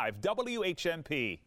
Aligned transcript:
101.5 0.00 0.20
WHMP. 0.20 1.40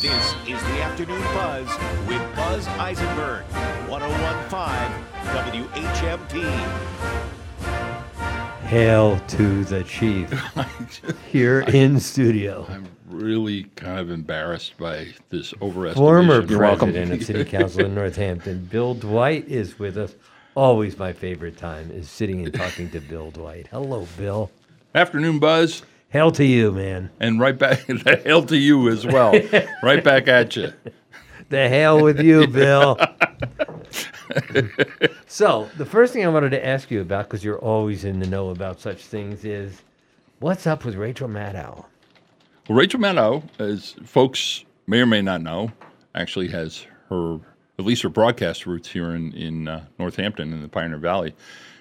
This 0.00 0.34
is 0.46 0.62
the 0.62 0.82
Afternoon 0.82 1.22
Buzz 1.32 1.68
with 2.06 2.22
Buzz 2.36 2.68
Eisenberg, 2.78 3.44
1015 3.88 5.14
WHMP. 5.34 6.44
Hail 8.64 9.18
to 9.28 9.64
the 9.64 9.84
chief 9.84 10.32
here 11.30 11.60
in 11.68 12.00
studio. 12.00 12.66
I'm 12.68 12.86
really 13.08 13.64
kind 13.76 14.00
of 14.00 14.10
embarrassed 14.10 14.76
by 14.78 15.08
this 15.28 15.52
overestimation. 15.54 15.94
Former 15.94 16.42
president 16.46 17.12
of 17.12 17.22
City 17.22 17.44
Council 17.50 17.84
in 17.84 17.94
Northampton, 17.94 18.64
Bill 18.64 18.94
Dwight, 18.94 19.46
is 19.48 19.78
with 19.78 19.96
us. 19.98 20.14
Always 20.54 20.98
my 20.98 21.12
favorite 21.12 21.56
time 21.56 21.90
is 21.90 22.08
sitting 22.08 22.44
and 22.44 22.54
talking 22.54 22.90
to 22.90 23.00
Bill 23.00 23.30
Dwight. 23.30 23.68
Hello, 23.70 24.08
Bill. 24.16 24.50
Afternoon, 24.94 25.38
Buzz, 25.38 25.82
Hail 26.08 26.30
to 26.32 26.44
you, 26.44 26.72
man. 26.72 27.10
and 27.20 27.38
right 27.40 27.58
back. 27.58 27.80
Hail 28.24 28.44
to 28.46 28.56
you 28.56 28.88
as 28.88 29.04
well. 29.04 29.34
right 29.82 30.02
back 30.02 30.26
at 30.28 30.56
you. 30.56 30.72
The 31.54 31.68
hell 31.68 32.02
with 32.02 32.20
you, 32.20 32.46
Bill. 32.48 32.98
so, 35.28 35.70
the 35.76 35.86
first 35.86 36.12
thing 36.12 36.24
I 36.24 36.28
wanted 36.28 36.50
to 36.50 36.66
ask 36.66 36.90
you 36.90 37.00
about, 37.00 37.28
because 37.28 37.44
you're 37.44 37.60
always 37.60 38.04
in 38.04 38.18
the 38.18 38.26
know 38.26 38.50
about 38.50 38.80
such 38.80 39.04
things, 39.04 39.44
is 39.44 39.82
what's 40.40 40.66
up 40.66 40.84
with 40.84 40.96
Rachel 40.96 41.28
Maddow? 41.28 41.84
Well, 42.68 42.76
Rachel 42.76 42.98
Maddow, 42.98 43.44
as 43.60 43.94
folks 44.04 44.64
may 44.88 44.98
or 44.98 45.06
may 45.06 45.22
not 45.22 45.42
know, 45.42 45.70
actually 46.16 46.48
has 46.48 46.88
her 47.08 47.38
at 47.78 47.84
least 47.84 48.02
her 48.02 48.08
broadcast 48.08 48.66
roots 48.66 48.88
here 48.88 49.14
in 49.14 49.32
in 49.34 49.68
uh, 49.68 49.84
Northampton 49.96 50.52
in 50.52 50.60
the 50.60 50.66
Pioneer 50.66 50.98
Valley. 50.98 51.36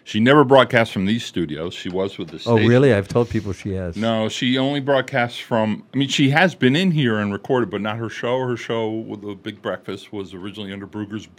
She 0.05 0.19
never 0.19 0.43
broadcast 0.43 0.91
from 0.91 1.05
these 1.05 1.23
studios. 1.23 1.73
She 1.73 1.87
was 1.89 2.17
with 2.17 2.29
the 2.29 2.41
Oh, 2.45 2.57
really? 2.57 2.93
I've 2.93 3.07
told 3.07 3.29
people 3.29 3.53
she 3.53 3.73
has. 3.73 3.95
No, 3.95 4.27
she 4.27 4.57
only 4.57 4.81
broadcasts 4.81 5.39
from. 5.39 5.83
I 5.93 5.97
mean, 5.97 6.09
she 6.09 6.29
has 6.31 6.55
been 6.55 6.75
in 6.75 6.91
here 6.91 7.17
and 7.19 7.31
recorded, 7.31 7.69
but 7.69 7.79
not 7.81 7.97
her 7.97 8.09
show. 8.09 8.39
Her 8.39 8.57
show 8.57 8.89
with 8.91 9.21
the 9.21 9.33
Big 9.33 9.61
Breakfast 9.61 10.11
was 10.11 10.33
originally 10.33 10.73
under 10.73 10.85
Bruegger's 10.87 11.29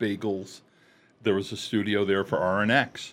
Bagels. 0.00 0.60
There 1.22 1.34
was 1.34 1.52
a 1.52 1.56
studio 1.56 2.04
there 2.04 2.24
for 2.24 2.38
RNX, 2.38 3.12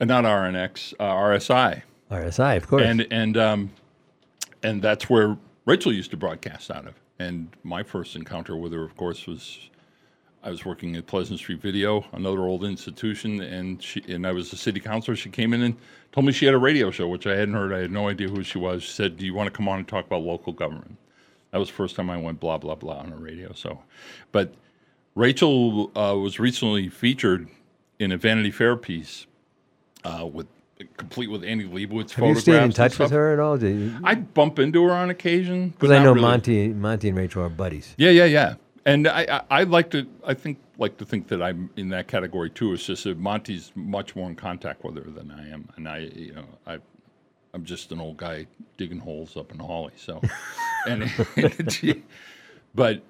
uh, 0.00 0.04
not 0.04 0.24
RNX, 0.24 0.94
uh, 0.98 1.04
RSI, 1.04 1.82
RSI, 2.10 2.56
of 2.56 2.66
course. 2.68 2.82
and 2.82 3.06
and 3.10 3.36
um, 3.36 3.70
and 4.62 4.80
that's 4.82 5.08
where 5.10 5.36
Rachel 5.64 5.92
used 5.92 6.10
to 6.12 6.16
broadcast 6.16 6.70
out 6.70 6.86
of. 6.86 6.94
And 7.18 7.48
my 7.64 7.82
first 7.82 8.14
encounter 8.14 8.56
with 8.56 8.72
her, 8.72 8.84
of 8.84 8.96
course, 8.96 9.26
was 9.26 9.70
I 10.42 10.50
was 10.50 10.64
working 10.64 10.94
at 10.96 11.06
Pleasant 11.06 11.38
Street 11.40 11.60
Video, 11.60 12.04
another 12.12 12.40
old 12.42 12.64
institution, 12.64 13.40
and 13.40 13.82
she 13.82 14.02
and 14.08 14.26
I 14.26 14.32
was 14.32 14.52
a 14.52 14.56
city 14.56 14.80
councilor. 14.80 15.16
She 15.16 15.30
came 15.30 15.52
in 15.52 15.62
and 15.62 15.76
told 16.12 16.26
me 16.26 16.32
she 16.32 16.46
had 16.46 16.54
a 16.54 16.58
radio 16.58 16.90
show, 16.90 17.08
which 17.08 17.26
I 17.26 17.34
hadn't 17.34 17.54
heard. 17.54 17.72
I 17.72 17.80
had 17.80 17.90
no 17.90 18.08
idea 18.08 18.28
who 18.28 18.42
she 18.42 18.58
was. 18.58 18.82
She 18.84 18.92
said, 18.92 19.16
"Do 19.16 19.26
you 19.26 19.34
want 19.34 19.48
to 19.48 19.50
come 19.50 19.68
on 19.68 19.78
and 19.80 19.88
talk 19.88 20.06
about 20.06 20.22
local 20.22 20.52
government?" 20.52 20.96
That 21.50 21.58
was 21.58 21.68
the 21.68 21.74
first 21.74 21.96
time 21.96 22.08
I 22.08 22.16
went 22.18 22.40
blah 22.40 22.58
blah 22.58 22.76
blah 22.76 22.98
on 22.98 23.10
the 23.10 23.16
radio. 23.16 23.52
So, 23.52 23.82
but 24.32 24.54
Rachel 25.14 25.90
uh, 25.96 26.16
was 26.16 26.38
recently 26.38 26.88
featured 26.88 27.48
in 27.98 28.12
a 28.12 28.16
Vanity 28.16 28.50
Fair 28.52 28.76
piece 28.76 29.26
uh, 30.04 30.24
with 30.24 30.46
complete 30.96 31.28
with 31.28 31.42
Annie 31.42 31.64
Leibovitz 31.64 32.12
Have 32.12 32.24
you 32.24 32.34
photographs. 32.34 32.40
stayed 32.42 32.62
in 32.62 32.70
touch 32.72 32.98
with 32.98 33.10
her 33.10 33.32
at 33.32 33.40
all? 33.40 33.58
I 34.04 34.14
bump 34.14 34.60
into 34.60 34.84
her 34.84 34.92
on 34.92 35.10
occasion, 35.10 35.70
Because 35.70 35.90
I 35.90 36.02
know 36.02 36.12
really. 36.12 36.22
Monty, 36.22 36.68
Monty 36.68 37.08
and 37.08 37.18
Rachel 37.18 37.42
are 37.42 37.48
buddies. 37.48 37.94
Yeah, 37.98 38.10
yeah, 38.10 38.26
yeah. 38.26 38.54
And 38.88 39.06
I, 39.06 39.26
I, 39.50 39.60
I 39.60 39.62
like 39.64 39.90
to, 39.90 40.06
I 40.24 40.32
think, 40.32 40.58
like 40.78 40.96
to 40.96 41.04
think 41.04 41.28
that 41.28 41.42
I'm 41.42 41.68
in 41.76 41.90
that 41.90 42.08
category 42.08 42.48
too. 42.48 42.72
It's 42.72 42.86
just 42.86 43.04
that 43.04 43.18
Monty's 43.18 43.70
much 43.74 44.16
more 44.16 44.30
in 44.30 44.34
contact 44.34 44.82
with 44.82 44.96
her 44.96 45.10
than 45.10 45.30
I 45.30 45.50
am, 45.50 45.68
and 45.76 45.86
I, 45.86 45.98
you 46.14 46.32
know, 46.32 46.46
I, 46.66 46.78
I'm 47.52 47.66
just 47.66 47.92
an 47.92 48.00
old 48.00 48.16
guy 48.16 48.46
digging 48.78 48.98
holes 48.98 49.36
up 49.36 49.52
in 49.52 49.58
Holly. 49.58 49.92
So, 49.96 50.22
and, 50.88 51.10
she, 51.70 52.02
but 52.74 53.02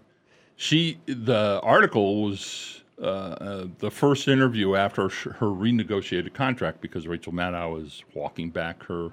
she, 0.57 0.99
the 1.07 1.61
article 1.63 2.25
was 2.25 2.83
uh, 3.01 3.05
uh, 3.05 3.67
the 3.79 3.93
first 3.93 4.27
interview 4.27 4.75
after 4.75 5.09
sh- 5.09 5.29
her 5.37 5.47
renegotiated 5.47 6.35
contract 6.35 6.81
because 6.81 7.07
Rachel 7.07 7.33
Maddow 7.33 7.81
is 7.81 8.03
walking 8.15 8.51
back 8.51 8.83
her 8.83 9.11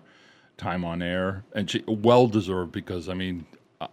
time 0.57 0.83
on 0.83 1.03
air, 1.03 1.43
and 1.53 1.69
she 1.69 1.83
well 1.85 2.25
deserved 2.25 2.71
because 2.71 3.07
I 3.07 3.13
mean, 3.13 3.45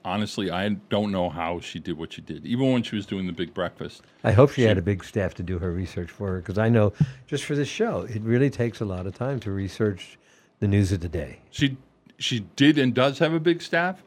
honestly, 0.04 0.50
I 0.50 0.68
don't 0.68 1.12
know 1.12 1.30
how 1.30 1.60
she 1.60 1.78
did 1.78 1.96
what 1.98 2.12
she 2.12 2.20
did, 2.22 2.44
even 2.46 2.72
when 2.72 2.82
she 2.82 2.96
was 2.96 3.06
doing 3.06 3.26
the 3.26 3.32
Big 3.32 3.54
Breakfast. 3.54 4.02
I 4.24 4.32
hope 4.32 4.52
she, 4.52 4.62
had 4.62 4.78
a 4.78 4.82
big 4.82 5.04
staff 5.04 5.34
to 5.34 5.42
do 5.42 5.58
her 5.58 5.72
research 5.72 6.10
for 6.10 6.28
her 6.28 6.36
because 6.38 6.58
I 6.58 6.68
know 6.68 6.92
just 7.26 7.44
for 7.44 7.54
this 7.54 7.68
show, 7.68 8.02
it 8.02 8.22
really 8.22 8.50
takes 8.50 8.80
a 8.80 8.84
lot 8.84 9.06
of 9.06 9.14
time 9.14 9.40
to 9.40 9.52
research 9.52 10.18
the 10.60 10.68
news 10.68 10.92
of 10.92 11.00
the 11.00 11.08
day. 11.08 11.40
She 11.50 11.76
she 12.18 12.40
did 12.56 12.78
and 12.78 12.94
does 12.94 13.18
have 13.18 13.32
a 13.32 13.40
big 13.40 13.60
staff, 13.62 14.02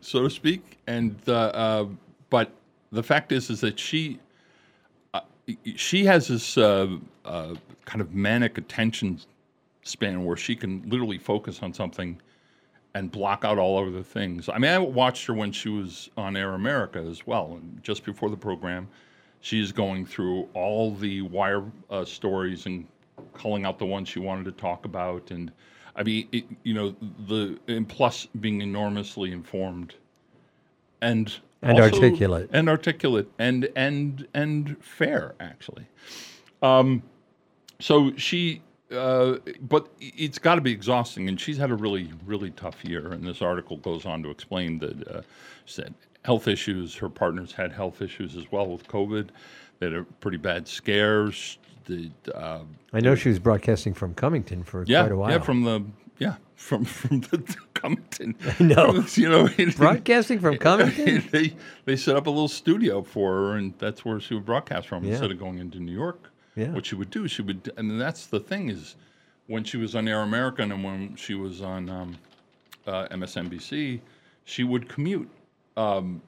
so 0.00 0.22
to 0.22 0.30
speak, 0.30 0.78
and 0.86 1.18
the 1.20 1.54
uh, 1.54 1.86
but 2.30 2.52
the 2.90 3.02
fact 3.02 3.32
is 3.32 3.50
is 3.50 3.60
that 3.60 3.78
she 3.78 4.18
uh, 5.14 5.20
she 5.76 6.04
has 6.04 6.28
this 6.28 6.58
uh, 6.58 6.88
uh, 7.24 7.54
kind 7.84 8.00
of 8.00 8.14
manic 8.14 8.58
attention 8.58 9.20
span 9.82 10.24
where 10.24 10.36
she 10.36 10.54
can 10.54 10.82
literally 10.88 11.18
focus 11.18 11.62
on 11.62 11.72
something 11.72 12.20
and 12.94 13.10
block 13.10 13.44
out 13.44 13.58
all 13.58 13.86
other 13.86 14.02
things. 14.02 14.48
I 14.48 14.58
mean, 14.58 14.70
I 14.70 14.78
watched 14.78 15.26
her 15.26 15.34
when 15.34 15.52
she 15.52 15.68
was 15.68 16.10
on 16.16 16.36
Air 16.36 16.52
America 16.54 16.98
as 16.98 17.26
well, 17.26 17.58
and 17.60 17.82
just 17.82 18.04
before 18.04 18.28
the 18.30 18.36
program, 18.36 18.88
she's 19.40 19.72
going 19.72 20.04
through 20.04 20.48
all 20.54 20.94
the 20.94 21.22
wire 21.22 21.64
uh, 21.90 22.04
stories 22.04 22.66
and 22.66 22.86
culling 23.34 23.64
out 23.64 23.78
the 23.78 23.86
ones 23.86 24.08
she 24.08 24.18
wanted 24.20 24.44
to 24.44 24.52
talk 24.52 24.84
about, 24.84 25.30
and 25.30 25.50
I 25.96 26.02
mean, 26.02 26.28
it, 26.32 26.44
you 26.64 26.74
know, 26.74 26.94
the 27.26 27.58
and 27.68 27.88
plus 27.88 28.26
being 28.40 28.60
enormously 28.62 29.32
informed 29.32 29.94
and 31.00 31.34
And 31.62 31.78
also- 31.80 31.94
articulate. 32.02 32.50
and 32.52 32.68
articulate 32.68 33.28
and 33.38 33.68
and 33.76 34.26
and 34.34 34.82
fair 34.82 35.34
actually. 35.40 35.86
Um, 36.62 37.02
so 37.80 38.14
she, 38.16 38.62
uh, 38.92 39.38
but 39.60 39.88
it's 40.00 40.38
got 40.38 40.56
to 40.56 40.60
be 40.60 40.72
exhausting, 40.72 41.28
and 41.28 41.40
she's 41.40 41.58
had 41.58 41.70
a 41.70 41.74
really 41.74 42.10
really 42.26 42.50
tough 42.50 42.84
year. 42.84 43.12
And 43.12 43.26
this 43.26 43.42
article 43.42 43.76
goes 43.78 44.04
on 44.06 44.22
to 44.22 44.30
explain 44.30 44.78
that 44.80 45.08
uh, 45.08 45.22
said 45.66 45.94
health 46.24 46.48
issues. 46.48 46.94
Her 46.96 47.08
partners 47.08 47.52
had 47.52 47.72
health 47.72 48.02
issues 48.02 48.36
as 48.36 48.50
well 48.52 48.66
with 48.68 48.86
COVID. 48.88 49.28
They 49.78 49.86
had 49.86 49.94
a 49.94 50.04
pretty 50.04 50.38
bad 50.38 50.68
scares. 50.68 51.58
The 51.86 52.10
uh, 52.34 52.60
I 52.92 53.00
know 53.00 53.14
she 53.14 53.28
was 53.28 53.38
broadcasting 53.38 53.94
from 53.94 54.14
Cummington 54.14 54.62
for 54.62 54.84
yeah, 54.86 55.02
quite 55.02 55.12
a 55.12 55.16
while. 55.16 55.30
yeah, 55.30 55.38
from 55.40 55.64
the 55.64 55.84
yeah 56.18 56.36
from 56.54 56.84
from 56.84 57.20
the 57.22 57.38
Cummington. 57.74 58.36
know. 58.60 59.04
you 59.14 59.28
know, 59.28 59.48
broadcasting 59.76 60.38
from 60.38 60.58
Cummington. 60.58 61.28
they 61.32 61.54
they 61.84 61.96
set 61.96 62.14
up 62.16 62.26
a 62.28 62.30
little 62.30 62.46
studio 62.48 63.02
for 63.02 63.32
her, 63.32 63.56
and 63.56 63.74
that's 63.78 64.04
where 64.04 64.20
she 64.20 64.34
would 64.34 64.46
broadcast 64.46 64.86
from 64.86 65.02
Yeah. 65.04 65.12
instead 65.12 65.32
of 65.32 65.38
going 65.38 65.58
into 65.58 65.80
New 65.80 65.92
York. 65.92 66.31
Yeah. 66.56 66.70
What 66.72 66.86
she 66.86 66.94
would 66.94 67.10
do, 67.10 67.26
she 67.28 67.42
would, 67.42 67.72
and 67.76 68.00
that's 68.00 68.26
the 68.26 68.40
thing 68.40 68.68
is, 68.68 68.96
when 69.46 69.64
she 69.64 69.76
was 69.76 69.94
on 69.96 70.06
Air 70.06 70.20
American 70.20 70.70
and 70.72 70.84
when 70.84 71.16
she 71.16 71.34
was 71.34 71.62
on 71.62 71.88
um, 71.90 72.18
uh, 72.86 73.08
MSNBC, 73.08 74.00
she 74.44 74.64
would 74.64 74.88
commute. 74.88 75.28
Um, 75.76 76.20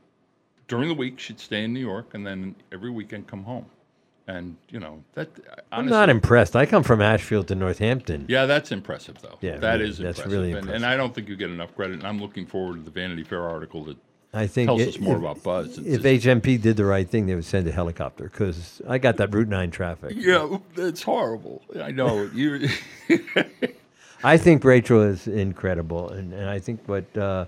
during 0.67 0.89
the 0.89 0.95
week, 0.95 1.19
she'd 1.21 1.39
stay 1.39 1.65
in 1.65 1.73
New 1.75 1.81
York, 1.81 2.15
and 2.15 2.27
then 2.27 2.55
every 2.73 2.91
weekend 2.91 3.27
come 3.27 3.43
home. 3.45 3.67
And 4.27 4.57
you 4.71 4.81
know 4.81 5.05
that. 5.13 5.29
I'm 5.71 5.85
not 5.85 6.09
impressed. 6.09 6.57
I 6.57 6.65
come 6.65 6.83
from 6.83 7.03
Ashfield 7.03 7.47
to 7.49 7.55
Northampton. 7.55 8.25
yeah, 8.27 8.47
that's 8.47 8.73
impressive, 8.73 9.19
though. 9.21 9.37
Yeah, 9.43 9.59
that 9.59 9.75
really, 9.75 9.91
is 9.91 9.99
that's 9.99 10.19
impressive. 10.19 10.33
really 10.33 10.51
And, 10.53 10.59
impressive. 10.61 10.77
and 10.77 10.87
I 10.87 10.97
don't 10.97 11.15
think 11.15 11.29
you 11.29 11.37
get 11.37 11.51
enough 11.51 11.75
credit. 11.77 11.99
And 11.99 12.07
I'm 12.07 12.19
looking 12.19 12.47
forward 12.47 12.77
to 12.77 12.83
the 12.83 12.91
Vanity 12.91 13.23
Fair 13.23 13.43
article 13.47 13.85
that 13.85 13.99
I 14.35 14.47
think 14.49 14.69
tells 14.69 14.83
i- 14.83 14.87
us 14.87 14.99
more 14.99 15.15
if, 15.15 15.21
about 15.21 15.43
Buzz. 15.43 15.79
If 15.79 16.03
HMP 16.03 16.61
did 16.61 16.77
the 16.77 16.85
right 16.85 17.09
thing, 17.09 17.27
they 17.27 17.35
would 17.35 17.45
send 17.45 17.67
a 17.69 17.73
helicopter 17.73 18.25
because 18.25 18.83
I 18.89 18.99
got 18.99 19.17
that 19.19 19.33
Route 19.33 19.49
9 19.49 19.71
traffic. 19.71 20.13
yeah, 20.17 20.59
it's 20.77 21.03
horrible. 21.03 21.63
I 21.81 21.91
know 21.93 22.29
you. 22.35 22.69
I 24.25 24.37
think 24.39 24.65
Rachel 24.65 25.03
is 25.03 25.27
incredible, 25.29 26.09
and, 26.11 26.33
and 26.33 26.49
I 26.49 26.59
think 26.59 26.81
what 26.87 27.17
uh, 27.17 27.45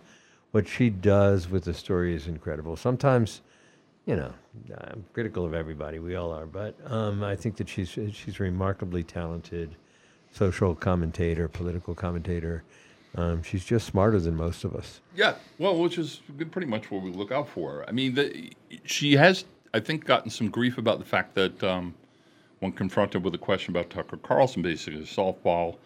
what 0.52 0.68
she 0.68 0.90
does 0.90 1.48
with 1.48 1.64
the 1.64 1.74
story 1.74 2.14
is 2.14 2.26
incredible. 2.26 2.76
Sometimes, 2.76 3.40
you 4.04 4.14
know, 4.16 4.32
I'm 4.78 5.04
critical 5.14 5.44
of 5.46 5.54
everybody. 5.54 5.98
We 5.98 6.16
all 6.16 6.30
are, 6.32 6.46
but 6.46 6.74
um, 6.90 7.24
I 7.24 7.34
think 7.34 7.56
that 7.56 7.68
she's 7.68 7.88
she's 7.90 8.38
a 8.38 8.42
remarkably 8.42 9.02
talented 9.02 9.74
social 10.32 10.74
commentator, 10.74 11.48
political 11.48 11.94
commentator. 11.94 12.62
Um, 13.16 13.42
she's 13.42 13.64
just 13.64 13.86
smarter 13.86 14.20
than 14.20 14.36
most 14.36 14.64
of 14.64 14.74
us. 14.74 15.00
yeah, 15.14 15.36
well, 15.58 15.78
which 15.78 15.96
is 15.96 16.20
pretty 16.50 16.66
much 16.66 16.90
what 16.90 17.02
we 17.02 17.10
look 17.10 17.32
out 17.32 17.48
for. 17.48 17.84
I 17.88 17.92
mean, 17.92 18.14
the, 18.14 18.52
she 18.84 19.14
has, 19.14 19.44
I 19.72 19.80
think, 19.80 20.04
gotten 20.04 20.30
some 20.30 20.50
grief 20.50 20.76
about 20.76 20.98
the 20.98 21.04
fact 21.04 21.34
that 21.34 21.62
um, 21.64 21.94
when 22.60 22.72
confronted 22.72 23.24
with 23.24 23.34
a 23.34 23.38
question 23.38 23.72
about 23.72 23.90
Tucker 23.90 24.18
Carlson, 24.18 24.62
basically 24.62 25.00
softball, 25.02 25.76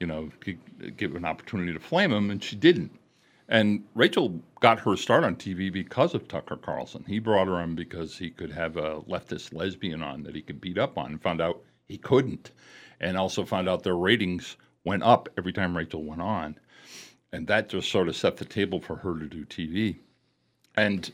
you 0.00 0.06
know, 0.06 0.30
give 0.96 1.14
an 1.14 1.24
opportunity 1.24 1.72
to 1.72 1.78
flame 1.78 2.12
him, 2.12 2.30
and 2.30 2.42
she 2.42 2.56
didn't. 2.56 2.90
And 3.48 3.84
Rachel 3.94 4.40
got 4.60 4.78
her 4.80 4.96
start 4.96 5.24
on 5.24 5.34
TV 5.34 5.72
because 5.72 6.14
of 6.14 6.28
Tucker 6.28 6.56
Carlson. 6.56 7.04
He 7.06 7.18
brought 7.18 7.48
her 7.48 7.56
on 7.56 7.74
because 7.74 8.16
he 8.16 8.30
could 8.30 8.52
have 8.52 8.76
a 8.76 9.00
leftist 9.02 9.52
lesbian 9.52 10.02
on 10.02 10.22
that 10.22 10.36
he 10.36 10.42
could 10.42 10.60
beat 10.60 10.78
up 10.78 10.96
on 10.96 11.12
and 11.12 11.22
found 11.22 11.40
out 11.40 11.60
he 11.88 11.98
couldn't. 11.98 12.52
And 13.00 13.16
also 13.16 13.44
found 13.44 13.68
out 13.68 13.82
their 13.82 13.96
ratings 13.96 14.56
went 14.84 15.02
up 15.02 15.28
every 15.36 15.52
time 15.52 15.76
Rachel 15.76 16.04
went 16.04 16.22
on. 16.22 16.58
And 17.32 17.46
that 17.46 17.68
just 17.68 17.90
sort 17.90 18.08
of 18.08 18.16
set 18.16 18.36
the 18.36 18.44
table 18.44 18.80
for 18.80 18.96
her 18.96 19.18
to 19.18 19.26
do 19.26 19.44
TV. 19.44 19.96
And 20.76 21.10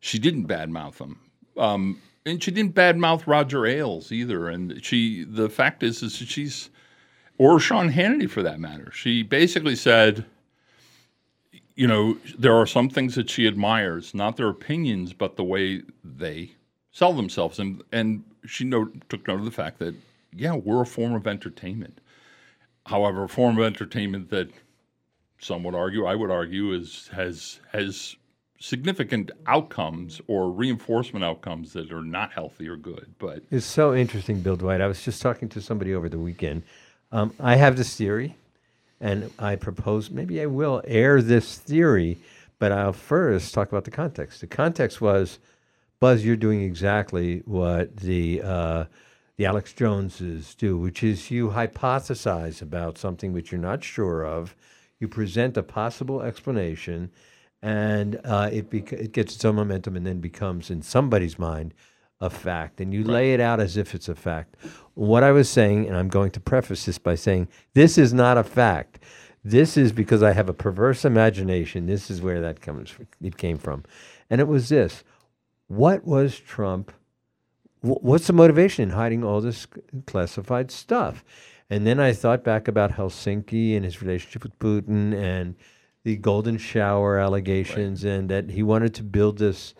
she 0.00 0.18
didn't 0.18 0.46
badmouth 0.46 0.98
him. 0.98 1.18
Um, 1.56 2.00
and 2.24 2.42
she 2.42 2.50
didn't 2.50 2.74
badmouth 2.74 3.26
Roger 3.26 3.66
Ailes 3.66 4.12
either. 4.12 4.48
And 4.48 4.82
she, 4.84 5.24
the 5.24 5.48
fact 5.48 5.82
is, 5.82 6.02
is 6.02 6.14
she's, 6.14 6.70
or 7.38 7.60
Sean 7.60 7.90
Hannity 7.90 8.28
for 8.28 8.42
that 8.42 8.60
matter. 8.60 8.90
She 8.92 9.22
basically 9.22 9.76
said, 9.76 10.24
you 11.74 11.86
know, 11.86 12.18
there 12.38 12.54
are 12.54 12.66
some 12.66 12.90
things 12.90 13.14
that 13.14 13.30
she 13.30 13.46
admires, 13.46 14.14
not 14.14 14.36
their 14.36 14.48
opinions, 14.48 15.12
but 15.12 15.36
the 15.36 15.44
way 15.44 15.82
they 16.04 16.52
sell 16.92 17.14
themselves. 17.14 17.58
And 17.58 17.82
and 17.92 18.22
she 18.46 18.64
note, 18.64 19.08
took 19.08 19.26
note 19.26 19.38
of 19.38 19.44
the 19.46 19.50
fact 19.50 19.78
that 19.78 19.94
yeah, 20.34 20.54
we're 20.54 20.82
a 20.82 20.86
form 20.86 21.14
of 21.14 21.26
entertainment. 21.26 22.00
However, 22.86 23.24
a 23.24 23.28
form 23.28 23.58
of 23.58 23.64
entertainment 23.64 24.30
that 24.30 24.50
some 25.40 25.64
would 25.64 25.74
argue, 25.74 26.04
I 26.04 26.14
would 26.14 26.30
argue, 26.30 26.72
is 26.72 27.08
has 27.12 27.60
has 27.72 28.16
significant 28.60 29.30
outcomes 29.46 30.20
or 30.26 30.50
reinforcement 30.50 31.24
outcomes 31.24 31.72
that 31.72 31.90
are 31.90 32.02
not 32.02 32.30
healthy 32.30 32.68
or 32.68 32.76
good. 32.76 33.14
But 33.18 33.42
It's 33.50 33.64
so 33.64 33.94
interesting, 33.94 34.40
Bill 34.40 34.56
Dwight. 34.56 34.82
I 34.82 34.86
was 34.86 35.02
just 35.02 35.22
talking 35.22 35.48
to 35.48 35.62
somebody 35.62 35.94
over 35.94 36.10
the 36.10 36.18
weekend. 36.18 36.62
Um, 37.10 37.32
I 37.40 37.56
have 37.56 37.76
this 37.76 37.96
theory, 37.96 38.36
and 39.00 39.30
I 39.38 39.56
propose 39.56 40.10
maybe 40.10 40.40
I 40.42 40.46
will 40.46 40.82
air 40.86 41.22
this 41.22 41.56
theory, 41.56 42.18
but 42.58 42.70
I'll 42.70 42.92
first 42.92 43.54
talk 43.54 43.68
about 43.68 43.84
the 43.84 43.90
context. 43.90 44.42
The 44.42 44.46
context 44.46 45.00
was, 45.00 45.38
Buzz, 45.98 46.24
you're 46.24 46.36
doing 46.36 46.60
exactly 46.60 47.42
what 47.46 47.96
the 47.96 48.42
uh, 48.42 48.84
the 49.38 49.46
Alex 49.46 49.72
Joneses 49.72 50.54
do, 50.54 50.76
which 50.76 51.02
is 51.02 51.30
you 51.30 51.48
hypothesize 51.48 52.60
about 52.60 52.98
something 52.98 53.32
which 53.32 53.50
you're 53.50 53.60
not 53.60 53.82
sure 53.82 54.22
of, 54.22 54.54
you 55.00 55.08
present 55.08 55.56
a 55.56 55.62
possible 55.62 56.20
explanation, 56.20 57.10
and 57.62 58.20
uh, 58.24 58.50
it 58.52 58.70
bec- 58.70 58.92
it 58.92 59.12
gets 59.12 59.34
its 59.34 59.44
own 59.44 59.56
momentum 59.56 59.96
and 59.96 60.06
then 60.06 60.20
becomes 60.20 60.70
in 60.70 60.82
somebody's 60.82 61.38
mind 61.38 61.74
a 62.20 62.28
fact, 62.28 62.80
and 62.80 62.92
you 62.92 63.02
lay 63.02 63.32
it 63.32 63.40
out 63.40 63.60
as 63.60 63.78
if 63.78 63.94
it's 63.94 64.08
a 64.08 64.14
fact. 64.14 64.56
What 64.94 65.24
I 65.24 65.32
was 65.32 65.48
saying, 65.48 65.88
and 65.88 65.96
I'm 65.96 66.08
going 66.08 66.30
to 66.32 66.40
preface 66.40 66.84
this 66.84 66.98
by 66.98 67.14
saying 67.14 67.48
this 67.72 67.96
is 67.96 68.12
not 68.12 68.36
a 68.36 68.44
fact. 68.44 69.02
This 69.42 69.78
is 69.78 69.90
because 69.90 70.22
I 70.22 70.32
have 70.32 70.50
a 70.50 70.54
perverse 70.54 71.06
imagination. 71.06 71.86
This 71.86 72.10
is 72.10 72.20
where 72.20 72.42
that 72.42 72.60
comes. 72.60 72.92
It 73.22 73.38
came 73.38 73.56
from, 73.56 73.84
and 74.28 74.38
it 74.40 74.48
was 74.48 74.68
this: 74.68 75.02
What 75.66 76.04
was 76.04 76.38
Trump? 76.38 76.92
What's 77.80 78.26
the 78.26 78.34
motivation 78.34 78.82
in 78.82 78.90
hiding 78.90 79.24
all 79.24 79.40
this 79.40 79.66
classified 80.06 80.70
stuff? 80.70 81.24
And 81.70 81.86
then 81.86 82.00
I 82.00 82.12
thought 82.12 82.42
back 82.42 82.66
about 82.66 82.92
Helsinki 82.92 83.76
and 83.76 83.84
his 83.84 84.02
relationship 84.02 84.42
with 84.42 84.58
Putin 84.58 85.14
and 85.14 85.54
the 86.02 86.16
golden 86.16 86.58
shower 86.58 87.18
allegations, 87.18 88.04
and 88.04 88.28
that 88.28 88.50
he 88.50 88.62
wanted 88.62 88.94
to 88.94 89.02
build 89.04 89.38
this 89.38 89.74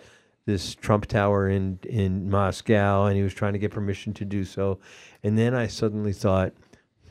this 0.46 0.74
Trump 0.74 1.06
Tower 1.06 1.48
in 1.48 1.80
in 1.82 2.30
Moscow, 2.30 3.06
and 3.06 3.16
he 3.16 3.22
was 3.22 3.34
trying 3.34 3.54
to 3.54 3.58
get 3.58 3.72
permission 3.72 4.14
to 4.14 4.24
do 4.24 4.44
so. 4.44 4.78
And 5.22 5.36
then 5.36 5.54
I 5.54 5.66
suddenly 5.66 6.12
thought, 6.12 6.52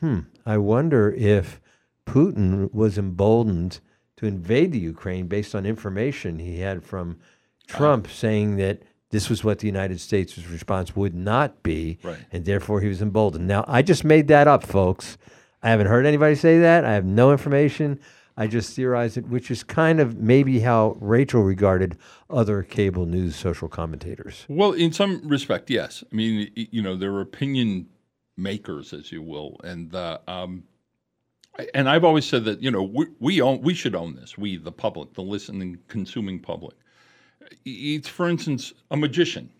hmm, 0.00 0.20
I 0.46 0.56
wonder 0.56 1.12
if 1.12 1.60
Putin 2.06 2.72
was 2.72 2.96
emboldened 2.96 3.80
to 4.16 4.26
invade 4.26 4.72
the 4.72 4.78
Ukraine 4.78 5.26
based 5.26 5.54
on 5.54 5.66
information 5.66 6.38
he 6.38 6.60
had 6.60 6.82
from 6.82 7.18
Trump 7.66 8.08
saying 8.08 8.56
that 8.56 8.82
this 9.10 9.28
was 9.28 9.42
what 9.44 9.58
the 9.58 9.66
United 9.66 10.00
States' 10.00 10.38
response 10.48 10.94
would 10.96 11.14
not 11.14 11.62
be, 11.62 11.98
Right. 12.02 12.18
and 12.32 12.44
therefore 12.44 12.80
he 12.80 12.88
was 12.88 13.02
emboldened. 13.02 13.46
Now, 13.46 13.64
I 13.68 13.82
just 13.82 14.04
made 14.04 14.28
that 14.28 14.46
up, 14.48 14.64
folks. 14.64 15.18
I 15.62 15.70
haven't 15.70 15.88
heard 15.88 16.06
anybody 16.06 16.34
say 16.36 16.58
that. 16.60 16.84
I 16.84 16.92
have 16.94 17.04
no 17.04 17.32
information. 17.32 18.00
I 18.36 18.46
just 18.46 18.74
theorized 18.74 19.18
it, 19.18 19.26
which 19.28 19.50
is 19.50 19.62
kind 19.62 20.00
of 20.00 20.16
maybe 20.16 20.60
how 20.60 20.96
Rachel 21.00 21.42
regarded 21.42 21.98
other 22.30 22.62
cable 22.62 23.04
news 23.04 23.36
social 23.36 23.68
commentators. 23.68 24.46
Well, 24.48 24.72
in 24.72 24.92
some 24.92 25.20
respect, 25.28 25.68
yes. 25.68 26.02
I 26.10 26.14
mean, 26.16 26.50
you 26.54 26.80
know, 26.80 26.96
they're 26.96 27.20
opinion 27.20 27.88
makers, 28.38 28.94
as 28.94 29.12
you 29.12 29.20
will, 29.22 29.60
and 29.64 29.90
the 29.90 30.20
um, 30.26 30.62
and 31.74 31.90
I've 31.90 32.04
always 32.04 32.24
said 32.24 32.44
that 32.46 32.62
you 32.62 32.70
know 32.70 32.82
we, 32.82 33.06
we 33.18 33.40
own 33.42 33.60
we 33.60 33.74
should 33.74 33.94
own 33.94 34.14
this. 34.14 34.38
We, 34.38 34.56
the 34.56 34.72
public, 34.72 35.12
the 35.12 35.22
listening, 35.22 35.78
consuming 35.88 36.38
public. 36.38 36.76
It's 37.64 38.08
for 38.08 38.28
instance 38.28 38.72
a 38.90 38.96
magician. 38.96 39.50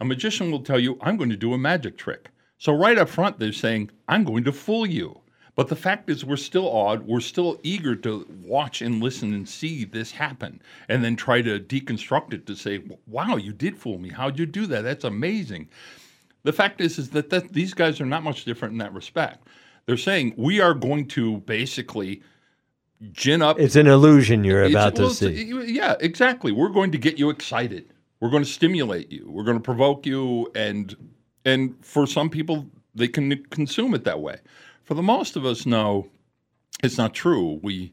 A 0.00 0.04
magician 0.04 0.50
will 0.50 0.62
tell 0.62 0.78
you, 0.78 0.98
"I'm 1.00 1.16
going 1.16 1.30
to 1.30 1.36
do 1.36 1.54
a 1.54 1.58
magic 1.58 1.96
trick." 1.96 2.30
So 2.58 2.72
right 2.72 2.98
up 2.98 3.08
front, 3.08 3.38
they're 3.38 3.52
saying, 3.52 3.90
"I'm 4.08 4.24
going 4.24 4.44
to 4.44 4.52
fool 4.52 4.86
you." 4.86 5.20
But 5.54 5.68
the 5.68 5.76
fact 5.76 6.08
is, 6.08 6.24
we're 6.24 6.36
still 6.36 6.66
awed. 6.66 7.06
We're 7.06 7.20
still 7.20 7.60
eager 7.62 7.94
to 7.96 8.26
watch 8.42 8.80
and 8.80 9.02
listen 9.02 9.34
and 9.34 9.46
see 9.46 9.84
this 9.84 10.12
happen, 10.12 10.62
and 10.88 11.04
then 11.04 11.14
try 11.14 11.42
to 11.42 11.60
deconstruct 11.60 12.32
it 12.32 12.46
to 12.46 12.56
say, 12.56 12.82
"Wow, 13.06 13.36
you 13.36 13.52
did 13.52 13.76
fool 13.76 13.98
me. 13.98 14.08
How'd 14.08 14.38
you 14.38 14.46
do 14.46 14.66
that? 14.66 14.82
That's 14.82 15.04
amazing." 15.04 15.68
The 16.44 16.52
fact 16.52 16.80
is, 16.80 16.98
is 16.98 17.10
that, 17.10 17.30
that 17.30 17.52
these 17.52 17.74
guys 17.74 18.00
are 18.00 18.06
not 18.06 18.24
much 18.24 18.44
different 18.44 18.72
in 18.72 18.78
that 18.78 18.94
respect. 18.94 19.46
They're 19.86 19.96
saying 19.96 20.34
we 20.36 20.60
are 20.60 20.74
going 20.74 21.06
to 21.08 21.38
basically 21.38 22.22
gin 23.10 23.42
up. 23.42 23.58
It's 23.58 23.76
an 23.76 23.86
illusion 23.86 24.44
you're 24.44 24.62
about 24.64 24.94
to 24.96 25.02
well, 25.02 25.10
it's- 25.10 25.18
see. 25.18 25.72
Yeah, 25.72 25.96
exactly. 26.00 26.52
We're 26.52 26.68
going 26.68 26.92
to 26.92 26.98
get 26.98 27.18
you 27.18 27.30
excited. 27.30 27.92
We're 28.20 28.30
going 28.30 28.44
to 28.44 28.48
stimulate 28.48 29.10
you. 29.10 29.28
We're 29.28 29.42
going 29.42 29.56
to 29.56 29.62
provoke 29.62 30.06
you, 30.06 30.50
and 30.54 30.94
and 31.44 31.74
for 31.84 32.06
some 32.06 32.30
people, 32.30 32.66
they 32.94 33.08
can 33.08 33.42
consume 33.46 33.94
it 33.94 34.04
that 34.04 34.20
way. 34.20 34.36
For 34.84 34.94
the 34.94 35.02
most 35.02 35.34
of 35.36 35.44
us, 35.44 35.66
no, 35.66 36.06
it's 36.84 36.98
not 36.98 37.14
true. 37.14 37.58
We 37.62 37.92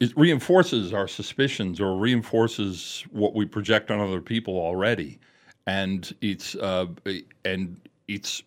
it 0.00 0.16
reinforces 0.16 0.92
our 0.92 1.08
suspicions 1.08 1.80
or 1.80 1.96
reinforces 1.96 3.04
what 3.10 3.34
we 3.34 3.44
project 3.44 3.90
on 3.90 4.00
other 4.00 4.20
people 4.20 4.56
already, 4.56 5.18
and 5.66 6.14
it's 6.20 6.54
uh, 6.54 6.86
and 7.44 7.80
it's 8.06 8.42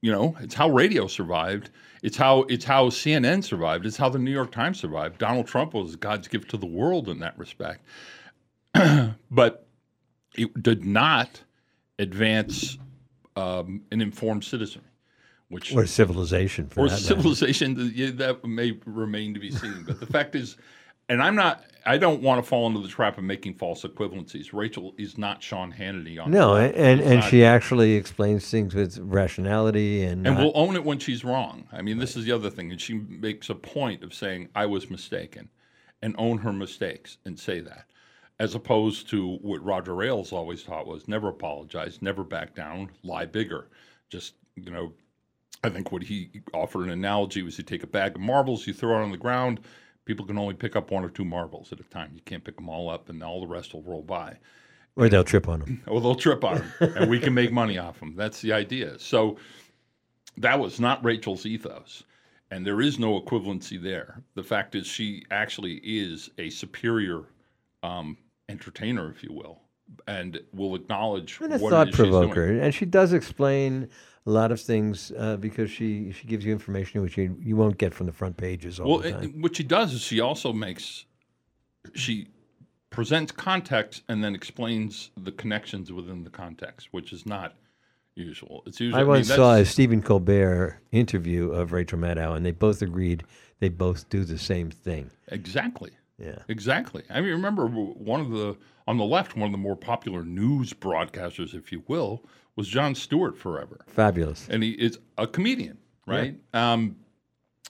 you 0.00 0.10
know 0.10 0.36
it's 0.40 0.54
how 0.54 0.70
radio 0.70 1.06
survived. 1.06 1.70
It's 2.02 2.16
how 2.16 2.42
it's 2.42 2.64
how 2.64 2.88
CNN 2.88 3.44
survived. 3.44 3.86
It's 3.86 3.96
how 3.96 4.08
the 4.08 4.18
New 4.18 4.30
York 4.30 4.52
Times 4.52 4.80
survived. 4.80 5.18
Donald 5.18 5.46
Trump 5.46 5.74
was 5.74 5.96
God's 5.96 6.28
gift 6.28 6.50
to 6.50 6.56
the 6.56 6.66
world 6.66 7.08
in 7.08 7.18
that 7.20 7.38
respect, 7.38 7.84
but 9.30 9.66
it 10.34 10.62
did 10.62 10.84
not 10.84 11.42
advance 11.98 12.78
um, 13.36 13.82
an 13.92 14.00
informed 14.00 14.44
citizenry, 14.44 14.88
which 15.48 15.74
Or 15.74 15.86
civilization, 15.86 16.68
for 16.68 16.80
or 16.80 16.88
that 16.88 16.98
civilization 16.98 17.76
th- 17.76 17.92
yeah, 17.94 18.10
that 18.12 18.44
may 18.44 18.78
remain 18.86 19.34
to 19.34 19.40
be 19.40 19.50
seen 19.50 19.84
but 19.86 20.00
the 20.00 20.06
fact 20.06 20.34
is 20.34 20.56
and 21.10 21.22
i'm 21.22 21.34
not 21.34 21.64
i 21.84 21.98
don't 21.98 22.22
want 22.22 22.42
to 22.42 22.48
fall 22.48 22.66
into 22.66 22.80
the 22.80 22.88
trap 22.88 23.18
of 23.18 23.24
making 23.24 23.54
false 23.54 23.82
equivalencies. 23.82 24.52
Rachel 24.52 24.94
is 24.96 25.18
not 25.18 25.42
sean 25.42 25.72
hannity 25.72 26.22
on 26.22 26.30
No, 26.30 26.56
and 26.56 26.74
and, 26.74 27.00
and 27.00 27.24
she 27.24 27.44
actually 27.44 27.94
explains 27.94 28.48
things 28.50 28.74
with 28.74 28.98
rationality 28.98 30.02
and, 30.04 30.26
and 30.26 30.36
not- 30.36 30.44
will 30.44 30.52
uh, 30.54 30.66
own 30.66 30.76
it 30.76 30.84
when 30.84 30.98
she's 30.98 31.24
wrong. 31.24 31.66
I 31.72 31.82
mean 31.82 31.98
this 31.98 32.16
is 32.16 32.24
the 32.24 32.32
other 32.32 32.48
thing 32.48 32.70
and 32.70 32.80
she 32.80 32.94
makes 32.94 33.50
a 33.50 33.54
point 33.54 34.02
of 34.02 34.14
saying 34.14 34.48
i 34.54 34.64
was 34.64 34.88
mistaken 34.88 35.50
and 36.00 36.14
own 36.16 36.38
her 36.38 36.52
mistakes 36.52 37.18
and 37.26 37.38
say 37.38 37.60
that 37.60 37.84
as 38.38 38.54
opposed 38.54 39.10
to 39.10 39.36
what 39.42 39.62
roger 39.62 40.02
ailes 40.02 40.32
always 40.32 40.62
taught 40.62 40.86
was 40.86 41.08
never 41.08 41.28
apologize 41.28 42.00
never 42.00 42.24
back 42.24 42.54
down 42.54 42.90
lie 43.02 43.26
bigger. 43.26 43.68
Just 44.08 44.34
you 44.56 44.70
know 44.70 44.92
I 45.62 45.68
think 45.68 45.92
what 45.92 46.02
he 46.02 46.30
offered 46.54 46.84
an 46.84 46.90
analogy 46.90 47.42
was 47.42 47.58
you 47.58 47.64
take 47.64 47.82
a 47.82 47.86
bag 47.86 48.14
of 48.14 48.20
marbles, 48.20 48.66
you 48.66 48.72
throw 48.72 48.98
it 48.98 49.02
on 49.02 49.10
the 49.10 49.18
ground. 49.18 49.60
People 50.10 50.26
can 50.26 50.38
only 50.38 50.54
pick 50.54 50.74
up 50.74 50.90
one 50.90 51.04
or 51.04 51.08
two 51.08 51.24
marbles 51.24 51.70
at 51.70 51.78
a 51.78 51.84
time. 51.84 52.10
You 52.16 52.20
can't 52.24 52.42
pick 52.42 52.56
them 52.56 52.68
all 52.68 52.90
up, 52.90 53.08
and 53.08 53.22
all 53.22 53.40
the 53.40 53.46
rest 53.46 53.72
will 53.74 53.84
roll 53.84 54.02
by. 54.02 54.38
or 54.96 55.08
they'll 55.08 55.22
trip 55.22 55.46
on 55.48 55.60
them. 55.60 55.80
Or 55.86 56.00
they'll 56.00 56.16
trip 56.16 56.42
on 56.42 56.56
them, 56.56 56.94
and 56.96 57.08
we 57.08 57.20
can 57.20 57.32
make 57.32 57.52
money 57.52 57.78
off 57.78 58.00
them. 58.00 58.16
That's 58.16 58.40
the 58.40 58.52
idea. 58.52 58.98
So 58.98 59.36
that 60.36 60.58
was 60.58 60.80
not 60.80 61.04
Rachel's 61.04 61.46
ethos, 61.46 62.02
and 62.50 62.66
there 62.66 62.80
is 62.80 62.98
no 62.98 63.20
equivalency 63.20 63.80
there. 63.80 64.20
The 64.34 64.42
fact 64.42 64.74
is, 64.74 64.84
she 64.84 65.22
actually 65.30 65.74
is 65.84 66.28
a 66.38 66.50
superior 66.50 67.22
um, 67.84 68.16
entertainer, 68.48 69.08
if 69.12 69.22
you 69.22 69.32
will, 69.32 69.60
and 70.06 70.40
will 70.52 70.74
acknowledge 70.74 71.38
And 71.40 71.52
a 71.54 71.58
what 71.58 71.70
thought 71.70 71.88
it 71.88 71.90
is 71.90 71.96
she's 71.96 72.06
doing. 72.06 72.30
provoker, 72.30 72.46
and 72.60 72.74
she 72.74 72.84
does 72.86 73.12
explain 73.12 73.88
a 74.26 74.30
lot 74.30 74.52
of 74.52 74.60
things 74.60 75.12
uh, 75.18 75.36
because 75.36 75.70
she 75.70 76.12
she 76.12 76.26
gives 76.26 76.44
you 76.44 76.52
information 76.52 77.00
which 77.02 77.16
you, 77.16 77.36
you 77.40 77.56
won't 77.56 77.78
get 77.78 77.94
from 77.94 78.06
the 78.06 78.12
front 78.12 78.36
pages 78.36 78.78
all 78.80 78.88
Well, 78.90 78.98
the 78.98 79.08
it- 79.08 79.12
time. 79.12 79.40
what 79.42 79.56
she 79.56 79.62
does 79.64 79.92
is 79.94 80.00
she 80.02 80.20
also 80.20 80.52
makes 80.52 81.04
she 81.94 82.28
presents 82.90 83.32
context 83.32 84.02
and 84.08 84.22
then 84.22 84.34
explains 84.34 85.10
the 85.16 85.32
connections 85.32 85.92
within 85.92 86.24
the 86.24 86.30
context, 86.30 86.88
which 86.90 87.12
is 87.12 87.24
not 87.24 87.54
usual. 88.16 88.62
It's 88.66 88.80
usually 88.80 89.00
I 89.00 89.04
once 89.04 89.28
mean, 89.28 89.36
saw 89.36 89.54
a 89.54 89.64
Stephen 89.64 90.02
Colbert 90.02 90.80
interview 90.92 91.50
of 91.52 91.72
Rachel 91.72 91.98
Maddow, 91.98 92.34
and 92.36 92.44
they 92.44 92.50
both 92.50 92.82
agreed 92.82 93.22
they 93.60 93.68
both 93.68 94.08
do 94.08 94.24
the 94.24 94.38
same 94.38 94.70
thing. 94.70 95.10
exactly. 95.28 95.90
Yeah. 96.20 96.38
Exactly. 96.48 97.02
I 97.10 97.20
mean, 97.20 97.30
remember 97.30 97.66
one 97.66 98.20
of 98.20 98.30
the 98.30 98.56
on 98.86 98.98
the 98.98 99.04
left, 99.04 99.36
one 99.36 99.46
of 99.46 99.52
the 99.52 99.58
more 99.58 99.76
popular 99.76 100.24
news 100.24 100.72
broadcasters, 100.72 101.54
if 101.54 101.72
you 101.72 101.82
will, 101.88 102.24
was 102.56 102.68
Jon 102.68 102.94
Stewart 102.94 103.38
forever, 103.38 103.80
Fabulous. 103.86 104.46
and 104.50 104.62
he 104.62 104.72
is 104.72 104.98
a 105.16 105.26
comedian, 105.26 105.78
right? 106.06 106.36
Um, 106.52 106.96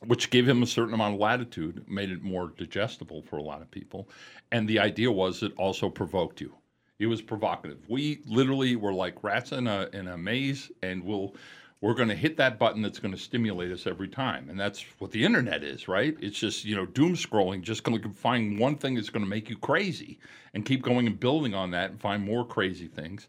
which 0.07 0.31
gave 0.31 0.49
him 0.49 0.63
a 0.63 0.67
certain 0.67 0.95
amount 0.95 1.15
of 1.15 1.21
latitude, 1.21 1.85
made 1.87 2.11
it 2.11 2.23
more 2.23 2.53
digestible 2.57 3.23
for 3.23 3.37
a 3.37 3.43
lot 3.43 3.61
of 3.61 3.71
people, 3.71 4.09
and 4.51 4.67
the 4.67 4.79
idea 4.79 5.13
was 5.13 5.43
it 5.43 5.53
also 5.59 5.91
provoked 5.91 6.41
you. 6.41 6.55
It 6.99 7.07
was 7.07 7.21
provocative. 7.23 7.79
We 7.89 8.21
literally 8.27 8.77
were 8.77 8.93
like 8.93 9.23
rats 9.23 9.53
in 9.53 9.67
a 9.67 9.89
in 9.93 10.09
a 10.09 10.17
maze, 10.17 10.71
and 10.83 11.05
we'll 11.05 11.35
we're 11.81 11.95
going 11.95 12.09
to 12.09 12.15
hit 12.15 12.37
that 12.37 12.59
button 12.59 12.83
that's 12.83 12.99
going 12.99 13.15
to 13.15 13.21
stimulate 13.21 13.73
us 13.73 13.87
every 13.87 14.09
time, 14.09 14.51
and 14.51 14.61
that's 14.61 14.85
what 14.99 15.11
the 15.11 15.25
internet 15.25 15.63
is, 15.63 15.89
right? 15.89 16.17
It's 16.21 16.39
just 16.39 16.65
you 16.65 16.77
know 16.77 16.87
doom 16.87 17.15
scrolling, 17.15 17.63
just 17.63 17.85
going 17.85 18.01
to 18.03 18.11
find 18.11 18.59
one 18.59 18.77
thing 18.77 18.95
that's 18.95 19.11
going 19.11 19.25
to 19.25 19.31
make 19.31 19.49
you 19.49 19.57
crazy, 19.57 20.19
and 20.55 20.65
keep 20.65 20.83
going 20.83 21.07
and 21.07 21.19
building 21.19 21.55
on 21.55 21.71
that, 21.71 21.91
and 21.91 22.01
find 22.01 22.23
more 22.23 22.45
crazy 22.45 22.87
things, 22.87 23.29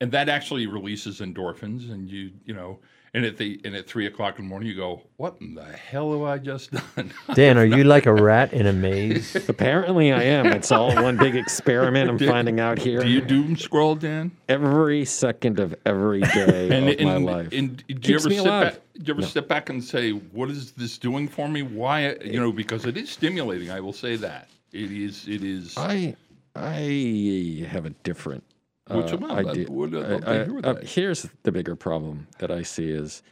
and 0.00 0.10
that 0.12 0.28
actually 0.28 0.66
releases 0.66 1.20
endorphins, 1.20 1.90
and 1.90 2.08
you 2.08 2.32
you 2.44 2.54
know. 2.54 2.78
And 3.18 3.26
at 3.26 3.36
the 3.36 3.60
and 3.64 3.74
at 3.74 3.88
three 3.88 4.06
o'clock 4.06 4.38
in 4.38 4.44
the 4.44 4.48
morning, 4.48 4.68
you 4.68 4.76
go, 4.76 5.02
"What 5.16 5.38
in 5.40 5.56
the 5.56 5.64
hell 5.64 6.12
have 6.12 6.22
I 6.22 6.38
just 6.38 6.70
done?" 6.96 7.10
Dan, 7.34 7.58
are 7.58 7.64
you 7.76 7.82
like 7.82 8.06
a 8.06 8.12
rat 8.14 8.52
in 8.52 8.64
a 8.64 8.72
maze? 8.72 9.34
Apparently, 9.48 10.12
I 10.12 10.22
am. 10.22 10.46
It's 10.46 10.70
all 10.70 10.94
one 10.94 11.16
big 11.16 11.34
experiment. 11.34 12.08
I'm 12.08 12.16
finding 12.20 12.60
out 12.60 12.78
here. 12.78 13.00
Do 13.02 13.08
you 13.08 13.20
doom 13.20 13.56
scroll, 13.56 13.96
Dan? 13.96 14.30
every 14.48 15.04
second 15.04 15.58
of 15.58 15.74
every 15.84 16.20
day 16.20 16.68
And, 16.70 16.88
of 16.90 17.00
my 17.00 17.16
life. 17.32 17.48
and 17.52 17.78
do 17.78 17.84
you 17.88 17.94
Keeps 17.96 18.22
ever 18.24 18.28
me 18.30 18.36
sit 18.36 18.46
alive. 18.46 18.72
back? 18.74 18.80
Do 18.98 19.02
you 19.06 19.14
ever 19.14 19.22
step 19.26 19.48
back 19.48 19.68
and 19.68 19.82
say, 19.82 20.12
"What 20.12 20.48
is 20.48 20.70
this 20.70 20.96
doing 20.96 21.26
for 21.26 21.48
me? 21.48 21.62
Why?" 21.62 22.14
You 22.24 22.38
know, 22.38 22.52
because 22.52 22.84
it 22.84 22.96
is 22.96 23.10
stimulating. 23.10 23.68
I 23.72 23.80
will 23.80 23.92
say 23.92 24.14
that 24.14 24.48
it 24.72 24.92
is. 24.92 25.26
It 25.26 25.42
is. 25.42 25.74
I 25.76 26.14
I 26.54 27.66
have 27.68 27.84
a 27.84 27.90
different 28.04 28.44
What's 28.88 29.12
uh, 29.12 29.16
that? 29.16 29.30
idea. 29.30 29.70
Would 29.70 29.94
I 29.94 29.98
love 29.98 30.24
to 30.24 30.30
I- 30.30 30.44
hear 30.44 30.60
uh, 30.64 30.74
here's 30.82 31.26
the 31.42 31.52
bigger 31.52 31.76
problem 31.76 32.26
that 32.38 32.50
I 32.50 32.62
see 32.62 32.90
is 32.90 33.22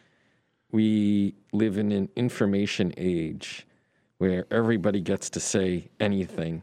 we 0.73 1.35
live 1.53 1.79
in 1.79 1.93
an 1.93 2.09
information 2.17 2.93
age 2.97 3.67
where 4.19 4.47
everybody 4.51 5.01
gets 5.01 5.31
to 5.31 5.41
say 5.41 5.89
anything 6.01 6.63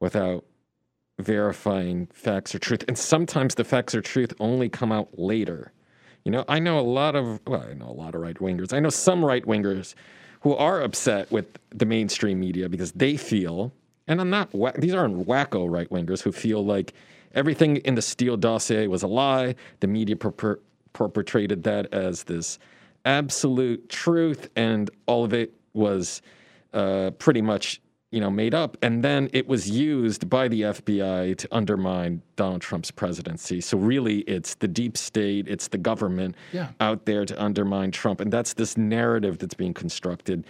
without 0.00 0.44
verifying 1.18 2.06
facts 2.12 2.54
or 2.54 2.58
truth. 2.58 2.84
And 2.88 2.98
sometimes 2.98 3.54
the 3.54 3.64
facts 3.64 3.94
or 3.94 4.00
truth 4.00 4.32
only 4.40 4.68
come 4.68 4.92
out 4.92 5.18
later. 5.18 5.72
You 6.24 6.32
know, 6.32 6.44
I 6.48 6.58
know 6.58 6.78
a 6.78 6.82
lot 6.82 7.14
of, 7.14 7.40
well, 7.46 7.64
I 7.68 7.74
know 7.74 7.88
a 7.88 7.92
lot 7.92 8.14
of 8.14 8.20
right 8.20 8.36
wingers. 8.36 8.72
I 8.72 8.80
know 8.80 8.90
some 8.90 9.24
right 9.24 9.44
wingers 9.44 9.94
who 10.40 10.54
are 10.54 10.80
upset 10.80 11.30
with 11.30 11.46
the 11.70 11.86
mainstream 11.86 12.40
media 12.40 12.68
because 12.68 12.92
they 12.92 13.16
feel, 13.16 13.72
and 14.06 14.20
I'm 14.20 14.30
not, 14.30 14.50
these 14.78 14.94
aren't 14.94 15.26
wacko 15.26 15.70
right 15.70 15.88
wingers 15.90 16.22
who 16.22 16.32
feel 16.32 16.64
like 16.64 16.94
everything 17.34 17.76
in 17.78 17.94
the 17.94 18.02
Steele 18.02 18.36
dossier 18.36 18.86
was 18.86 19.02
a 19.02 19.06
lie. 19.06 19.54
The 19.80 19.86
media 19.86 20.16
perper- 20.16 20.60
perpetrated 20.92 21.62
that 21.64 21.92
as 21.92 22.24
this 22.24 22.58
absolute 23.04 23.88
truth, 23.88 24.48
and 24.56 24.90
all 25.06 25.24
of 25.24 25.32
it 25.34 25.52
was 25.74 26.22
uh, 26.72 27.10
pretty 27.18 27.42
much 27.42 27.80
you 28.10 28.20
know 28.20 28.30
made 28.30 28.52
up 28.54 28.76
and 28.82 29.02
then 29.02 29.30
it 29.32 29.48
was 29.48 29.70
used 29.70 30.28
by 30.28 30.46
the 30.46 30.60
FBI 30.60 31.34
to 31.38 31.48
undermine 31.50 32.20
Donald 32.36 32.60
Trump's 32.60 32.90
presidency 32.90 33.58
so 33.62 33.78
really 33.78 34.18
it's 34.20 34.54
the 34.56 34.68
deep 34.68 34.98
state 34.98 35.48
it's 35.48 35.68
the 35.68 35.78
government 35.78 36.34
Yeah. 36.52 36.68
out 36.78 37.06
there 37.06 37.24
to 37.24 37.42
undermine 37.42 37.90
Trump 37.90 38.20
and 38.20 38.30
that's 38.30 38.52
this 38.52 38.76
narrative 38.76 39.38
that's 39.38 39.54
being 39.54 39.72
constructed 39.72 40.44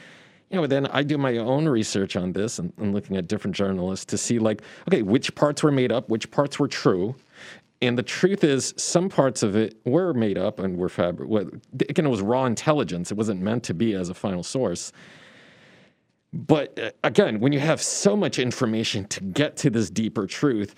you 0.52 0.61
know 0.61 0.66
then 0.66 0.87
I 0.87 1.02
do 1.02 1.18
my 1.18 1.38
own 1.38 1.66
research 1.66 2.14
on 2.14 2.32
this 2.32 2.59
and, 2.59 2.73
and 2.76 2.94
looking 2.94 3.16
at 3.16 3.26
different 3.26 3.56
journalists 3.56 4.04
to 4.06 4.18
see 4.18 4.38
like 4.38 4.62
okay 4.87 5.02
which 5.02 5.35
parts 5.35 5.62
were 5.62 5.73
made 5.73 5.90
up 5.90 6.09
which 6.09 6.30
parts 6.30 6.59
were 6.59 6.68
true 6.68 7.16
and 7.82 7.99
the 7.99 8.02
truth 8.04 8.44
is, 8.44 8.73
some 8.76 9.09
parts 9.09 9.42
of 9.42 9.56
it 9.56 9.76
were 9.85 10.14
made 10.14 10.38
up 10.38 10.61
and 10.61 10.76
were 10.76 10.88
fabric. 10.88 11.28
Again, 11.88 12.06
it 12.06 12.09
was 12.09 12.23
raw 12.23 12.44
intelligence. 12.47 13.11
It 13.11 13.16
wasn't 13.16 13.40
meant 13.40 13.64
to 13.64 13.75
be 13.75 13.94
as 13.94 14.09
a 14.09 14.14
final 14.14 14.44
source. 14.44 14.92
But 16.32 16.78
uh, 16.78 16.90
again, 17.02 17.40
when 17.40 17.50
you 17.50 17.59
have 17.59 17.82
so 17.82 18.16
much 18.16 18.38
information 18.38 19.06
to 19.09 19.21
get 19.21 19.56
to 19.59 19.71
this 19.71 19.90
deeper 19.90 20.28
truth, 20.28 20.76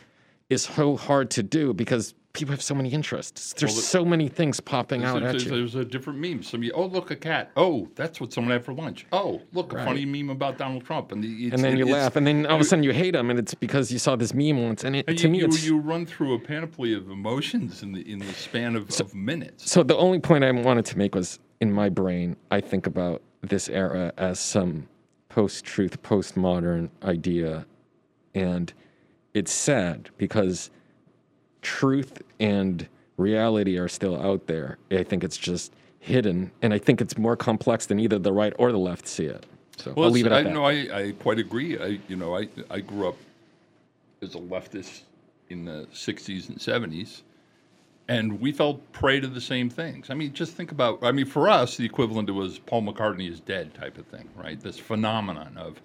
is 0.50 0.62
so 0.62 0.96
hard 0.96 1.30
to 1.32 1.42
do 1.42 1.74
because 1.74 2.14
people 2.34 2.52
have 2.52 2.62
so 2.62 2.74
many 2.74 2.90
interests. 2.90 3.54
There's 3.54 3.72
Well, 3.72 3.80
so 3.80 4.04
many 4.04 4.28
things 4.28 4.60
popping 4.60 5.04
out 5.04 5.22
there's, 5.22 5.36
at 5.36 5.44
you. 5.44 5.56
there's 5.56 5.76
a 5.76 5.84
different 5.84 6.18
meme. 6.18 6.42
Some 6.42 6.68
oh 6.74 6.84
look 6.84 7.10
a 7.10 7.16
cat. 7.16 7.52
Oh, 7.56 7.88
that's 7.94 8.20
what 8.20 8.32
someone 8.32 8.52
had 8.52 8.64
for 8.64 8.74
lunch. 8.74 9.06
Oh, 9.12 9.40
look 9.52 9.72
a 9.72 9.82
funny 9.84 10.04
meme 10.04 10.30
about 10.30 10.58
Donald 10.58 10.84
Trump. 10.84 11.12
And, 11.12 11.24
the, 11.24 11.50
And 11.50 11.64
then 11.64 11.78
you 11.78 11.86
laugh, 11.86 12.16
and 12.16 12.26
then 12.26 12.44
all 12.46 12.56
of 12.56 12.60
a 12.60 12.64
sudden 12.64 12.82
you 12.82 12.92
hate 12.92 13.14
him, 13.14 13.30
and 13.30 13.38
it's 13.38 13.54
because 13.54 13.90
you 13.90 13.98
saw 13.98 14.16
this 14.16 14.34
meme 14.34 14.62
once. 14.62 14.84
And 14.84 14.96
it, 14.96 15.08
and 15.08 15.16
to 15.16 15.24
you, 15.24 15.30
me, 15.30 15.38
you, 15.38 15.44
it's 15.46 15.64
you 15.64 15.78
run 15.78 16.04
through 16.04 16.34
a 16.34 16.38
panoply 16.38 16.92
of 16.92 17.08
emotions 17.08 17.82
in 17.82 17.92
the 17.92 18.00
in 18.10 18.18
the 18.18 18.32
span 18.32 18.76
of, 18.76 18.90
of 19.00 19.14
minutes. 19.14 19.70
So 19.70 19.82
the 19.82 19.96
only 19.96 20.18
point 20.18 20.44
I 20.44 20.50
wanted 20.50 20.84
to 20.86 20.98
make 20.98 21.14
was 21.14 21.38
in 21.60 21.72
my 21.72 21.88
brain, 21.88 22.36
I 22.50 22.60
think 22.60 22.86
about 22.86 23.22
this 23.42 23.68
era 23.68 24.12
as 24.18 24.40
some 24.40 24.88
post-truth, 25.28 26.02
postmodern 26.02 26.90
idea, 27.04 27.64
and 28.34 28.72
it's 29.34 29.52
sad 29.52 30.10
because 30.18 30.70
truth 31.64 32.22
and 32.38 32.86
reality 33.16 33.76
are 33.78 33.88
still 33.88 34.20
out 34.20 34.46
there. 34.46 34.78
I 34.92 35.02
think 35.02 35.24
it's 35.24 35.36
just 35.36 35.72
hidden, 35.98 36.52
and 36.62 36.72
I 36.72 36.78
think 36.78 37.00
it's 37.00 37.18
more 37.18 37.36
complex 37.36 37.86
than 37.86 37.98
either 37.98 38.18
the 38.18 38.32
right 38.32 38.52
or 38.58 38.70
the 38.70 38.78
left 38.78 39.08
see 39.08 39.24
it. 39.24 39.46
So 39.78 39.92
Well, 39.96 40.06
I'll 40.06 40.12
leave 40.12 40.26
it 40.26 40.32
I, 40.32 40.40
at 40.40 40.44
that. 40.44 40.52
no, 40.52 40.64
I, 40.64 40.72
I 40.72 41.12
quite 41.18 41.38
agree. 41.40 41.78
I, 41.78 41.98
you 42.06 42.14
know, 42.16 42.36
I, 42.36 42.48
I 42.70 42.80
grew 42.80 43.08
up 43.08 43.16
as 44.22 44.34
a 44.36 44.38
leftist 44.38 45.00
in 45.48 45.64
the 45.64 45.88
'60s 45.92 46.48
and 46.48 46.58
'70s, 46.58 47.22
and 48.08 48.40
we 48.40 48.52
fell 48.52 48.74
prey 48.92 49.18
to 49.18 49.26
the 49.26 49.40
same 49.40 49.68
things. 49.68 50.10
I 50.10 50.14
mean, 50.14 50.32
just 50.32 50.52
think 50.52 50.70
about. 50.70 51.02
I 51.02 51.10
mean, 51.12 51.26
for 51.26 51.48
us, 51.48 51.76
the 51.76 51.84
equivalent 51.84 52.30
was 52.30 52.58
Paul 52.58 52.82
McCartney 52.82 53.28
is 53.30 53.40
dead 53.40 53.74
type 53.74 53.98
of 53.98 54.06
thing, 54.06 54.28
right? 54.36 54.60
This 54.60 54.78
phenomenon 54.78 55.56
of. 55.56 55.80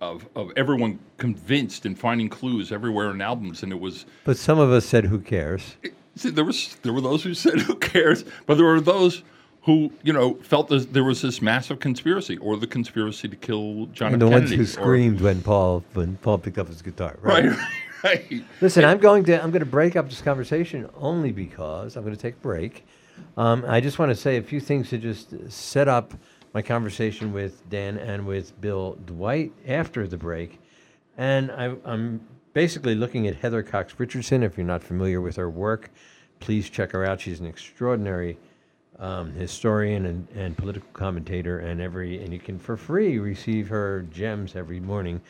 Of, 0.00 0.26
of 0.34 0.50
everyone 0.56 0.98
convinced 1.18 1.84
and 1.84 1.98
finding 1.98 2.30
clues 2.30 2.72
everywhere 2.72 3.10
in 3.10 3.20
albums, 3.20 3.62
and 3.62 3.70
it 3.70 3.78
was 3.78 4.06
But 4.24 4.38
some 4.38 4.58
of 4.58 4.70
us 4.72 4.86
said, 4.86 5.04
"Who 5.04 5.18
cares?" 5.18 5.76
See, 6.16 6.30
there 6.30 6.44
was 6.44 6.76
there 6.82 6.94
were 6.94 7.02
those 7.02 7.22
who 7.22 7.34
said 7.34 7.58
who 7.60 7.74
cares, 7.74 8.24
but 8.46 8.54
there 8.56 8.64
were 8.64 8.80
those 8.80 9.22
who 9.64 9.92
you 10.02 10.14
know 10.14 10.36
felt 10.36 10.68
that 10.68 10.94
there 10.94 11.04
was 11.04 11.20
this 11.20 11.42
massive 11.42 11.80
conspiracy 11.80 12.38
or 12.38 12.56
the 12.56 12.66
conspiracy 12.66 13.28
to 13.28 13.36
kill 13.36 13.86
John 13.92 14.14
And 14.14 14.22
F. 14.22 14.26
the 14.26 14.32
ones 14.32 14.44
Kennedy. 14.50 14.56
who 14.56 14.62
or- 14.62 14.66
screamed 14.66 15.20
when 15.20 15.42
Paul 15.42 15.84
when 15.92 16.16
Paul 16.16 16.38
picked 16.38 16.56
up 16.56 16.68
his 16.68 16.80
guitar. 16.80 17.18
Right. 17.20 17.44
right, 17.44 17.58
right. 18.02 18.44
Listen, 18.62 18.86
I'm 18.86 18.98
going 18.98 19.24
to 19.24 19.34
I'm 19.42 19.50
going 19.50 19.60
to 19.60 19.66
break 19.66 19.96
up 19.96 20.08
this 20.08 20.22
conversation 20.22 20.88
only 20.96 21.30
because 21.30 21.96
I'm 21.96 22.04
going 22.04 22.16
to 22.16 22.20
take 22.22 22.36
a 22.36 22.38
break. 22.38 22.86
Um, 23.36 23.66
I 23.68 23.82
just 23.82 23.98
want 23.98 24.08
to 24.08 24.16
say 24.16 24.38
a 24.38 24.42
few 24.42 24.60
things 24.60 24.88
to 24.88 24.96
just 24.98 25.34
set 25.52 25.88
up 25.88 26.14
my 26.52 26.62
conversation 26.62 27.32
with 27.32 27.68
Dan 27.70 27.98
and 27.98 28.26
with 28.26 28.58
Bill 28.60 28.98
Dwight 29.06 29.52
after 29.66 30.06
the 30.06 30.16
break. 30.16 30.60
And 31.16 31.50
I, 31.52 31.74
I'm 31.84 32.20
basically 32.52 32.94
looking 32.94 33.26
at 33.26 33.36
Heather 33.36 33.62
Cox 33.62 33.94
Richardson. 33.98 34.42
If 34.42 34.56
you're 34.56 34.66
not 34.66 34.82
familiar 34.82 35.20
with 35.20 35.36
her 35.36 35.50
work, 35.50 35.90
please 36.40 36.68
check 36.70 36.92
her 36.92 37.04
out. 37.04 37.20
She's 37.20 37.40
an 37.40 37.46
extraordinary 37.46 38.38
um, 38.98 39.32
historian 39.32 40.06
and, 40.06 40.28
and 40.34 40.56
political 40.56 40.88
commentator, 40.92 41.60
and 41.60 41.80
every 41.80 42.22
and 42.22 42.32
you 42.32 42.38
can 42.38 42.58
for 42.58 42.76
free 42.76 43.18
receive 43.18 43.68
her 43.68 44.02
gems 44.10 44.56
every 44.56 44.80
morning 44.80 45.20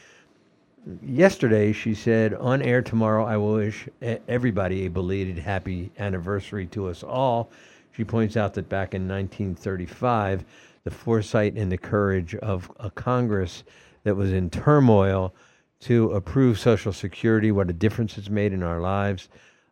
yesterday 1.03 1.73
she 1.73 1.95
said 1.95 2.33
on 2.35 2.63
air 2.63 2.81
tomorrow 2.81 3.25
i 3.25 3.37
will 3.37 3.55
wish 3.55 3.87
everybody 4.29 4.87
a 4.87 4.91
belated 4.91 5.39
happy 5.39 5.91
anniversary 5.99 6.67
to 6.67 6.89
us 6.89 7.03
all 7.03 7.51
she 7.93 8.03
points 8.03 8.37
out 8.37 8.55
that 8.55 8.69
back 8.69 8.95
in 8.95 9.07
1935 9.07 10.45
the 10.85 10.91
foresight 10.91 11.55
and 11.55 11.71
the 11.71 11.79
courage 11.79 12.35
of 12.37 12.71
a 12.81 12.91
congress 12.91 13.65
that 14.05 14.17
was 14.17 14.33
in 14.33 14.51
turmoil 14.51 15.35
to 15.81 16.11
approve 16.13 16.59
social 16.59 16.93
security 16.93 17.53
what 17.53 17.71
a 17.71 17.73
difference 17.73 18.19
it's 18.19 18.31
made 18.31 18.53
in 18.53 18.63
our 18.63 18.81
lives 18.81 19.29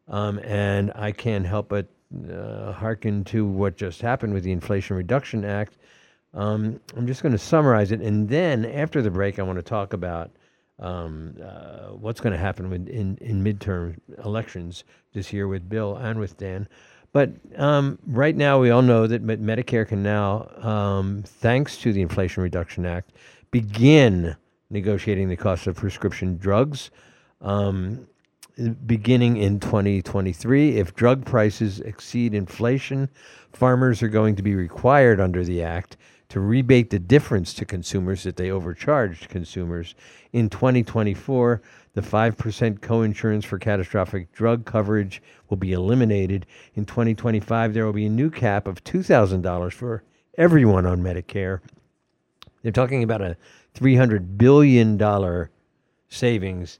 um, 0.08 0.38
and 0.40 0.92
i 0.94 1.10
can't 1.12 1.46
help 1.46 1.68
but 1.68 1.86
uh, 2.32 2.72
hearken 2.72 3.22
to 3.22 3.44
what 3.46 3.76
just 3.76 4.00
happened 4.00 4.32
with 4.32 4.42
the 4.42 4.52
inflation 4.52 4.96
reduction 4.96 5.44
act 5.44 5.76
um, 6.34 6.80
i'm 6.96 7.06
just 7.06 7.22
going 7.22 7.32
to 7.32 7.38
summarize 7.38 7.92
it 7.92 8.00
and 8.00 8.28
then 8.28 8.64
after 8.64 9.02
the 9.02 9.10
break 9.10 9.38
i 9.38 9.42
want 9.42 9.58
to 9.58 9.62
talk 9.62 9.92
about 9.92 10.30
um, 10.80 11.34
uh, 11.42 11.88
what's 11.88 12.20
going 12.20 12.32
to 12.32 12.38
happen 12.38 12.70
with, 12.70 12.88
in, 12.88 13.18
in 13.20 13.42
midterm 13.42 13.96
elections 14.24 14.84
this 15.12 15.32
year 15.32 15.48
with 15.48 15.68
Bill 15.68 15.96
and 15.96 16.18
with 16.18 16.36
Dan. 16.36 16.68
But 17.12 17.30
um, 17.56 17.98
right 18.06 18.36
now, 18.36 18.60
we 18.60 18.70
all 18.70 18.82
know 18.82 19.06
that 19.06 19.24
Medicare 19.26 19.88
can 19.88 20.02
now, 20.02 20.48
um, 20.58 21.22
thanks 21.24 21.78
to 21.78 21.92
the 21.92 22.02
Inflation 22.02 22.42
Reduction 22.42 22.84
Act, 22.84 23.12
begin 23.50 24.36
negotiating 24.70 25.28
the 25.28 25.36
cost 25.36 25.66
of 25.66 25.76
prescription 25.76 26.36
drugs. 26.36 26.90
Um, 27.40 28.06
beginning 28.86 29.36
in 29.36 29.60
2023. 29.60 30.78
If 30.78 30.94
drug 30.94 31.24
prices 31.24 31.80
exceed 31.80 32.34
inflation, 32.34 33.08
farmers 33.52 34.02
are 34.02 34.08
going 34.08 34.36
to 34.36 34.42
be 34.42 34.54
required 34.54 35.20
under 35.20 35.44
the 35.44 35.62
act 35.62 35.96
to 36.30 36.40
rebate 36.40 36.90
the 36.90 36.98
difference 36.98 37.54
to 37.54 37.64
consumers 37.64 38.24
that 38.24 38.36
they 38.36 38.50
overcharged 38.50 39.28
consumers. 39.28 39.94
In 40.32 40.50
2024, 40.50 41.62
the 41.98 42.08
5% 42.08 42.78
coinsurance 42.78 43.44
for 43.44 43.58
catastrophic 43.58 44.30
drug 44.30 44.64
coverage 44.64 45.20
will 45.48 45.56
be 45.56 45.72
eliminated. 45.72 46.46
In 46.74 46.84
2025, 46.84 47.74
there 47.74 47.84
will 47.84 47.92
be 47.92 48.06
a 48.06 48.08
new 48.08 48.30
cap 48.30 48.68
of 48.68 48.84
$2,000 48.84 49.72
for 49.72 50.04
everyone 50.36 50.86
on 50.86 51.00
Medicare. 51.00 51.58
They're 52.62 52.70
talking 52.70 53.02
about 53.02 53.20
a 53.20 53.36
$300 53.74 54.38
billion 54.38 55.48
savings 56.08 56.78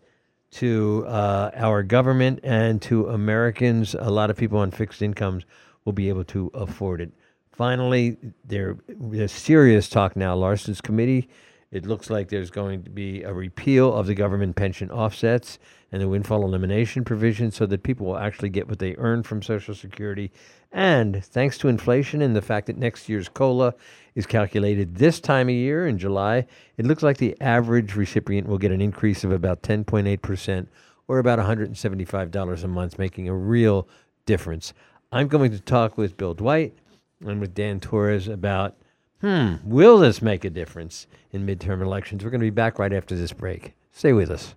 to 0.52 1.04
uh, 1.08 1.50
our 1.54 1.82
government 1.82 2.38
and 2.44 2.80
to 2.82 3.08
Americans. 3.08 3.96
A 3.98 4.10
lot 4.10 4.30
of 4.30 4.36
people 4.36 4.60
on 4.60 4.70
fixed 4.70 5.02
incomes 5.02 5.44
will 5.84 5.92
be 5.92 6.08
able 6.08 6.24
to 6.26 6.48
afford 6.54 7.00
it. 7.00 7.10
Finally, 7.50 8.18
there, 8.44 8.76
there's 8.86 9.32
serious 9.32 9.88
talk 9.88 10.14
now. 10.14 10.36
Larson's 10.36 10.80
committee. 10.80 11.28
It 11.70 11.84
looks 11.84 12.08
like 12.08 12.28
there's 12.28 12.50
going 12.50 12.82
to 12.84 12.90
be 12.90 13.22
a 13.22 13.32
repeal 13.32 13.92
of 13.92 14.06
the 14.06 14.14
government 14.14 14.56
pension 14.56 14.90
offsets 14.90 15.58
and 15.92 16.00
the 16.00 16.08
windfall 16.08 16.44
elimination 16.44 17.04
provision 17.04 17.50
so 17.50 17.66
that 17.66 17.82
people 17.82 18.06
will 18.06 18.18
actually 18.18 18.48
get 18.48 18.68
what 18.68 18.78
they 18.78 18.94
earn 18.96 19.22
from 19.22 19.42
Social 19.42 19.74
Security. 19.74 20.32
And 20.72 21.22
thanks 21.22 21.58
to 21.58 21.68
inflation 21.68 22.22
and 22.22 22.34
the 22.34 22.42
fact 22.42 22.68
that 22.68 22.78
next 22.78 23.08
year's 23.08 23.28
COLA 23.28 23.74
is 24.14 24.26
calculated 24.26 24.96
this 24.96 25.20
time 25.20 25.48
of 25.48 25.54
year 25.54 25.86
in 25.86 25.98
July, 25.98 26.46
it 26.78 26.86
looks 26.86 27.02
like 27.02 27.18
the 27.18 27.38
average 27.40 27.94
recipient 27.94 28.48
will 28.48 28.58
get 28.58 28.72
an 28.72 28.80
increase 28.80 29.22
of 29.22 29.30
about 29.30 29.62
10.8% 29.62 30.66
or 31.06 31.18
about 31.18 31.38
$175 31.38 32.64
a 32.64 32.68
month, 32.68 32.98
making 32.98 33.28
a 33.28 33.34
real 33.34 33.86
difference. 34.24 34.72
I'm 35.12 35.28
going 35.28 35.50
to 35.50 35.60
talk 35.60 35.98
with 35.98 36.16
Bill 36.16 36.34
Dwight 36.34 36.78
and 37.20 37.40
with 37.40 37.54
Dan 37.54 37.80
Torres 37.80 38.28
about 38.28 38.76
hmm, 39.20 39.54
will 39.64 39.98
this 39.98 40.22
make 40.22 40.44
a 40.44 40.50
difference 40.50 41.06
in 41.32 41.46
midterm 41.46 41.82
elections? 41.82 42.24
We're 42.24 42.30
going 42.30 42.40
to 42.40 42.46
be 42.46 42.50
back 42.50 42.78
right 42.78 42.92
after 42.92 43.16
this 43.16 43.32
break. 43.32 43.74
Stay 43.92 44.12
with 44.12 44.30
us. 44.30 44.54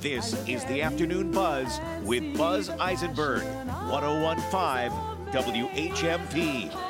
This 0.00 0.32
is 0.48 0.64
the 0.64 0.80
Afternoon 0.80 1.30
Buzz 1.30 1.78
with 2.04 2.36
Buzz 2.36 2.70
Eisenberg, 2.70 3.42
1015 3.90 4.90
WHMP. 5.30 6.89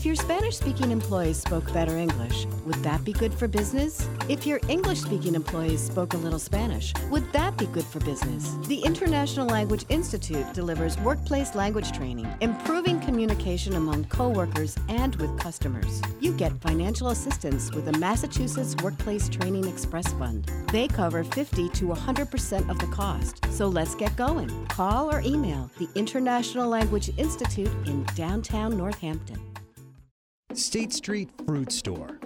If 0.00 0.06
your 0.06 0.16
Spanish 0.16 0.56
speaking 0.56 0.92
employees 0.92 1.36
spoke 1.36 1.70
better 1.74 1.98
English, 1.98 2.46
would 2.64 2.76
that 2.76 3.04
be 3.04 3.12
good 3.12 3.34
for 3.34 3.46
business? 3.46 4.08
If 4.30 4.46
your 4.46 4.58
English 4.66 5.00
speaking 5.00 5.34
employees 5.34 5.82
spoke 5.82 6.14
a 6.14 6.16
little 6.16 6.38
Spanish, 6.38 6.94
would 7.10 7.30
that 7.34 7.58
be 7.58 7.66
good 7.66 7.84
for 7.84 8.00
business? 8.00 8.56
The 8.66 8.78
International 8.78 9.46
Language 9.46 9.84
Institute 9.90 10.54
delivers 10.54 10.98
workplace 11.00 11.54
language 11.54 11.92
training, 11.92 12.26
improving 12.40 12.98
communication 13.00 13.74
among 13.74 14.06
coworkers 14.06 14.74
and 14.88 15.16
with 15.16 15.38
customers. 15.38 16.00
You 16.18 16.32
get 16.32 16.58
financial 16.62 17.08
assistance 17.08 17.70
with 17.70 17.84
the 17.84 17.98
Massachusetts 17.98 18.74
Workplace 18.82 19.28
Training 19.28 19.68
Express 19.68 20.10
Fund. 20.14 20.50
They 20.72 20.88
cover 20.88 21.24
50 21.24 21.68
to 21.68 21.84
100% 21.84 22.70
of 22.70 22.78
the 22.78 22.86
cost. 22.86 23.44
So 23.52 23.68
let's 23.68 23.94
get 23.94 24.16
going. 24.16 24.48
Call 24.68 25.14
or 25.14 25.20
email 25.20 25.70
the 25.78 25.90
International 25.94 26.70
Language 26.70 27.10
Institute 27.18 27.68
in 27.84 28.02
downtown 28.14 28.78
Northampton. 28.78 29.49
State 30.54 30.92
Street 30.92 31.30
Fruit 31.46 31.70
Store. 31.70 32.18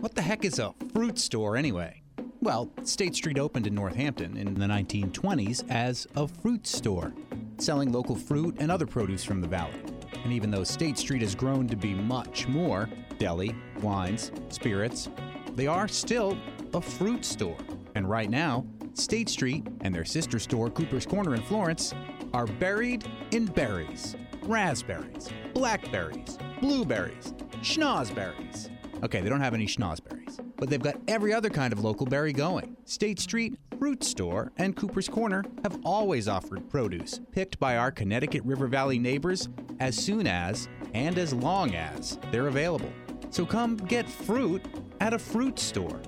What 0.00 0.14
the 0.14 0.22
heck 0.22 0.44
is 0.44 0.58
a 0.58 0.74
fruit 0.92 1.18
store 1.18 1.56
anyway? 1.56 2.02
Well, 2.40 2.70
State 2.84 3.14
Street 3.14 3.38
opened 3.38 3.66
in 3.66 3.74
Northampton 3.74 4.36
in 4.36 4.54
the 4.54 4.66
1920s 4.66 5.70
as 5.70 6.06
a 6.16 6.26
fruit 6.26 6.66
store, 6.66 7.12
selling 7.58 7.92
local 7.92 8.16
fruit 8.16 8.56
and 8.58 8.70
other 8.70 8.86
produce 8.86 9.22
from 9.22 9.40
the 9.42 9.48
valley. 9.48 9.80
And 10.24 10.32
even 10.32 10.50
though 10.50 10.64
State 10.64 10.96
Street 10.96 11.20
has 11.20 11.34
grown 11.34 11.68
to 11.68 11.76
be 11.76 11.92
much 11.94 12.48
more 12.48 12.88
deli, 13.18 13.54
wines, 13.82 14.32
spirits 14.48 15.08
they 15.54 15.66
are 15.66 15.88
still 15.88 16.38
a 16.72 16.80
fruit 16.80 17.24
store. 17.24 17.58
And 17.96 18.08
right 18.08 18.30
now, 18.30 18.64
State 18.94 19.28
Street 19.28 19.66
and 19.80 19.92
their 19.92 20.04
sister 20.04 20.38
store, 20.38 20.70
Cooper's 20.70 21.04
Corner 21.04 21.34
in 21.34 21.42
Florence, 21.42 21.92
are 22.32 22.46
buried 22.46 23.04
in 23.32 23.46
berries 23.46 24.16
raspberries, 24.44 25.28
blackberries, 25.52 26.38
blueberries, 26.60 27.34
schnozberries. 27.62 28.70
Okay, 29.04 29.20
they 29.20 29.28
don't 29.28 29.40
have 29.40 29.54
any 29.54 29.66
schnozberries, 29.66 30.40
but 30.56 30.68
they've 30.68 30.82
got 30.82 30.96
every 31.06 31.32
other 31.32 31.50
kind 31.50 31.72
of 31.72 31.84
local 31.84 32.04
berry 32.04 32.32
going. 32.32 32.76
State 32.84 33.20
Street, 33.20 33.56
Fruit 33.78 34.02
Store, 34.02 34.52
and 34.56 34.74
Cooper's 34.74 35.08
Corner 35.08 35.44
have 35.62 35.78
always 35.84 36.26
offered 36.26 36.68
produce 36.68 37.20
picked 37.30 37.60
by 37.60 37.76
our 37.76 37.92
Connecticut 37.92 38.44
River 38.44 38.66
Valley 38.66 38.98
neighbors 38.98 39.48
as 39.78 39.96
soon 39.96 40.26
as 40.26 40.68
and 40.94 41.16
as 41.16 41.32
long 41.32 41.74
as 41.74 42.18
they're 42.32 42.48
available. 42.48 42.90
So 43.30 43.46
come 43.46 43.76
get 43.76 44.08
fruit 44.08 44.64
at 45.00 45.14
a 45.14 45.18
fruit 45.18 45.58
store. 45.58 46.00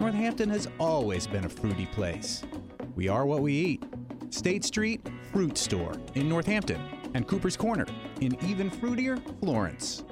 Northampton 0.00 0.50
has 0.50 0.68
always 0.78 1.26
been 1.26 1.44
a 1.44 1.48
fruity 1.48 1.86
place. 1.86 2.42
We 2.94 3.08
are 3.08 3.24
what 3.24 3.40
we 3.40 3.54
eat. 3.54 3.84
State 4.30 4.64
Street 4.64 5.00
Fruit 5.32 5.56
Store 5.56 5.94
in 6.14 6.28
Northampton 6.28 6.80
and 7.14 7.26
Cooper's 7.26 7.56
Corner 7.56 7.86
in 8.20 8.36
even 8.44 8.70
fruitier 8.70 9.18
Florence. 9.40 10.04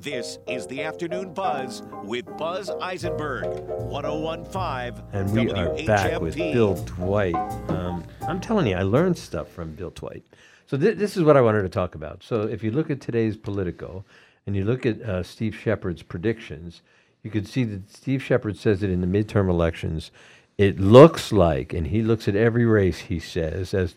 This 0.00 0.38
is 0.46 0.66
the 0.68 0.82
Afternoon 0.82 1.34
Buzz 1.34 1.82
with 2.04 2.26
Buzz 2.36 2.70
Eisenberg, 2.70 3.46
1015 3.68 5.04
And 5.12 5.32
we 5.32 5.50
are 5.50 5.74
back 5.84 6.20
with 6.20 6.36
Bill 6.36 6.74
Dwight. 6.84 7.34
Um, 7.68 8.04
I'm 8.28 8.40
telling 8.40 8.68
you, 8.68 8.76
I 8.76 8.82
learned 8.82 9.18
stuff 9.18 9.48
from 9.48 9.72
Bill 9.72 9.90
Dwight. 9.90 10.24
So 10.66 10.78
thi- 10.78 10.92
this 10.92 11.16
is 11.16 11.24
what 11.24 11.36
I 11.36 11.40
wanted 11.40 11.62
to 11.62 11.68
talk 11.68 11.96
about. 11.96 12.22
So 12.22 12.42
if 12.42 12.62
you 12.62 12.70
look 12.70 12.90
at 12.90 13.00
today's 13.00 13.36
Politico 13.36 14.04
and 14.46 14.54
you 14.54 14.64
look 14.64 14.86
at 14.86 15.02
uh, 15.02 15.22
Steve 15.24 15.56
Shepard's 15.56 16.02
predictions, 16.02 16.82
you 17.22 17.30
could 17.30 17.48
see 17.48 17.64
that 17.64 17.90
Steve 17.90 18.22
Shepard 18.22 18.56
says 18.56 18.82
that 18.82 18.90
in 18.90 19.00
the 19.00 19.06
midterm 19.06 19.50
elections, 19.50 20.12
it 20.56 20.78
looks 20.78 21.32
like, 21.32 21.72
and 21.72 21.88
he 21.88 22.02
looks 22.02 22.28
at 22.28 22.36
every 22.36 22.64
race, 22.64 22.98
he 22.98 23.18
says, 23.18 23.74
as 23.74 23.96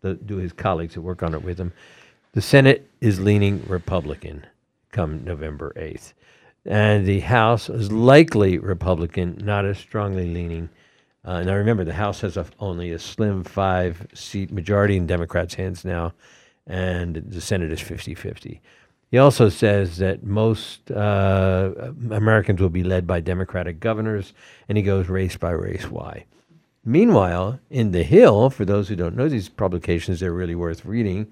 the, 0.00 0.14
do 0.14 0.36
his 0.36 0.54
colleagues 0.54 0.94
that 0.94 1.02
work 1.02 1.22
on 1.22 1.34
it 1.34 1.42
with 1.42 1.58
him, 1.58 1.72
the 2.32 2.40
Senate 2.40 2.88
is 3.00 3.20
leaning 3.20 3.62
Republican 3.68 4.46
come 4.94 5.24
November 5.24 5.72
8th. 5.76 6.14
And 6.64 7.04
the 7.04 7.20
House 7.20 7.68
is 7.68 7.92
likely 7.92 8.56
Republican, 8.56 9.38
not 9.42 9.66
as 9.66 9.76
strongly 9.76 10.32
leaning. 10.32 10.70
Uh, 11.24 11.42
now 11.42 11.54
remember, 11.54 11.84
the 11.84 11.92
House 11.92 12.22
has 12.22 12.38
a, 12.38 12.46
only 12.58 12.92
a 12.92 12.98
slim 12.98 13.44
five 13.44 14.06
seat 14.14 14.50
majority 14.50 14.96
in 14.96 15.06
Democrats' 15.06 15.54
hands 15.54 15.84
now, 15.84 16.14
and 16.66 17.16
the 17.16 17.40
Senate 17.40 17.70
is 17.70 17.80
50 17.80 18.14
50. 18.14 18.62
He 19.10 19.18
also 19.18 19.48
says 19.48 19.98
that 19.98 20.24
most 20.24 20.90
uh, 20.90 21.70
Americans 22.10 22.60
will 22.60 22.70
be 22.70 22.82
led 22.82 23.06
by 23.06 23.20
Democratic 23.20 23.78
governors, 23.78 24.32
and 24.68 24.78
he 24.78 24.82
goes 24.82 25.08
race 25.08 25.36
by 25.36 25.50
race 25.50 25.90
why. 25.90 26.24
Meanwhile, 26.84 27.60
in 27.70 27.92
The 27.92 28.02
Hill, 28.02 28.50
for 28.50 28.64
those 28.64 28.88
who 28.88 28.96
don't 28.96 29.16
know 29.16 29.28
these 29.28 29.48
publications, 29.48 30.20
they're 30.20 30.32
really 30.32 30.54
worth 30.54 30.84
reading. 30.84 31.26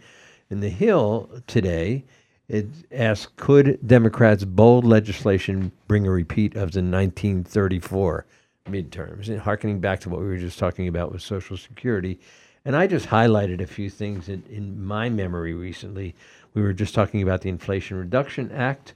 In 0.50 0.60
The 0.60 0.68
Hill 0.68 1.28
today, 1.46 2.04
it 2.52 2.66
asks 2.92 3.32
Could 3.36 3.78
Democrats' 3.86 4.44
bold 4.44 4.84
legislation 4.84 5.72
bring 5.88 6.06
a 6.06 6.10
repeat 6.10 6.52
of 6.52 6.72
the 6.72 6.82
1934 6.82 8.26
midterms? 8.68 9.28
And 9.28 9.40
harkening 9.40 9.80
back 9.80 10.00
to 10.00 10.10
what 10.10 10.20
we 10.20 10.26
were 10.26 10.36
just 10.36 10.58
talking 10.58 10.86
about 10.86 11.10
with 11.10 11.22
Social 11.22 11.56
Security. 11.56 12.20
And 12.66 12.76
I 12.76 12.86
just 12.86 13.06
highlighted 13.06 13.62
a 13.62 13.66
few 13.66 13.88
things 13.88 14.28
in, 14.28 14.42
in 14.50 14.84
my 14.84 15.08
memory 15.08 15.54
recently. 15.54 16.14
We 16.52 16.60
were 16.60 16.74
just 16.74 16.94
talking 16.94 17.22
about 17.22 17.40
the 17.40 17.48
Inflation 17.48 17.96
Reduction 17.96 18.52
Act, 18.52 18.92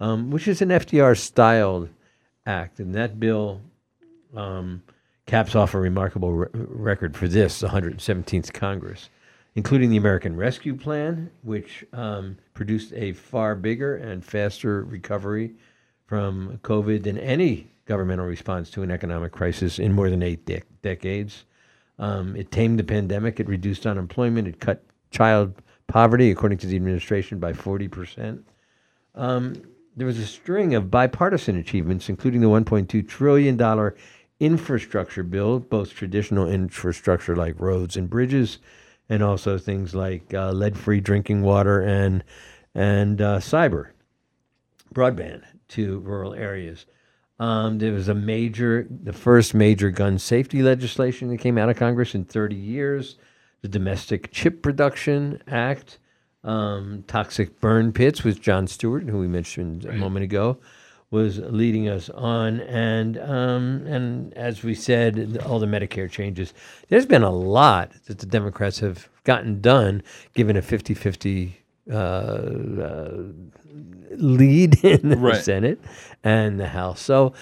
um, 0.00 0.30
which 0.30 0.48
is 0.48 0.62
an 0.62 0.70
FDR 0.70 1.16
styled 1.16 1.90
act. 2.46 2.80
And 2.80 2.94
that 2.94 3.20
bill 3.20 3.60
um, 4.34 4.82
caps 5.26 5.54
off 5.54 5.74
a 5.74 5.78
remarkable 5.78 6.32
re- 6.32 6.48
record 6.54 7.18
for 7.18 7.28
this, 7.28 7.60
the 7.60 7.68
117th 7.68 8.54
Congress, 8.54 9.10
including 9.54 9.90
the 9.90 9.96
American 9.96 10.36
Rescue 10.36 10.74
Plan, 10.74 11.30
which 11.42 11.84
um, 11.92 12.36
produced 12.54 12.92
a 12.94 13.12
far 13.12 13.54
bigger 13.54 13.96
and 13.96 14.24
faster 14.24 14.84
recovery 14.84 15.54
from 16.06 16.58
COVID 16.62 17.04
than 17.04 17.18
any 17.18 17.68
governmental 17.86 18.26
response 18.26 18.70
to 18.70 18.82
an 18.82 18.90
economic 18.90 19.32
crisis 19.32 19.78
in 19.78 19.92
more 19.92 20.10
than 20.10 20.22
eight 20.22 20.44
dec- 20.44 20.62
decades. 20.82 21.44
Um, 21.98 22.34
it 22.34 22.50
tamed 22.50 22.78
the 22.78 22.84
pandemic. 22.84 23.38
It 23.38 23.48
reduced 23.48 23.86
unemployment. 23.86 24.48
It 24.48 24.58
cut 24.58 24.82
child 25.10 25.62
poverty, 25.86 26.30
according 26.30 26.58
to 26.58 26.66
the 26.66 26.76
administration, 26.76 27.38
by 27.38 27.52
40%. 27.52 28.42
Um, 29.14 29.62
there 29.96 30.06
was 30.06 30.18
a 30.18 30.26
string 30.26 30.74
of 30.74 30.90
bipartisan 30.90 31.56
achievements, 31.56 32.08
including 32.08 32.40
the 32.40 32.48
$1.2 32.48 33.06
trillion 33.08 33.92
infrastructure 34.40 35.22
bill, 35.22 35.60
both 35.60 35.94
traditional 35.94 36.48
infrastructure 36.48 37.36
like 37.36 37.60
roads 37.60 37.96
and 37.96 38.10
bridges, 38.10 38.58
and 39.08 39.22
also 39.22 39.58
things 39.58 39.94
like 39.94 40.32
uh, 40.34 40.52
lead-free 40.52 41.00
drinking 41.00 41.42
water 41.42 41.80
and 41.80 42.24
and 42.74 43.20
uh, 43.20 43.38
cyber 43.38 43.90
broadband 44.94 45.42
to 45.68 46.00
rural 46.00 46.34
areas. 46.34 46.86
Um, 47.38 47.78
there 47.78 47.92
was 47.92 48.08
a 48.08 48.14
major, 48.14 48.86
the 48.88 49.12
first 49.12 49.54
major 49.54 49.90
gun 49.90 50.18
safety 50.18 50.62
legislation 50.62 51.28
that 51.28 51.38
came 51.38 51.58
out 51.58 51.68
of 51.68 51.76
Congress 51.76 52.14
in 52.14 52.24
30 52.24 52.54
years, 52.54 53.16
the 53.62 53.68
Domestic 53.68 54.30
Chip 54.30 54.62
Production 54.62 55.42
Act, 55.48 55.98
um, 56.44 57.02
toxic 57.06 57.60
burn 57.60 57.92
pits 57.92 58.22
with 58.22 58.40
Jon 58.40 58.66
Stewart, 58.66 59.04
who 59.04 59.18
we 59.18 59.26
mentioned 59.26 59.84
a 59.84 59.92
moment 59.92 60.24
ago, 60.24 60.58
was 61.14 61.38
leading 61.38 61.88
us 61.88 62.10
on, 62.10 62.60
and 62.60 63.18
um, 63.18 63.86
and 63.86 64.34
as 64.34 64.62
we 64.64 64.74
said, 64.74 65.38
all 65.46 65.58
the 65.60 65.66
Medicare 65.66 66.10
changes. 66.10 66.52
There's 66.88 67.06
been 67.06 67.22
a 67.22 67.30
lot 67.30 67.92
that 68.06 68.18
the 68.18 68.26
Democrats 68.26 68.80
have 68.80 69.08
gotten 69.22 69.60
done, 69.60 70.02
given 70.34 70.56
a 70.56 70.60
50-50 70.62 71.52
uh, 71.90 71.94
uh, 71.94 73.12
lead 74.16 74.84
in 74.94 75.08
the 75.08 75.16
Right. 75.16 75.42
Senate 75.42 75.80
and 76.22 76.58
the 76.60 76.68
House. 76.68 77.00
So. 77.00 77.32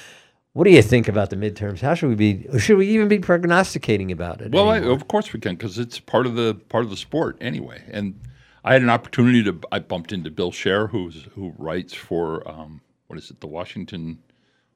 What 0.54 0.64
do 0.64 0.70
you 0.70 0.82
think 0.82 1.08
about 1.08 1.30
the 1.30 1.36
midterms? 1.36 1.80
How 1.80 1.94
should 1.94 2.10
we 2.10 2.14
be? 2.14 2.46
Should 2.58 2.76
we 2.76 2.86
even 2.88 3.08
be 3.08 3.18
prognosticating 3.18 4.12
about 4.12 4.42
it? 4.42 4.52
Well, 4.52 4.68
I, 4.68 4.80
of 4.80 5.08
course 5.08 5.32
we 5.32 5.40
can 5.40 5.56
because 5.56 5.78
it's 5.78 5.98
part 5.98 6.26
of 6.26 6.34
the 6.34 6.52
part 6.68 6.84
of 6.84 6.90
the 6.90 6.96
sport 6.98 7.38
anyway. 7.40 7.82
And 7.90 8.20
I 8.62 8.74
had 8.74 8.82
an 8.82 8.90
opportunity 8.90 9.42
to. 9.44 9.58
I 9.72 9.78
bumped 9.78 10.12
into 10.12 10.30
Bill 10.30 10.52
Scher, 10.52 10.90
who's 10.90 11.26
who 11.34 11.54
writes 11.56 11.94
for 11.94 12.46
um, 12.46 12.82
what 13.12 13.22
is 13.22 13.30
it, 13.30 13.40
the 13.40 13.46
Washington 13.46 14.18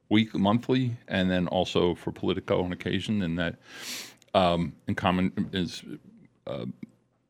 Week 0.09 0.33
Monthly, 0.35 0.95
and 1.07 1.31
then 1.31 1.47
also 1.47 1.95
for 1.95 2.11
Politico 2.11 2.63
on 2.63 2.71
occasion, 2.71 3.23
and 3.23 3.39
that 3.39 3.55
um, 4.33 4.73
and 4.87 4.95
comment 4.95 5.33
is. 5.53 5.83
Uh, 6.45 6.65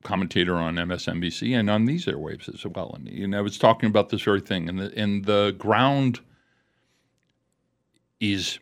commentator 0.03 0.55
on 0.55 0.75
MSNBC 0.75 1.59
and 1.59 1.69
on 1.69 1.85
these 1.85 2.05
airwaves 2.05 2.47
as 2.53 2.65
well, 2.65 2.93
and, 2.95 3.09
and 3.09 3.35
I 3.35 3.41
was 3.41 3.57
talking 3.57 3.89
about 3.89 4.09
this 4.09 4.21
very 4.21 4.39
thing, 4.39 4.69
and 4.69 4.79
the 4.79 4.93
and 4.95 5.25
the 5.25 5.55
ground 5.57 6.19
is 8.21 8.59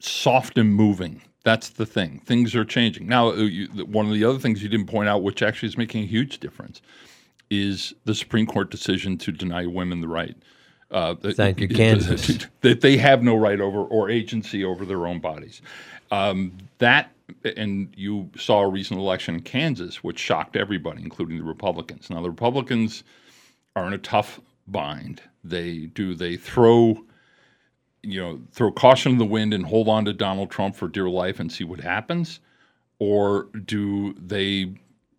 soft 0.00 0.58
and 0.58 0.74
moving. 0.74 1.22
That's 1.44 1.70
the 1.70 1.86
thing. 1.86 2.20
Things 2.26 2.54
are 2.56 2.64
changing. 2.64 3.06
Now, 3.06 3.28
uh, 3.28 3.36
you, 3.36 3.68
one 3.86 4.06
of 4.06 4.12
the 4.12 4.24
other 4.24 4.38
things 4.40 4.62
you 4.62 4.68
didn't 4.68 4.88
point 4.88 5.08
out, 5.08 5.22
which 5.22 5.40
actually 5.40 5.68
is 5.68 5.78
making 5.78 6.02
a 6.02 6.06
huge 6.06 6.40
difference, 6.40 6.82
is 7.48 7.94
the 8.04 8.14
Supreme 8.14 8.46
Court 8.46 8.70
decision 8.70 9.16
to 9.18 9.32
deny 9.32 9.66
women 9.66 10.00
the 10.00 10.08
right. 10.08 10.36
Uh, 10.90 11.14
Thank 11.14 11.60
you, 11.60 11.68
Kansas. 11.68 12.46
that 12.60 12.80
they 12.80 12.96
have 12.96 13.22
no 13.22 13.36
right 13.36 13.60
over 13.60 13.80
or 13.80 14.10
agency 14.10 14.64
over 14.64 14.84
their 14.84 15.06
own 15.06 15.20
bodies. 15.20 15.60
Um, 16.10 16.52
that, 16.78 17.12
and 17.56 17.92
you 17.96 18.30
saw 18.36 18.62
a 18.62 18.68
recent 18.68 18.98
election 18.98 19.34
in 19.34 19.42
Kansas, 19.42 20.02
which 20.02 20.18
shocked 20.18 20.56
everybody, 20.56 21.02
including 21.02 21.38
the 21.38 21.44
Republicans. 21.44 22.08
Now, 22.08 22.22
the 22.22 22.30
Republicans 22.30 23.04
are 23.76 23.86
in 23.86 23.92
a 23.92 23.98
tough 23.98 24.40
bind. 24.66 25.20
They 25.44 25.86
do 25.86 26.14
they 26.14 26.36
throw 26.36 27.04
you 28.02 28.20
know, 28.20 28.40
throw 28.52 28.70
caution 28.70 29.12
to 29.12 29.18
the 29.18 29.24
wind 29.24 29.52
and 29.52 29.66
hold 29.66 29.88
on 29.88 30.04
to 30.04 30.12
Donald 30.12 30.50
Trump 30.50 30.76
for 30.76 30.88
dear 30.88 31.08
life 31.08 31.40
and 31.40 31.50
see 31.50 31.64
what 31.64 31.80
happens? 31.80 32.40
Or 32.98 33.48
do 33.64 34.14
they 34.14 34.74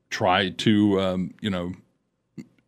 try 0.10 0.50
to, 0.50 1.00
um, 1.00 1.34
you 1.42 1.50
know, 1.50 1.74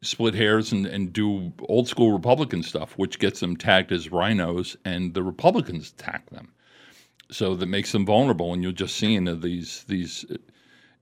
split 0.01 0.33
hairs 0.33 0.71
and, 0.71 0.85
and 0.85 1.13
do 1.13 1.51
old 1.69 1.87
school 1.87 2.11
Republican 2.11 2.63
stuff, 2.63 2.97
which 2.97 3.19
gets 3.19 3.39
them 3.39 3.55
tagged 3.55 3.91
as 3.91 4.09
RINOs 4.09 4.75
and 4.85 5.13
the 5.13 5.23
Republicans 5.23 5.93
attack 5.97 6.29
them? 6.29 6.51
So 7.29 7.55
that 7.55 7.67
makes 7.67 7.91
them 7.91 8.05
vulnerable. 8.05 8.53
And 8.53 8.61
you're 8.63 8.71
just 8.71 8.97
seeing 8.97 9.25
these, 9.39 9.85
these, 9.87 10.25
uh, 10.29 10.35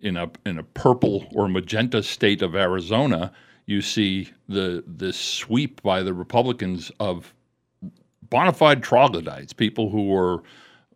in 0.02 0.16
a, 0.16 0.30
in 0.46 0.60
a 0.60 0.64
purple 0.64 1.28
or 1.34 1.48
magenta 1.48 2.04
state 2.04 2.42
of 2.42 2.56
Arizona, 2.56 3.32
you 3.66 3.82
see 3.82 4.30
the, 4.48 4.84
this 4.88 5.18
sweep 5.18 5.82
by 5.82 6.04
the 6.04 6.14
Republicans 6.14 6.92
of 7.00 7.34
bona 8.30 8.54
fide 8.54 8.84
troglodytes, 8.84 9.54
people 9.54 9.90
who 9.90 10.08
were 10.08 10.44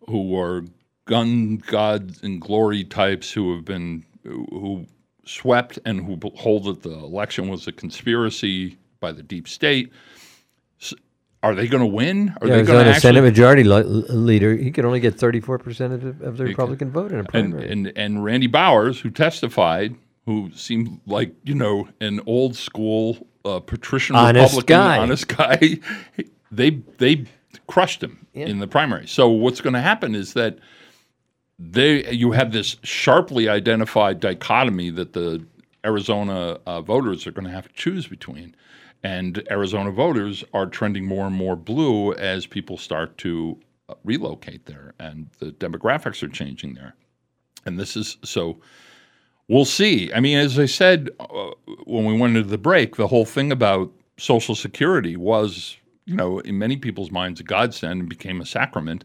who 0.07 0.27
were 0.29 0.65
gun 1.05 1.57
gods 1.57 2.21
and 2.23 2.41
glory 2.41 2.83
types 2.83 3.31
who 3.31 3.55
have 3.55 3.65
been 3.65 4.05
who 4.23 4.85
swept 5.25 5.79
and 5.85 6.05
who 6.05 6.19
hold 6.35 6.65
that 6.65 6.83
the 6.83 6.91
election 6.91 7.47
was 7.49 7.67
a 7.67 7.71
conspiracy 7.71 8.77
by 8.99 9.11
the 9.11 9.23
deep 9.23 9.47
state. 9.47 9.91
Are 11.41 11.53
they 11.53 11.67
going 11.67 11.81
to 11.81 11.87
win? 11.87 12.33
Are 12.41 12.47
Yeah, 12.47 12.55
they 12.57 12.63
going 12.63 12.85
to 12.85 12.91
actually... 12.91 13.01
Senate? 13.01 13.21
Majority 13.21 13.63
leader, 13.65 14.55
he 14.55 14.71
could 14.71 14.85
only 14.85 15.01
get 15.01 15.17
34% 15.17 15.91
of 15.93 16.01
the, 16.19 16.25
of 16.25 16.37
the 16.37 16.45
Republican 16.45 16.89
vote 16.89 17.11
in 17.11 17.17
a 17.17 17.19
And, 17.19 17.27
primary. 17.27 17.69
and 17.69 17.91
and 17.97 18.23
Randy 18.23 18.47
Bowers, 18.47 19.01
who 19.01 19.09
testified, 19.09 19.93
who 20.25 20.51
seemed 20.55 21.01
like 21.05 21.33
you 21.43 21.53
know 21.53 21.89
an 21.99 22.21
old 22.25 22.55
school 22.55 23.27
uh, 23.43 23.59
patrician 23.59 24.15
Honest 24.15 24.55
Republican, 24.55 24.77
guy. 24.77 24.97
honest 24.99 25.27
guy. 25.27 25.79
They 26.49 26.69
they 26.99 27.25
crushed 27.65 28.03
him 28.03 28.27
in 28.35 28.59
the 28.59 28.67
primary. 28.67 29.07
So 29.07 29.27
what's 29.27 29.59
going 29.59 29.73
to 29.73 29.81
happen 29.81 30.13
is 30.13 30.33
that 30.33 30.59
they 31.59 32.11
you 32.11 32.31
have 32.31 32.51
this 32.51 32.77
sharply 32.83 33.47
identified 33.47 34.19
dichotomy 34.19 34.89
that 34.91 35.13
the 35.13 35.45
Arizona 35.85 36.59
uh, 36.65 36.81
voters 36.81 37.27
are 37.27 37.31
going 37.31 37.45
to 37.45 37.51
have 37.51 37.67
to 37.67 37.73
choose 37.73 38.07
between. 38.07 38.55
And 39.03 39.45
Arizona 39.51 39.91
voters 39.91 40.45
are 40.53 40.65
trending 40.65 41.05
more 41.05 41.27
and 41.27 41.35
more 41.35 41.57
blue 41.57 42.13
as 42.13 42.45
people 42.45 42.77
start 42.77 43.17
to 43.19 43.59
uh, 43.89 43.95
relocate 44.05 44.65
there, 44.65 44.93
and 44.97 45.27
the 45.39 45.51
demographics 45.51 46.23
are 46.23 46.29
changing 46.29 46.75
there. 46.75 46.95
And 47.65 47.77
this 47.77 47.97
is 47.97 48.17
so 48.23 48.61
we'll 49.49 49.65
see. 49.65 50.11
I 50.13 50.21
mean, 50.21 50.37
as 50.37 50.57
I 50.57 50.67
said 50.67 51.09
uh, 51.19 51.51
when 51.85 52.05
we 52.05 52.17
went 52.17 52.37
into 52.37 52.49
the 52.49 52.57
break, 52.57 52.95
the 52.95 53.07
whole 53.07 53.25
thing 53.25 53.51
about 53.51 53.91
Social 54.17 54.55
Security 54.55 55.17
was, 55.17 55.77
you 56.05 56.15
know, 56.15 56.39
in 56.39 56.57
many 56.57 56.77
people's 56.77 57.11
minds, 57.11 57.39
a 57.39 57.43
godsend 57.43 58.01
and 58.01 58.09
became 58.09 58.41
a 58.41 58.45
sacrament. 58.45 59.03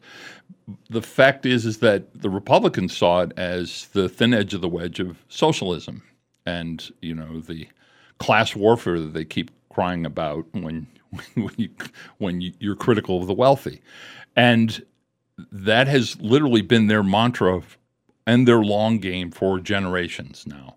The 0.90 1.02
fact 1.02 1.46
is, 1.46 1.64
is 1.64 1.78
that 1.78 2.20
the 2.20 2.30
Republicans 2.30 2.96
saw 2.96 3.22
it 3.22 3.32
as 3.36 3.86
the 3.92 4.08
thin 4.08 4.34
edge 4.34 4.54
of 4.54 4.60
the 4.60 4.68
wedge 4.68 5.00
of 5.00 5.22
socialism, 5.28 6.02
and 6.44 6.90
you 7.00 7.14
know 7.14 7.40
the 7.40 7.68
class 8.18 8.56
warfare 8.56 8.98
that 8.98 9.14
they 9.14 9.24
keep 9.24 9.50
crying 9.70 10.04
about 10.04 10.44
when 10.52 10.86
when 11.34 11.54
you 11.56 11.70
when 12.18 12.40
you, 12.40 12.52
you're 12.58 12.76
critical 12.76 13.20
of 13.20 13.26
the 13.26 13.34
wealthy, 13.34 13.80
and 14.36 14.84
that 15.52 15.86
has 15.86 16.20
literally 16.20 16.62
been 16.62 16.88
their 16.88 17.02
mantra 17.02 17.62
and 18.26 18.46
their 18.46 18.60
long 18.62 18.98
game 18.98 19.30
for 19.30 19.58
generations 19.60 20.44
now. 20.46 20.74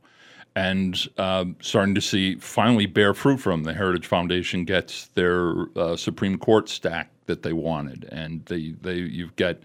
And 0.55 0.97
um, 1.17 1.55
starting 1.61 1.95
to 1.95 2.01
see 2.01 2.35
finally 2.35 2.85
bear 2.85 3.13
fruit 3.13 3.37
from 3.37 3.63
the 3.63 3.73
Heritage 3.73 4.05
Foundation 4.05 4.65
gets 4.65 5.07
their 5.09 5.67
uh, 5.77 5.95
Supreme 5.95 6.37
Court 6.37 6.67
stack 6.67 7.09
that 7.25 7.43
they 7.43 7.53
wanted, 7.53 8.09
and 8.11 8.43
they 8.45 8.75
they 8.81 8.95
you've 8.95 9.35
got 9.37 9.57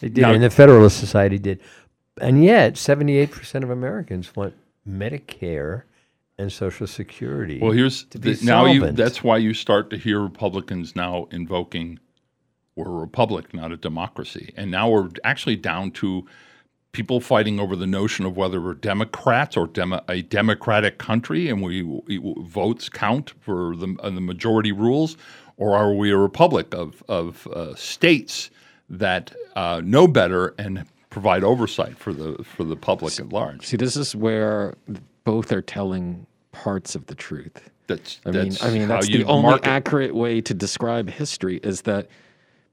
They 0.00 0.08
did, 0.08 0.22
Now- 0.22 0.32
and 0.32 0.42
the 0.42 0.50
Federalist 0.50 0.98
Society 0.98 1.38
did. 1.38 1.60
And 2.20 2.42
yet, 2.42 2.74
78% 2.74 3.62
of 3.62 3.68
Americans 3.68 4.34
want 4.34 4.54
Medicare 4.88 5.82
and 6.38 6.50
Social 6.50 6.86
Security. 6.86 7.60
Well, 7.60 7.72
here's 7.72 8.04
the, 8.06 8.38
now 8.42 8.64
you. 8.64 8.90
That's 8.90 9.22
why 9.22 9.36
you 9.36 9.52
start 9.52 9.90
to 9.90 9.98
hear 9.98 10.20
Republicans 10.20 10.96
now 10.96 11.28
invoking 11.30 12.00
we're 12.76 12.88
a 12.88 12.90
republic, 12.90 13.54
not 13.54 13.72
a 13.72 13.76
democracy, 13.76 14.52
and 14.56 14.70
now 14.70 14.88
we're 14.90 15.08
actually 15.24 15.56
down 15.56 15.90
to 15.92 16.26
people 16.96 17.20
fighting 17.20 17.60
over 17.60 17.76
the 17.76 17.86
notion 17.86 18.24
of 18.24 18.38
whether 18.38 18.58
we're 18.58 18.72
Democrats 18.72 19.54
or 19.54 19.66
demo, 19.66 20.02
a 20.08 20.22
democratic 20.22 20.96
country, 20.96 21.50
and 21.50 21.62
we, 21.62 21.82
we 21.82 22.18
votes 22.38 22.88
count 22.88 23.34
for 23.38 23.76
the 23.76 23.94
uh, 24.00 24.08
the 24.08 24.22
majority 24.22 24.72
rules, 24.72 25.18
or 25.58 25.76
are 25.76 25.92
we 25.92 26.10
a 26.10 26.16
republic 26.16 26.74
of 26.74 27.02
of 27.06 27.46
uh, 27.48 27.74
states 27.74 28.50
that 28.88 29.30
uh, 29.56 29.82
know 29.84 30.08
better 30.08 30.54
and 30.56 30.86
provide 31.10 31.44
oversight 31.44 31.98
for 31.98 32.14
the 32.14 32.42
for 32.42 32.64
the 32.64 32.76
public 32.76 33.20
at 33.20 33.28
large? 33.28 33.66
See, 33.66 33.76
this 33.76 33.94
is 33.94 34.16
where 34.16 34.74
both 35.24 35.52
are 35.52 35.62
telling 35.62 36.26
parts 36.52 36.94
of 36.94 37.06
the 37.06 37.14
truth. 37.14 37.70
That's 37.88 38.20
I 38.24 38.30
mean, 38.30 38.48
that's 38.48 38.62
I 38.64 38.70
mean 38.70 38.88
that's 38.88 39.06
the 39.06 39.24
only 39.24 39.50
market. 39.50 39.68
accurate 39.68 40.14
way 40.14 40.40
to 40.40 40.54
describe 40.54 41.10
history 41.10 41.60
is 41.62 41.82
that 41.82 42.08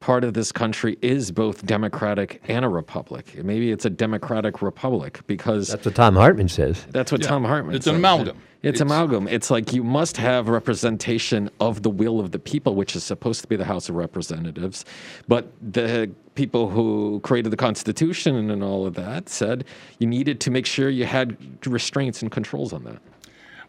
part 0.03 0.25
of 0.25 0.33
this 0.33 0.51
country 0.51 0.97
is 1.01 1.31
both 1.31 1.65
democratic 1.65 2.41
and 2.49 2.65
a 2.65 2.67
republic. 2.67 3.41
Maybe 3.41 3.71
it's 3.71 3.85
a 3.85 3.89
democratic 3.89 4.61
republic 4.61 5.21
because 5.27 5.69
That's 5.69 5.85
what 5.85 5.95
Thom 5.95 6.17
Hartmann 6.17 6.49
says. 6.49 6.85
that's 6.89 7.09
what 7.09 7.23
Thom 7.23 7.45
Hartmann 7.45 7.73
It's 7.73 7.87
an 7.87 7.95
amalgam. 7.95 8.35
It's, 8.63 8.81
It's- 8.81 8.81
amalgam. 8.81 9.29
It's 9.29 9.49
like 9.49 9.71
you 9.71 9.81
must 9.81 10.17
have 10.17 10.49
representation 10.49 11.49
of 11.61 11.83
the 11.83 11.89
will 11.89 12.19
of 12.19 12.31
the 12.31 12.39
people, 12.39 12.75
which 12.75 12.97
is 12.97 13.03
supposed 13.05 13.41
to 13.43 13.47
be 13.47 13.55
the 13.55 13.63
House 13.63 13.87
of 13.87 13.95
Representatives. 13.95 14.83
But 15.29 15.53
the 15.61 16.11
people 16.35 16.69
who 16.69 17.21
created 17.23 17.53
the 17.53 17.57
Constitution 17.57 18.49
and 18.51 18.61
all 18.61 18.85
of 18.85 18.95
that 18.95 19.29
said 19.29 19.63
you 19.99 20.07
needed 20.07 20.41
to 20.41 20.51
make 20.51 20.65
sure 20.65 20.89
you 20.89 21.05
had 21.05 21.37
restraints 21.65 22.21
and 22.21 22.29
controls 22.29 22.73
on 22.73 22.83
that. 22.83 22.99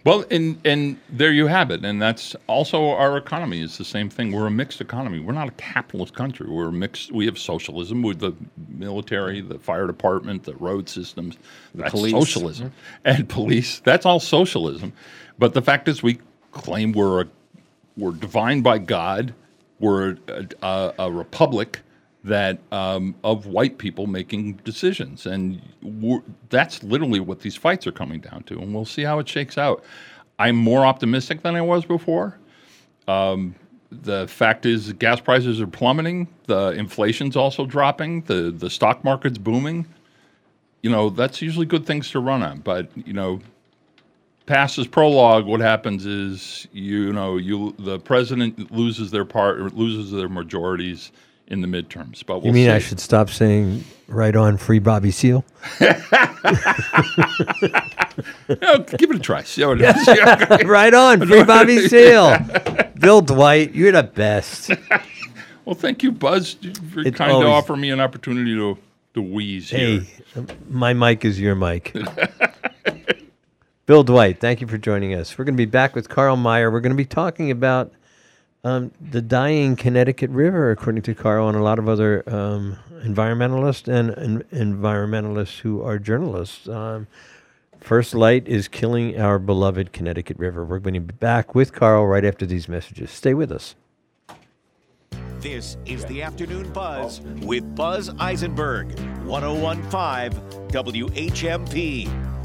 Well, 0.05 0.27
and 0.31 0.61
and 0.67 0.99
there 1.09 1.33
you 1.33 1.47
have 1.47 1.71
it, 1.71 1.83
and 1.83 2.01
that's 2.01 2.37
also 2.47 2.91
our 2.91 3.17
economy 3.17 3.63
is 3.63 3.79
the 3.79 3.87
same 3.87 4.11
thing. 4.11 4.33
We're 4.33 4.47
a 4.47 4.51
mixed 4.51 4.83
economy. 4.83 5.19
We're 5.19 5.33
not 5.33 5.49
a 5.49 5.53
capitalist 5.53 6.15
country. 6.15 6.47
We're 6.47 6.71
mixed. 6.71 7.11
We 7.11 7.25
have 7.25 7.39
socialism 7.39 8.03
with 8.03 8.19
the 8.19 8.35
military, 8.69 9.41
the 9.41 9.59
fire 9.59 9.87
department, 9.87 10.43
the 10.45 10.57
road 10.57 10.91
systems. 10.91 11.39
That's 11.75 11.91
police. 11.91 12.13
socialism, 12.13 12.73
and 13.07 13.27
police. 13.31 13.81
That's 13.81 14.05
all 14.05 14.21
socialism. 14.21 14.93
But 15.39 15.55
the 15.55 15.63
fact 15.63 15.89
is, 15.89 16.03
we 16.03 16.19
claim 16.53 16.93
we're 16.93 17.23
a 17.23 17.27
we're 17.97 18.13
divine 18.13 18.61
by 18.61 18.79
God. 18.79 19.33
We're 19.81 20.19
a, 20.29 20.47
a, 20.63 20.95
a 20.99 21.13
republic 21.13 21.81
that 22.25 22.59
um, 22.73 23.15
of 23.23 23.47
white 23.47 23.77
people 23.77 24.07
making 24.07 24.55
decisions, 24.65 25.27
and 25.27 25.61
that's 26.49 26.83
literally 26.83 27.21
what 27.21 27.41
these 27.41 27.55
fights 27.55 27.87
are 27.87 27.93
coming 27.93 28.21
down 28.21 28.43
to. 28.45 28.59
And 28.59 28.75
we'll 28.75 28.87
see 28.87 29.03
how 29.03 29.19
it 29.19 29.29
shakes 29.29 29.59
out. 29.59 29.85
I'm 30.39 30.57
more 30.57 30.85
optimistic 30.85 31.43
than 31.43 31.55
I 31.55 31.61
was 31.61 31.85
before. 31.85 32.39
Um, 33.07 33.55
the 33.91 34.27
fact 34.27 34.67
is, 34.67 34.93
gas 34.95 35.21
prices 35.21 35.61
are 35.61 35.67
plummeting. 35.67 36.27
The 36.47 36.71
inflation's 36.71 37.37
also 37.37 37.67
dropping. 37.67 38.23
the 38.23 38.51
The 38.51 38.71
stock 38.71 39.05
market's 39.05 39.39
booming. 39.39 39.87
You 40.83 40.91
know, 40.91 41.11
that's 41.11 41.41
usually 41.41 41.67
good 41.67 41.87
things 41.87 42.11
to 42.11 42.21
run 42.21 42.43
on. 42.43 42.61
But 42.61 42.89
you 43.07 43.13
know, 43.13 43.41
past 44.47 44.77
this 44.77 44.87
prologue, 44.87 45.45
what 45.47 45.61
happens 45.61 46.07
is 46.07 46.67
you 46.73 47.13
know 47.13 47.37
you 47.37 47.75
the 47.79 47.99
president 47.99 48.73
loses 48.73 49.11
their 49.11 49.25
part 49.27 49.75
loses 49.75 50.11
their 50.11 50.29
majorities 50.29 51.13
in 51.49 51.61
the 51.61 51.67
midterms. 51.69 52.25
But 52.25 52.39
we'll 52.39 52.47
You 52.49 52.53
mean 52.53 52.71
I 52.71 52.79
should 52.79 53.01
stop 53.01 53.31
saying 53.31 53.85
right 54.09 54.35
on 54.37 54.57
free 54.57 54.79
Bobby 54.79 55.11
Seale? 55.11 55.45
Yeah, 58.49 58.79
give 58.97 59.11
it 59.11 59.17
a 59.17 59.19
try. 59.19 59.43
See 59.43 59.63
how 59.63 59.73
it 59.73 59.81
is. 59.81 60.07
right 60.67 60.95
on, 60.95 61.27
free 61.27 61.43
Bobby 61.43 61.89
Seale. 61.89 62.37
Bill 62.99 63.21
Dwight, 63.23 63.75
you're 63.75 63.91
the 63.93 64.03
best. 64.05 64.71
well, 65.65 65.75
thank 65.75 66.03
you, 66.03 66.13
Buzz, 66.13 66.55
for 66.93 67.01
It's 67.01 67.17
kind 67.17 67.33
always- 67.33 67.47
to 67.47 67.51
offer 67.51 67.77
me 67.77 67.91
an 67.91 68.01
opportunity 68.01 68.55
to 68.55 68.79
to 69.15 69.23
wheeze 69.23 69.71
Hey, 69.71 70.01
here. 70.01 70.45
my 70.69 70.93
mic 70.93 71.25
is 71.25 71.41
your 71.41 71.55
mic. 71.55 71.95
Bill 73.87 74.03
Dwight, 74.03 74.41
thank 74.41 74.61
you 74.61 74.67
for 74.67 74.77
joining 74.79 75.15
us. 75.15 75.37
We're 75.39 75.45
going 75.45 75.55
to 75.55 75.61
be 75.61 75.67
back 75.71 75.95
with 75.95 76.09
Carl 76.09 76.37
Meyer. 76.37 76.71
We're 76.71 76.81
going 76.81 76.91
to 76.93 76.97
be 76.97 77.05
talking 77.05 77.51
about 77.51 77.93
um, 78.65 78.91
the 79.01 79.23
dying 79.23 79.77
Connecticut 79.77 80.31
River, 80.31 80.71
according 80.71 81.03
to 81.03 81.15
Carl 81.15 81.49
and 81.49 81.57
a 81.57 81.63
lot 81.63 81.79
of 81.79 81.89
other 81.89 82.25
um, 82.27 82.79
environmentalists 83.05 83.87
and, 83.87 84.11
and 84.11 84.49
environmentalists 84.51 85.61
who 85.61 85.83
are 85.83 85.99
journalists. 85.99 86.67
Um, 86.69 87.07
FirstLight 87.81 88.47
is 88.47 88.67
killing 88.67 89.21
our 89.21 89.39
beloved 89.39 89.93
Connecticut 89.93 90.39
River. 90.39 90.65
We're 90.65 90.79
going 90.79 90.95
to 90.95 91.01
be 91.01 91.13
back 91.13 91.55
with 91.55 91.75
Carl 91.75 92.07
right 92.07 92.25
after 92.25 92.47
these 92.47 92.67
messages. 92.67 93.11
Stay 93.11 93.35
with 93.35 93.53
us. 93.53 93.75
This 95.41 95.77
is 95.85 96.07
the 96.07 96.23
Afternoon 96.23 96.73
Buzz 96.73 97.21
with 97.43 97.75
Buzz 97.77 98.11
Eisenberg, 98.19 98.99
1015 99.27 100.41
WHMP. 100.69 102.44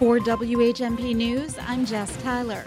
For 0.00 0.18
WHMP 0.18 1.14
News, 1.14 1.58
I'm 1.58 1.84
Jess 1.84 2.16
Tyler. 2.22 2.64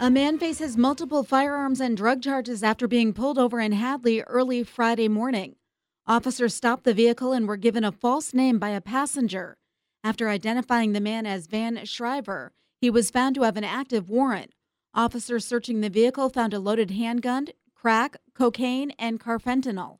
A 0.00 0.10
man 0.10 0.40
faces 0.40 0.76
multiple 0.76 1.22
firearms 1.22 1.80
and 1.80 1.96
drug 1.96 2.20
charges 2.20 2.64
after 2.64 2.88
being 2.88 3.12
pulled 3.12 3.38
over 3.38 3.60
in 3.60 3.70
Hadley 3.70 4.22
early 4.22 4.64
Friday 4.64 5.06
morning. 5.06 5.54
Officers 6.08 6.56
stopped 6.56 6.82
the 6.82 6.92
vehicle 6.92 7.32
and 7.32 7.46
were 7.46 7.56
given 7.56 7.84
a 7.84 7.92
false 7.92 8.34
name 8.34 8.58
by 8.58 8.70
a 8.70 8.80
passenger. 8.80 9.56
After 10.02 10.28
identifying 10.28 10.94
the 10.94 11.00
man 11.00 11.26
as 11.26 11.46
Van 11.46 11.84
Shriver, 11.84 12.50
he 12.80 12.90
was 12.90 13.08
found 13.08 13.36
to 13.36 13.42
have 13.42 13.56
an 13.56 13.62
active 13.62 14.10
warrant. 14.10 14.52
Officers 14.92 15.44
searching 15.44 15.80
the 15.80 15.88
vehicle 15.88 16.28
found 16.28 16.52
a 16.52 16.58
loaded 16.58 16.90
handgun, 16.90 17.46
crack, 17.76 18.16
cocaine, 18.34 18.90
and 18.98 19.20
carfentanil. 19.20 19.98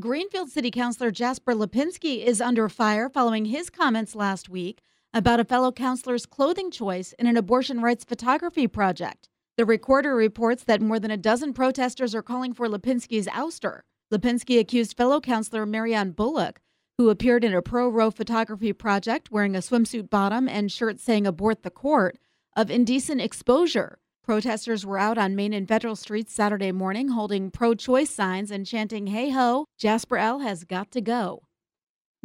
Greenfield 0.00 0.48
City 0.48 0.70
Councilor 0.70 1.10
Jasper 1.10 1.52
Lipinski 1.54 2.24
is 2.24 2.40
under 2.40 2.70
fire 2.70 3.10
following 3.10 3.44
his 3.44 3.68
comments 3.68 4.14
last 4.14 4.48
week 4.48 4.80
about 5.16 5.40
a 5.40 5.44
fellow 5.44 5.72
counselor's 5.72 6.26
clothing 6.26 6.70
choice 6.70 7.14
in 7.18 7.26
an 7.26 7.38
abortion 7.38 7.80
rights 7.80 8.04
photography 8.04 8.68
project. 8.68 9.30
The 9.56 9.64
recorder 9.64 10.14
reports 10.14 10.62
that 10.64 10.82
more 10.82 11.00
than 11.00 11.10
a 11.10 11.16
dozen 11.16 11.54
protesters 11.54 12.14
are 12.14 12.20
calling 12.20 12.52
for 12.52 12.68
Lipinski's 12.68 13.26
ouster. 13.28 13.80
Lipinski 14.12 14.60
accused 14.60 14.94
fellow 14.94 15.18
counselor 15.22 15.64
Marianne 15.64 16.10
Bullock, 16.10 16.60
who 16.98 17.08
appeared 17.08 17.44
in 17.44 17.54
a 17.54 17.62
pro 17.62 17.88
Roe 17.88 18.10
photography 18.10 18.74
project 18.74 19.30
wearing 19.30 19.56
a 19.56 19.60
swimsuit 19.60 20.10
bottom 20.10 20.50
and 20.50 20.70
shirt 20.70 21.00
saying 21.00 21.26
abort 21.26 21.62
the 21.62 21.70
court, 21.70 22.18
of 22.54 22.70
indecent 22.70 23.22
exposure. 23.22 23.96
Protesters 24.22 24.84
were 24.84 24.98
out 24.98 25.16
on 25.16 25.34
Main 25.34 25.54
and 25.54 25.66
Federal 25.66 25.96
Streets 25.96 26.34
Saturday 26.34 26.72
morning 26.72 27.08
holding 27.08 27.50
pro 27.50 27.74
choice 27.74 28.10
signs 28.10 28.50
and 28.50 28.66
chanting, 28.66 29.06
Hey 29.06 29.30
ho, 29.30 29.64
Jasper 29.78 30.18
L 30.18 30.40
has 30.40 30.64
got 30.64 30.90
to 30.90 31.00
go. 31.00 31.45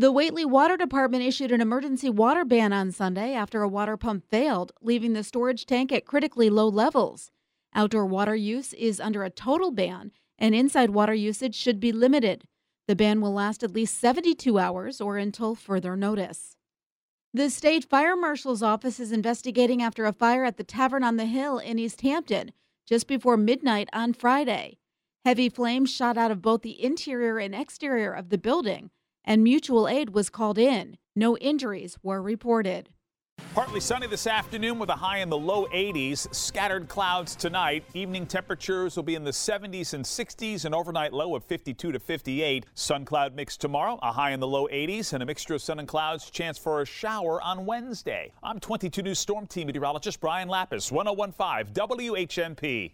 The 0.02 0.12
Whately 0.12 0.46
Water 0.46 0.78
Department 0.78 1.24
issued 1.24 1.52
an 1.52 1.62
emergency 1.62 2.10
water 2.10 2.44
ban 2.44 2.74
on 2.74 2.92
Sunday 2.92 3.36
after 3.36 3.62
a 3.62 3.68
water 3.68 3.98
pump 3.98 4.26
failed, 4.32 4.72
leaving 4.82 5.14
the 5.14 5.24
storage 5.24 5.68
tank 5.68 5.92
at 5.92 6.08
critically 6.08 6.50
low 6.50 6.68
levels. 6.68 7.30
Outdoor 7.76 8.08
water 8.08 8.34
use 8.34 8.74
is 8.74 9.00
under 9.00 9.24
a 9.24 9.30
total 9.30 9.70
ban, 9.70 10.12
and 10.40 10.56
inside 10.56 10.90
water 10.90 11.14
usage 11.14 11.54
should 11.54 11.80
be 11.80 11.92
limited. 11.92 12.46
The 12.88 12.96
ban 12.96 13.22
will 13.22 13.34
last 13.34 13.62
at 13.62 13.74
least 13.74 14.00
72 14.00 14.58
hours 14.58 15.02
or 15.02 15.18
until 15.18 15.54
further 15.54 15.96
notice. 15.96 16.58
The 17.32 17.52
state 17.52 17.88
fire 17.88 18.16
marshal's 18.16 18.64
office 18.64 19.00
is 19.00 19.12
investigating 19.12 19.84
after 19.84 20.06
a 20.08 20.14
fire 20.14 20.46
at 20.46 20.58
the 20.58 20.64
Tavern 20.64 21.04
on 21.04 21.18
the 21.18 21.28
Hill 21.28 21.60
in 21.60 21.78
Easthampton 21.78 22.54
just 22.88 23.06
before 23.06 23.38
midnight 23.38 23.88
on 23.94 24.14
Friday. 24.14 24.80
Heavy 25.26 25.48
flames 25.48 25.94
shot 25.94 26.18
out 26.18 26.32
of 26.32 26.42
both 26.42 26.64
the 26.64 26.84
interior 26.84 27.38
and 27.38 27.54
exterior 27.54 28.12
of 28.12 28.30
the 28.30 28.40
building, 28.40 28.90
and 29.24 29.44
mutual 29.44 29.88
aid 29.88 30.12
was 30.12 30.30
called 30.30 30.58
in. 30.58 30.98
No 31.16 31.38
injuries 31.38 31.98
were 32.02 32.22
reported. 32.22 32.90
Partly 33.54 33.82
sunny 33.82 34.08
this 34.08 34.28
afternoon 34.28 34.80
with 34.80 34.90
a 34.90 34.96
high 34.96 35.18
in 35.18 35.30
the 35.30 35.38
low 35.38 35.66
80s. 35.68 36.34
Scattered 36.34 36.88
clouds 36.88 37.36
tonight. 37.36 37.84
Evening 37.94 38.26
temperatures 38.26 38.96
will 38.96 39.04
be 39.04 39.16
in 39.16 39.26
the 39.26 39.32
70s 39.32 39.94
and 39.94 40.06
60s, 40.06 40.64
an 40.64 40.74
overnight 40.74 41.12
low 41.12 41.36
of 41.36 41.44
52 41.44 41.92
to 41.92 42.00
58. 42.00 42.66
Sun 42.76 43.04
cloud 43.04 43.36
mix 43.36 43.58
tomorrow, 43.58 44.00
a 44.02 44.12
high 44.14 44.32
in 44.32 44.40
the 44.40 44.48
low 44.48 44.70
80s, 44.70 45.12
and 45.12 45.22
a 45.22 45.26
mixture 45.26 45.56
of 45.56 45.62
sun 45.62 45.80
and 45.80 45.88
clouds. 45.88 46.30
Chance 46.32 46.60
for 46.60 46.82
a 46.82 46.86
shower 46.86 47.42
on 47.42 47.66
Wednesday. 47.66 48.32
I'm 48.42 48.60
22 48.60 49.02
News 49.02 49.20
Storm 49.20 49.48
Team 49.48 49.68
meteorologist 49.68 50.22
Brian 50.22 50.48
Lapis, 50.48 50.90
1015 50.90 51.74
WHMP. 51.74 52.94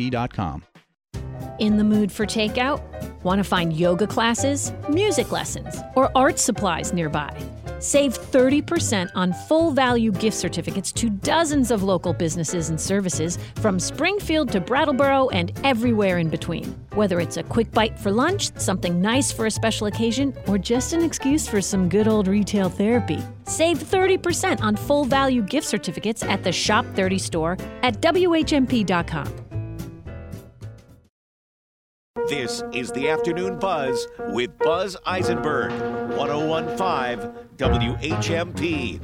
In 1.59 1.77
the 1.77 1.83
mood 1.83 2.11
for 2.11 2.25
takeout? 2.25 2.81
Want 3.23 3.37
to 3.39 3.43
find 3.43 3.71
yoga 3.71 4.07
classes, 4.07 4.73
music 4.89 5.31
lessons, 5.31 5.77
or 5.95 6.11
art 6.15 6.39
supplies 6.39 6.91
nearby? 6.91 7.37
Save 7.77 8.17
30% 8.17 9.09
on 9.15 9.33
full 9.33 9.71
value 9.71 10.11
gift 10.11 10.37
certificates 10.37 10.91
to 10.91 11.09
dozens 11.09 11.71
of 11.71 11.81
local 11.81 12.13
businesses 12.13 12.69
and 12.69 12.79
services 12.79 13.39
from 13.55 13.79
Springfield 13.79 14.51
to 14.51 14.59
Brattleboro 14.59 15.29
and 15.29 15.51
everywhere 15.63 16.19
in 16.19 16.29
between. 16.29 16.75
Whether 16.93 17.19
it's 17.19 17.37
a 17.37 17.43
quick 17.43 17.71
bite 17.71 17.97
for 17.97 18.11
lunch, 18.11 18.55
something 18.59 19.01
nice 19.01 19.31
for 19.31 19.47
a 19.47 19.51
special 19.51 19.87
occasion, 19.87 20.33
or 20.47 20.59
just 20.59 20.93
an 20.93 21.03
excuse 21.03 21.47
for 21.47 21.59
some 21.59 21.89
good 21.89 22.07
old 22.07 22.27
retail 22.27 22.69
therapy. 22.69 23.19
Save 23.45 23.79
30% 23.79 24.61
on 24.61 24.75
full 24.75 25.05
value 25.05 25.41
gift 25.41 25.67
certificates 25.67 26.21
at 26.23 26.43
the 26.43 26.51
Shop 26.51 26.85
30 26.95 27.17
store 27.17 27.57
at 27.81 27.99
WHMP.com. 28.01 29.50
This 32.27 32.61
is 32.73 32.91
the 32.91 33.09
Afternoon 33.09 33.57
Buzz 33.57 34.05
with 34.31 34.57
Buzz 34.57 34.97
Eisenberg, 35.05 35.71
1015 36.17 37.31
WHMP. 37.55 38.99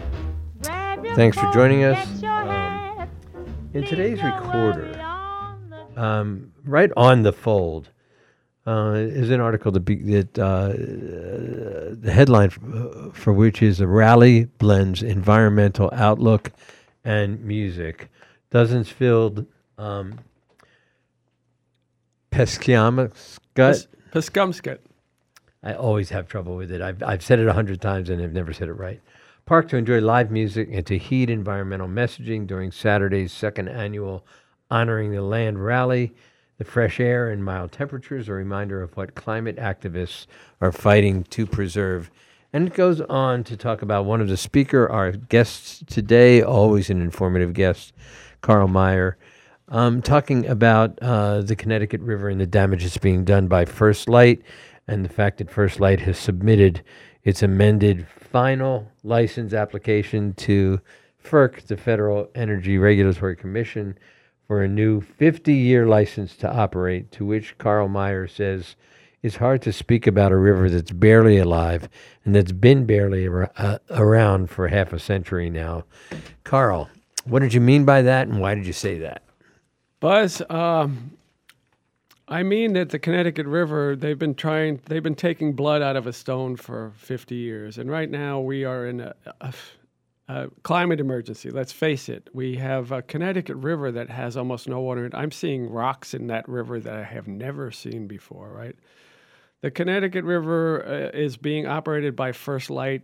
Thanks 1.15 1.37
for 1.37 1.49
joining 1.53 1.85
us. 1.85 2.23
Um, 2.23 3.09
in 3.73 3.85
today's 3.85 4.21
recorder, 4.21 4.99
um, 5.95 6.51
right 6.65 6.91
on 6.97 7.23
the 7.23 7.31
fold, 7.31 7.89
uh, 8.65 8.95
is 8.95 9.29
an 9.29 9.39
article 9.39 9.71
that, 9.71 9.81
be, 9.81 9.95
that 9.95 10.37
uh, 10.37 10.73
the 11.97 12.11
headline 12.11 12.49
for, 12.49 13.11
for 13.13 13.31
which 13.31 13.61
is 13.61 13.79
a 13.79 13.87
rally 13.87 14.45
blends 14.57 15.01
environmental 15.01 15.89
outlook 15.93 16.51
and 17.05 17.41
music. 17.43 18.09
Dozens 18.51 18.89
filled 18.89 19.45
um, 19.77 20.19
Peskamscut. 22.37 23.87
Peskamscut. 24.11 24.77
I 25.63 25.73
always 25.73 26.09
have 26.11 26.27
trouble 26.27 26.55
with 26.55 26.71
it. 26.71 26.81
I've, 26.81 27.01
I've 27.01 27.23
said 27.23 27.39
it 27.39 27.47
a 27.47 27.53
hundred 27.53 27.81
times 27.81 28.09
and 28.09 28.21
I've 28.21 28.31
never 28.31 28.53
said 28.53 28.67
it 28.67 28.73
right. 28.73 29.01
Park 29.47 29.67
to 29.69 29.77
enjoy 29.77 30.01
live 30.01 30.29
music 30.29 30.69
and 30.71 30.85
to 30.85 30.99
heed 30.99 31.31
environmental 31.31 31.87
messaging 31.87 32.45
during 32.45 32.71
Saturday's 32.71 33.33
second 33.33 33.69
annual 33.69 34.23
Honoring 34.69 35.11
the 35.11 35.23
Land 35.23 35.65
rally. 35.65 36.13
The 36.59 36.65
fresh 36.65 36.99
air 36.99 37.29
and 37.29 37.43
mild 37.43 37.71
temperatures 37.71 38.29
are 38.29 38.35
a 38.35 38.37
reminder 38.37 38.83
of 38.83 38.95
what 38.95 39.15
climate 39.15 39.57
activists 39.57 40.27
are 40.61 40.71
fighting 40.71 41.23
to 41.25 41.47
preserve. 41.47 42.11
And 42.53 42.67
it 42.67 42.75
goes 42.75 43.01
on 43.01 43.45
to 43.45 43.57
talk 43.57 43.81
about 43.81 44.05
one 44.05 44.21
of 44.21 44.27
the 44.27 44.37
speaker, 44.37 44.87
our 44.87 45.11
guests 45.11 45.83
today, 45.87 46.43
always 46.43 46.91
an 46.91 47.01
informative 47.01 47.53
guest, 47.53 47.93
Karl 48.41 48.67
Meyer, 48.67 49.17
um, 49.69 50.01
talking 50.01 50.45
about 50.47 50.97
uh, 51.01 51.41
the 51.41 51.55
Connecticut 51.55 52.01
River 52.01 52.29
and 52.29 52.39
the 52.39 52.47
damage 52.47 52.83
that's 52.83 52.97
being 52.97 53.25
done 53.25 53.47
by 53.47 53.65
FirstLight 53.65 54.41
and 54.87 55.03
the 55.03 55.09
fact 55.09 55.39
that 55.39 55.49
FirstLight 55.49 55.99
has 55.99 56.17
submitted 56.17 56.81
its 57.23 57.43
amended 57.43 58.07
final 58.07 58.89
license 59.03 59.53
application 59.53 60.33
to 60.35 60.79
FERC, 61.21 61.65
the 61.67 61.75
Federal 61.75 62.29
Energy 62.35 62.77
Regulatory 62.77 63.35
Commission, 63.35 63.97
for 64.47 64.63
a 64.63 64.67
new 64.67 65.01
50 65.01 65.53
year 65.53 65.85
license 65.85 66.37
to 66.37 66.49
operate, 66.49 67.11
to 67.11 67.25
which 67.25 67.57
Karl 67.57 67.89
Meyer 67.89 68.27
says 68.27 68.77
it's 69.21 69.35
hard 69.35 69.61
to 69.63 69.73
speak 69.73 70.07
about 70.07 70.31
a 70.31 70.37
river 70.37 70.69
that's 70.69 70.91
barely 70.91 71.37
alive 71.37 71.89
and 72.23 72.33
that's 72.33 72.53
been 72.53 72.85
barely 72.85 73.27
ar- 73.27 73.51
uh, 73.57 73.79
around 73.89 74.49
for 74.49 74.69
half 74.69 74.93
a 74.93 74.99
century 74.99 75.49
now. 75.49 75.83
Karl, 76.45 76.89
what 77.25 77.39
did 77.39 77.53
you 77.53 77.59
mean 77.59 77.83
by 77.83 78.01
that 78.03 78.29
and 78.29 78.39
why 78.39 78.55
did 78.55 78.65
you 78.65 78.73
say 78.73 78.97
that? 78.99 79.21
Buzz, 79.99 80.41
um, 80.49 81.17
I 82.27 82.43
mean 82.43 82.73
that 82.73 82.89
the 82.89 82.99
Connecticut 82.99 83.47
River, 83.47 83.95
they've 83.95 84.19
been 84.19 84.35
trying, 84.35 84.79
they've 84.85 85.01
been 85.01 85.15
taking 85.15 85.53
blood 85.53 85.81
out 85.81 85.95
of 85.95 86.05
a 86.05 86.13
stone 86.13 86.55
for 86.55 86.91
50 86.97 87.35
years. 87.35 87.77
And 87.77 87.89
right 87.89 88.09
now 88.09 88.39
we 88.39 88.63
are 88.63 88.85
in 88.85 89.01
a, 89.01 89.15
a, 89.41 89.53
a 90.27 90.47
climate 90.61 90.99
emergency. 90.99 91.49
Let's 91.49 91.71
face 91.71 92.09
it. 92.09 92.29
We 92.33 92.57
have 92.57 92.91
a 92.91 93.01
Connecticut 93.01 93.55
River 93.55 93.91
that 93.93 94.09
has 94.09 94.37
almost 94.37 94.67
no 94.67 94.81
water. 94.81 95.05
in 95.05 95.13
it. 95.13 95.15
I'm 95.15 95.31
seeing 95.31 95.69
rocks 95.69 96.13
in 96.13 96.27
that 96.27 96.47
river 96.47 96.79
that 96.79 96.93
I 96.93 97.03
have 97.03 97.27
never 97.27 97.71
seen 97.71 98.07
before, 98.07 98.49
right? 98.49 98.75
The 99.61 99.71
Connecticut 99.71 100.25
River 100.25 100.85
uh, 100.85 101.17
is 101.17 101.37
being 101.37 101.65
operated 101.65 102.15
by 102.15 102.33
FirstLight 102.33 103.03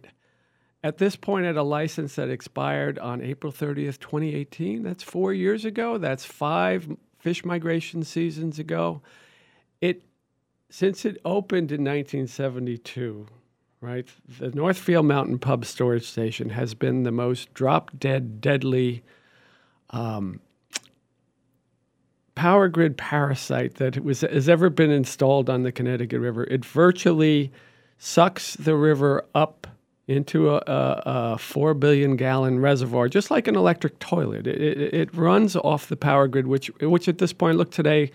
at 0.83 0.97
this 0.97 1.15
point 1.15 1.45
at 1.45 1.55
a 1.55 1.63
license 1.63 2.15
that 2.15 2.29
expired 2.29 2.99
on 2.99 3.21
April 3.21 3.53
30th, 3.53 3.99
2018. 3.99 4.83
That's 4.83 5.01
four 5.01 5.33
years 5.33 5.63
ago. 5.63 5.97
That's 5.97 6.25
five 6.25 6.87
fish 7.19 7.45
migration 7.45 8.03
seasons 8.03 8.59
ago. 8.59 9.01
It 9.79 10.03
since 10.69 11.05
it 11.05 11.17
opened 11.23 11.71
in 11.71 11.81
1972, 11.81 13.27
right? 13.79 14.07
The 14.39 14.49
Northfield 14.49 15.05
Mountain 15.05 15.39
Pumped 15.39 15.67
Storage 15.67 16.05
Station 16.07 16.49
has 16.49 16.73
been 16.73 17.03
the 17.03 17.11
most 17.11 17.53
drop 17.53 17.91
dead, 17.97 18.41
deadly 18.41 19.03
um, 19.91 20.41
power 22.35 22.67
grid 22.67 22.97
parasite 22.97 23.75
that 23.75 24.03
was 24.03 24.21
has 24.21 24.49
ever 24.49 24.69
been 24.69 24.91
installed 24.91 25.49
on 25.49 25.63
the 25.63 25.71
Connecticut 25.71 26.19
River. 26.19 26.43
It 26.45 26.65
virtually 26.65 27.51
sucks 27.97 28.55
the 28.55 28.75
river 28.75 29.23
up 29.33 29.67
into 30.07 30.49
a, 30.49 30.57
a, 30.57 31.03
a, 31.05 31.37
four 31.37 31.73
billion 31.73 32.15
gallon 32.15 32.59
reservoir, 32.59 33.07
just 33.07 33.31
like 33.31 33.47
an 33.47 33.55
electric 33.55 33.97
toilet. 33.99 34.47
It, 34.47 34.61
it, 34.61 34.93
it, 34.93 35.15
runs 35.15 35.55
off 35.55 35.87
the 35.87 35.95
power 35.95 36.27
grid, 36.27 36.47
which 36.47 36.67
which 36.81 37.07
at 37.07 37.19
this 37.19 37.31
point, 37.31 37.57
look 37.57 37.71
today, 37.71 38.11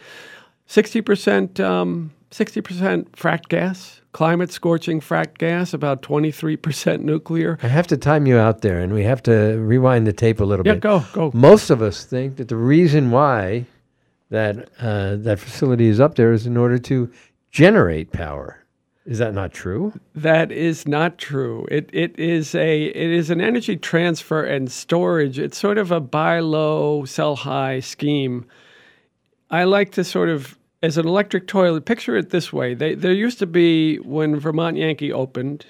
sixty 0.67 1.01
percent 1.01 1.59
um, 1.61 2.11
sixty 2.31 2.61
percent 2.61 3.11
fracked 3.13 3.49
gas, 3.49 4.03
climate 4.13 4.53
scorching 4.53 5.01
fracked 5.01 5.39
gas, 5.39 5.73
about 5.73 6.03
twenty 6.03 6.31
three 6.31 6.57
percent 6.57 7.03
nuclear. 7.05 7.59
I 7.63 7.69
have 7.69 7.87
to 7.89 7.97
time 7.97 8.27
you 8.27 8.37
out 8.37 8.61
there, 8.61 8.81
and 8.81 8.93
we 8.93 9.05
have 9.05 9.23
to 9.25 9.59
rewind 9.59 10.07
the 10.07 10.13
tape 10.13 10.41
a 10.41 10.45
little 10.45 10.67
yeah, 10.67 10.75
bit. 10.75 10.83
go 10.83 11.05
go. 11.13 11.31
Most 11.33 11.71
of 11.71 11.81
us 11.81 12.05
think 12.05 12.37
that 12.37 12.49
the 12.49 12.57
reason 12.57 13.11
why 13.11 13.65
that 14.31 14.69
uh, 14.79 15.17
that 15.17 15.39
facility 15.39 15.89
is 15.89 16.01
up 16.01 16.17
there 16.17 16.33
is 16.33 16.47
in 16.47 16.57
order 16.57 16.79
to 16.79 17.11
generate 17.51 18.13
power. 18.13 18.63
Is 19.09 19.17
that 19.21 19.33
not 19.33 19.53
true? 19.53 19.99
That 20.15 20.53
is 20.53 20.87
not 20.87 21.17
true. 21.17 21.67
It 21.71 21.89
it 21.95 22.19
is 22.19 22.55
a 22.55 22.85
it 22.85 23.11
is 23.11 23.31
an 23.31 23.41
energy 23.41 23.75
transfer 23.75 24.45
and 24.45 24.71
storage. 24.71 25.39
It's 25.39 25.57
sort 25.57 25.79
of 25.79 25.91
a 25.91 25.99
buy 25.99 26.41
low, 26.41 27.07
sell 27.07 27.35
high 27.35 27.81
scheme. 27.81 28.45
I 29.51 29.65
like 29.65 29.93
to 29.93 30.05
sort 30.05 30.29
of 30.29 30.59
as 30.83 30.99
an 30.99 31.09
electric 31.09 31.47
toilet. 31.47 31.87
Picture 31.87 32.19
it 32.19 32.29
this 32.29 32.53
way: 32.53 32.75
they, 32.75 32.95
there 32.95 33.15
used 33.15 33.39
to 33.39 33.47
be 33.47 33.97
when 33.97 34.39
Vermont 34.39 34.77
Yankee 34.77 35.11
opened, 35.11 35.65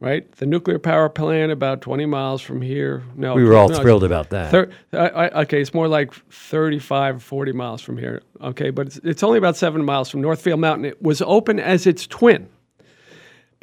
right? 0.00 0.32
The 0.36 0.46
nuclear 0.46 0.78
power 0.78 1.10
plant 1.10 1.52
about 1.52 1.82
20 1.82 2.06
miles 2.06 2.40
from 2.40 2.62
here. 2.62 3.02
No, 3.14 3.34
we 3.34 3.44
were 3.44 3.56
all 3.56 3.68
no, 3.68 3.78
thrilled 3.78 4.04
about 4.04 4.30
that. 4.30 4.50
Thir- 4.50 4.70
I, 4.94 5.08
I, 5.08 5.42
okay, 5.42 5.60
it's 5.60 5.74
more 5.74 5.86
like 5.86 6.14
35, 6.30 7.22
40 7.22 7.52
miles 7.52 7.82
from 7.82 7.98
here. 7.98 8.22
Okay, 8.40 8.70
but 8.70 8.86
it's, 8.86 8.96
it's 9.04 9.22
only 9.22 9.36
about 9.36 9.58
seven 9.58 9.84
miles 9.84 10.08
from 10.08 10.22
Northfield 10.22 10.60
Mountain. 10.60 10.86
It 10.86 11.02
was 11.02 11.20
open 11.20 11.60
as 11.60 11.86
its 11.86 12.06
twin 12.06 12.48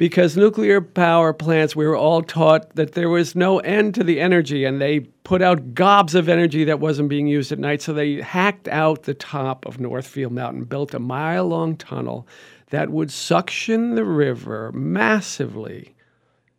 because 0.02 0.36
nuclear 0.36 0.80
power 0.80 1.32
plants, 1.32 1.76
we 1.76 1.86
were 1.86 1.94
all 1.94 2.22
taught 2.22 2.74
that 2.74 2.94
there 2.94 3.08
was 3.08 3.36
no 3.36 3.60
end 3.60 3.94
to 3.94 4.02
the 4.02 4.18
energy, 4.18 4.64
and 4.64 4.80
they 4.80 4.98
put 4.98 5.40
out 5.40 5.74
gobs 5.74 6.16
of 6.16 6.28
energy 6.28 6.64
that 6.64 6.80
wasn't 6.80 7.08
being 7.08 7.28
used 7.28 7.52
at 7.52 7.60
night. 7.60 7.80
So 7.80 7.92
they 7.92 8.20
hacked 8.20 8.66
out 8.66 9.04
the 9.04 9.14
top 9.14 9.64
of 9.64 9.78
Northfield 9.78 10.32
Mountain, 10.32 10.64
built 10.64 10.92
a 10.92 10.98
mile 10.98 11.46
long 11.46 11.76
tunnel 11.76 12.26
that 12.70 12.90
would 12.90 13.12
suction 13.12 13.94
the 13.94 14.04
river 14.04 14.72
massively, 14.72 15.94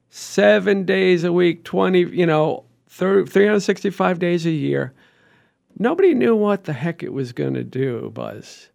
seven 0.10 0.86
days 0.86 1.25
a 1.25 1.34
week, 1.34 1.65
20, 1.65 1.99
you 1.99 2.25
know, 2.25 2.63
30, 2.88 3.29
365 3.29 4.19
days 4.19 4.45
a 4.45 4.51
year. 4.51 4.93
Nobody 5.77 6.13
knew 6.13 6.34
what 6.34 6.63
the 6.63 6.71
heck 6.71 7.03
it 7.03 7.12
was 7.12 7.34
going 7.34 7.56
to 7.56 7.65
do, 7.65 8.10
Buzz. 8.13 8.69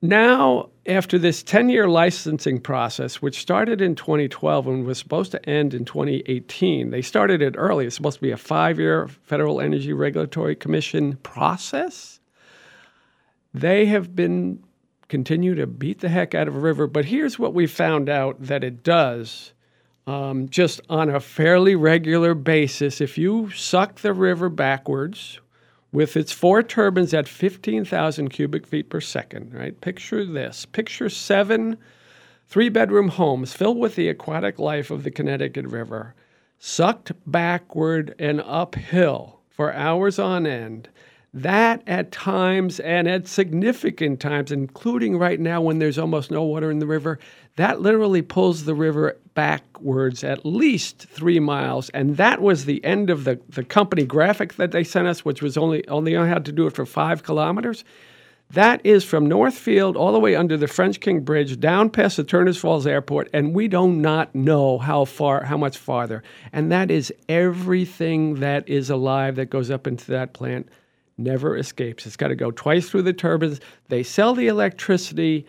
Now, 0.00 0.70
after 0.86 1.18
this 1.18 1.42
10 1.42 1.68
year 1.68 1.88
licensing 1.88 2.60
process, 2.60 3.22
which 3.22 3.40
started 3.40 3.80
in 3.80 3.94
2012 3.94 4.66
and 4.66 4.84
was 4.84 4.98
supposed 4.98 5.32
to 5.32 5.48
end 5.48 5.74
in 5.74 5.84
2018, 5.84 6.90
they 6.90 7.02
started 7.02 7.40
it 7.42 7.54
early. 7.56 7.86
It's 7.86 7.96
supposed 7.96 8.18
to 8.18 8.22
be 8.22 8.32
a 8.32 8.36
five 8.36 8.78
year 8.78 9.08
Federal 9.08 9.60
Energy 9.60 9.92
Regulatory 9.92 10.56
Commission 10.56 11.16
process. 11.22 12.20
They 13.54 13.86
have 13.86 14.16
been 14.16 14.62
continue 15.08 15.54
to 15.54 15.66
beat 15.66 16.00
the 16.00 16.08
heck 16.08 16.34
out 16.34 16.48
of 16.48 16.56
a 16.56 16.58
river. 16.58 16.86
But 16.86 17.04
here's 17.04 17.38
what 17.38 17.52
we 17.52 17.66
found 17.66 18.08
out 18.08 18.40
that 18.40 18.64
it 18.64 18.82
does 18.82 19.52
um, 20.06 20.48
just 20.48 20.80
on 20.88 21.10
a 21.10 21.20
fairly 21.20 21.76
regular 21.76 22.34
basis. 22.34 23.00
If 23.00 23.18
you 23.18 23.50
suck 23.50 23.96
the 23.96 24.14
river 24.14 24.48
backwards, 24.48 25.38
with 25.92 26.16
its 26.16 26.32
four 26.32 26.62
turbines 26.62 27.12
at 27.12 27.28
15,000 27.28 28.30
cubic 28.30 28.66
feet 28.66 28.88
per 28.88 29.00
second, 29.00 29.52
right? 29.52 29.78
Picture 29.80 30.24
this. 30.24 30.66
Picture 30.66 31.08
seven 31.08 31.76
three 32.48 32.68
bedroom 32.68 33.08
homes 33.08 33.54
filled 33.54 33.78
with 33.78 33.94
the 33.96 34.08
aquatic 34.08 34.58
life 34.58 34.90
of 34.90 35.04
the 35.04 35.10
Connecticut 35.10 35.66
River, 35.66 36.14
sucked 36.58 37.12
backward 37.26 38.14
and 38.18 38.42
uphill 38.42 39.40
for 39.48 39.72
hours 39.72 40.18
on 40.18 40.46
end. 40.46 40.88
That 41.34 41.82
at 41.86 42.12
times 42.12 42.78
and 42.78 43.08
at 43.08 43.26
significant 43.26 44.20
times, 44.20 44.52
including 44.52 45.16
right 45.16 45.40
now 45.40 45.62
when 45.62 45.78
there's 45.78 45.98
almost 45.98 46.30
no 46.30 46.42
water 46.42 46.70
in 46.70 46.78
the 46.78 46.86
river, 46.86 47.18
that 47.56 47.80
literally 47.80 48.20
pulls 48.20 48.64
the 48.64 48.74
river 48.74 49.16
backwards 49.32 50.22
at 50.24 50.44
least 50.44 51.06
three 51.08 51.40
miles. 51.40 51.88
And 51.90 52.18
that 52.18 52.42
was 52.42 52.66
the 52.66 52.84
end 52.84 53.08
of 53.08 53.24
the, 53.24 53.40
the 53.48 53.64
company 53.64 54.04
graphic 54.04 54.54
that 54.54 54.72
they 54.72 54.84
sent 54.84 55.08
us, 55.08 55.24
which 55.24 55.40
was 55.40 55.56
only 55.56 55.88
only 55.88 56.12
had 56.12 56.44
to 56.44 56.52
do 56.52 56.66
it 56.66 56.74
for 56.74 56.84
five 56.84 57.22
kilometers. 57.22 57.82
That 58.50 58.84
is 58.84 59.02
from 59.02 59.26
Northfield 59.26 59.96
all 59.96 60.12
the 60.12 60.20
way 60.20 60.36
under 60.36 60.58
the 60.58 60.68
French 60.68 61.00
King 61.00 61.20
Bridge 61.20 61.58
down 61.58 61.88
past 61.88 62.18
the 62.18 62.24
Turners 62.24 62.58
Falls 62.58 62.86
Airport, 62.86 63.30
and 63.32 63.54
we 63.54 63.66
do 63.66 63.88
not 63.88 64.34
know 64.34 64.76
how 64.76 65.06
far, 65.06 65.44
how 65.44 65.56
much 65.56 65.78
farther. 65.78 66.22
And 66.52 66.70
that 66.70 66.90
is 66.90 67.10
everything 67.30 68.40
that 68.40 68.68
is 68.68 68.90
alive 68.90 69.36
that 69.36 69.48
goes 69.48 69.70
up 69.70 69.86
into 69.86 70.10
that 70.10 70.34
plant 70.34 70.68
never 71.18 71.56
escapes. 71.56 72.06
It's 72.06 72.16
got 72.16 72.28
to 72.28 72.36
go 72.36 72.50
twice 72.50 72.88
through 72.88 73.02
the 73.02 73.12
turbines. 73.12 73.60
They 73.88 74.02
sell 74.02 74.34
the 74.34 74.48
electricity 74.48 75.46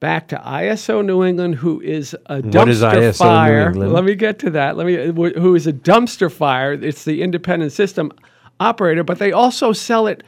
back 0.00 0.28
to 0.28 0.36
ISO 0.36 1.04
New 1.04 1.22
England, 1.24 1.56
who 1.56 1.80
is 1.80 2.16
a 2.26 2.40
What 2.40 2.68
is 2.68 2.82
dumpster 2.82 3.10
ISO 3.10 3.18
fire. 3.18 3.74
Let 3.74 4.04
me 4.04 4.14
get 4.14 4.38
to 4.40 4.50
that. 4.50 4.76
Let 4.76 4.86
me. 4.86 5.12
Who 5.12 5.54
is 5.54 5.66
a 5.66 5.72
dumpster 5.72 6.32
fire? 6.32 6.72
It's 6.72 7.04
the 7.04 7.22
independent 7.22 7.72
system 7.72 8.10
operator, 8.58 9.04
but 9.04 9.18
they 9.18 9.32
also 9.32 9.72
sell 9.72 10.06
it 10.06 10.22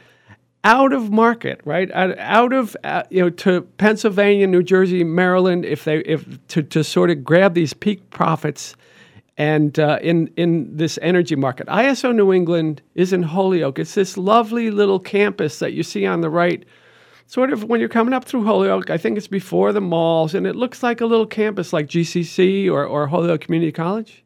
out 0.63 0.93
of 0.93 1.11
market, 1.11 1.59
right? 1.65 1.91
Out, 1.91 2.17
out 2.17 2.53
of 2.53 2.77
uh, 2.83 3.03
you 3.09 3.21
know 3.21 3.29
to 3.29 3.61
Pennsylvania, 3.77 4.47
New 4.47 4.63
Jersey, 4.63 5.03
Maryland, 5.03 5.65
if 5.65 5.83
they 5.83 5.99
if 5.99 6.25
to 6.49 6.63
to 6.63 6.83
sort 6.83 7.09
of 7.09 7.23
grab 7.23 7.53
these 7.53 7.73
peak 7.73 8.09
profits. 8.09 8.75
And 9.37 9.79
uh, 9.79 9.97
in 10.01 10.27
in 10.37 10.77
this 10.77 10.99
energy 11.01 11.35
market, 11.35 11.65
ISO 11.67 12.13
New 12.13 12.31
England 12.31 12.81
is 12.93 13.13
in 13.13 13.23
Holyoke. 13.23 13.79
It's 13.79 13.95
this 13.95 14.15
lovely 14.17 14.69
little 14.69 14.99
campus 14.99 15.57
that 15.59 15.73
you 15.73 15.81
see 15.81 16.05
on 16.05 16.21
the 16.21 16.29
right, 16.29 16.63
sort 17.25 17.51
of 17.51 17.63
when 17.63 17.79
you're 17.79 17.89
coming 17.89 18.13
up 18.13 18.25
through 18.25 18.43
Holyoke. 18.45 18.91
I 18.91 18.97
think 18.97 19.17
it's 19.17 19.27
before 19.27 19.73
the 19.73 19.81
malls, 19.81 20.35
and 20.35 20.45
it 20.45 20.55
looks 20.55 20.83
like 20.83 21.01
a 21.01 21.07
little 21.07 21.25
campus 21.25 21.73
like 21.73 21.87
GCC 21.87 22.69
or 22.71 22.85
or 22.85 23.07
Holyoke 23.07 23.41
Community 23.41 23.71
College. 23.71 24.23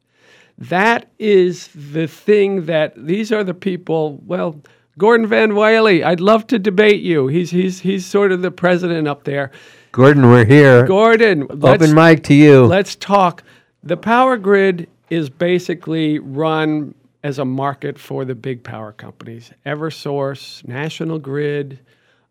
That 0.57 1.09
is 1.19 1.69
the 1.73 2.07
thing 2.07 2.65
that 2.65 2.93
these 2.97 3.31
are 3.31 3.45
the 3.45 3.53
people. 3.53 4.19
Well, 4.25 4.59
Gordon 4.97 5.27
Van 5.27 5.51
Welie, 5.51 6.03
I'd 6.03 6.19
love 6.19 6.47
to 6.47 6.59
debate 6.59 7.01
you. 7.01 7.27
He's 7.27 7.49
he's 7.51 7.79
he's 7.79 8.05
sort 8.05 8.33
of 8.33 8.41
the 8.41 8.51
president 8.51 9.07
up 9.07 9.23
there. 9.23 9.51
Gordon, 9.93 10.29
we're 10.29 10.43
here. 10.45 10.85
Gordon, 10.85 11.47
let's- 11.49 11.81
Open 11.81 11.95
mic 11.95 12.23
to 12.23 12.33
you. 12.33 12.65
Let's 12.65 12.95
talk. 12.95 13.41
The 13.83 13.95
power 13.97 14.35
grid 14.35 14.89
is 15.09 15.29
basically 15.29 16.19
run 16.19 16.93
as 17.23 17.39
a 17.39 17.45
market 17.45 17.97
for 17.97 18.25
the 18.25 18.35
big 18.35 18.63
power 18.63 18.91
companies. 18.91 19.51
EverSource, 19.65 20.65
National 20.67 21.19
Grid, 21.19 21.79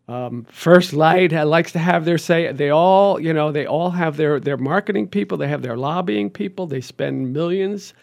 um, 0.07 0.45
First 0.49 0.93
Light 0.93 1.33
likes 1.33 1.73
to 1.73 1.79
have 1.79 2.05
their 2.05 2.17
say. 2.17 2.51
They 2.51 2.69
all, 2.69 3.19
you 3.19 3.33
know, 3.33 3.51
they 3.51 3.65
all 3.65 3.89
have 3.91 4.15
their 4.15 4.39
their 4.39 4.57
marketing 4.57 5.09
people. 5.09 5.37
They 5.37 5.49
have 5.49 5.61
their 5.61 5.75
lobbying 5.75 6.29
people. 6.29 6.65
They 6.65 6.81
spend 6.81 7.33
millions. 7.33 7.93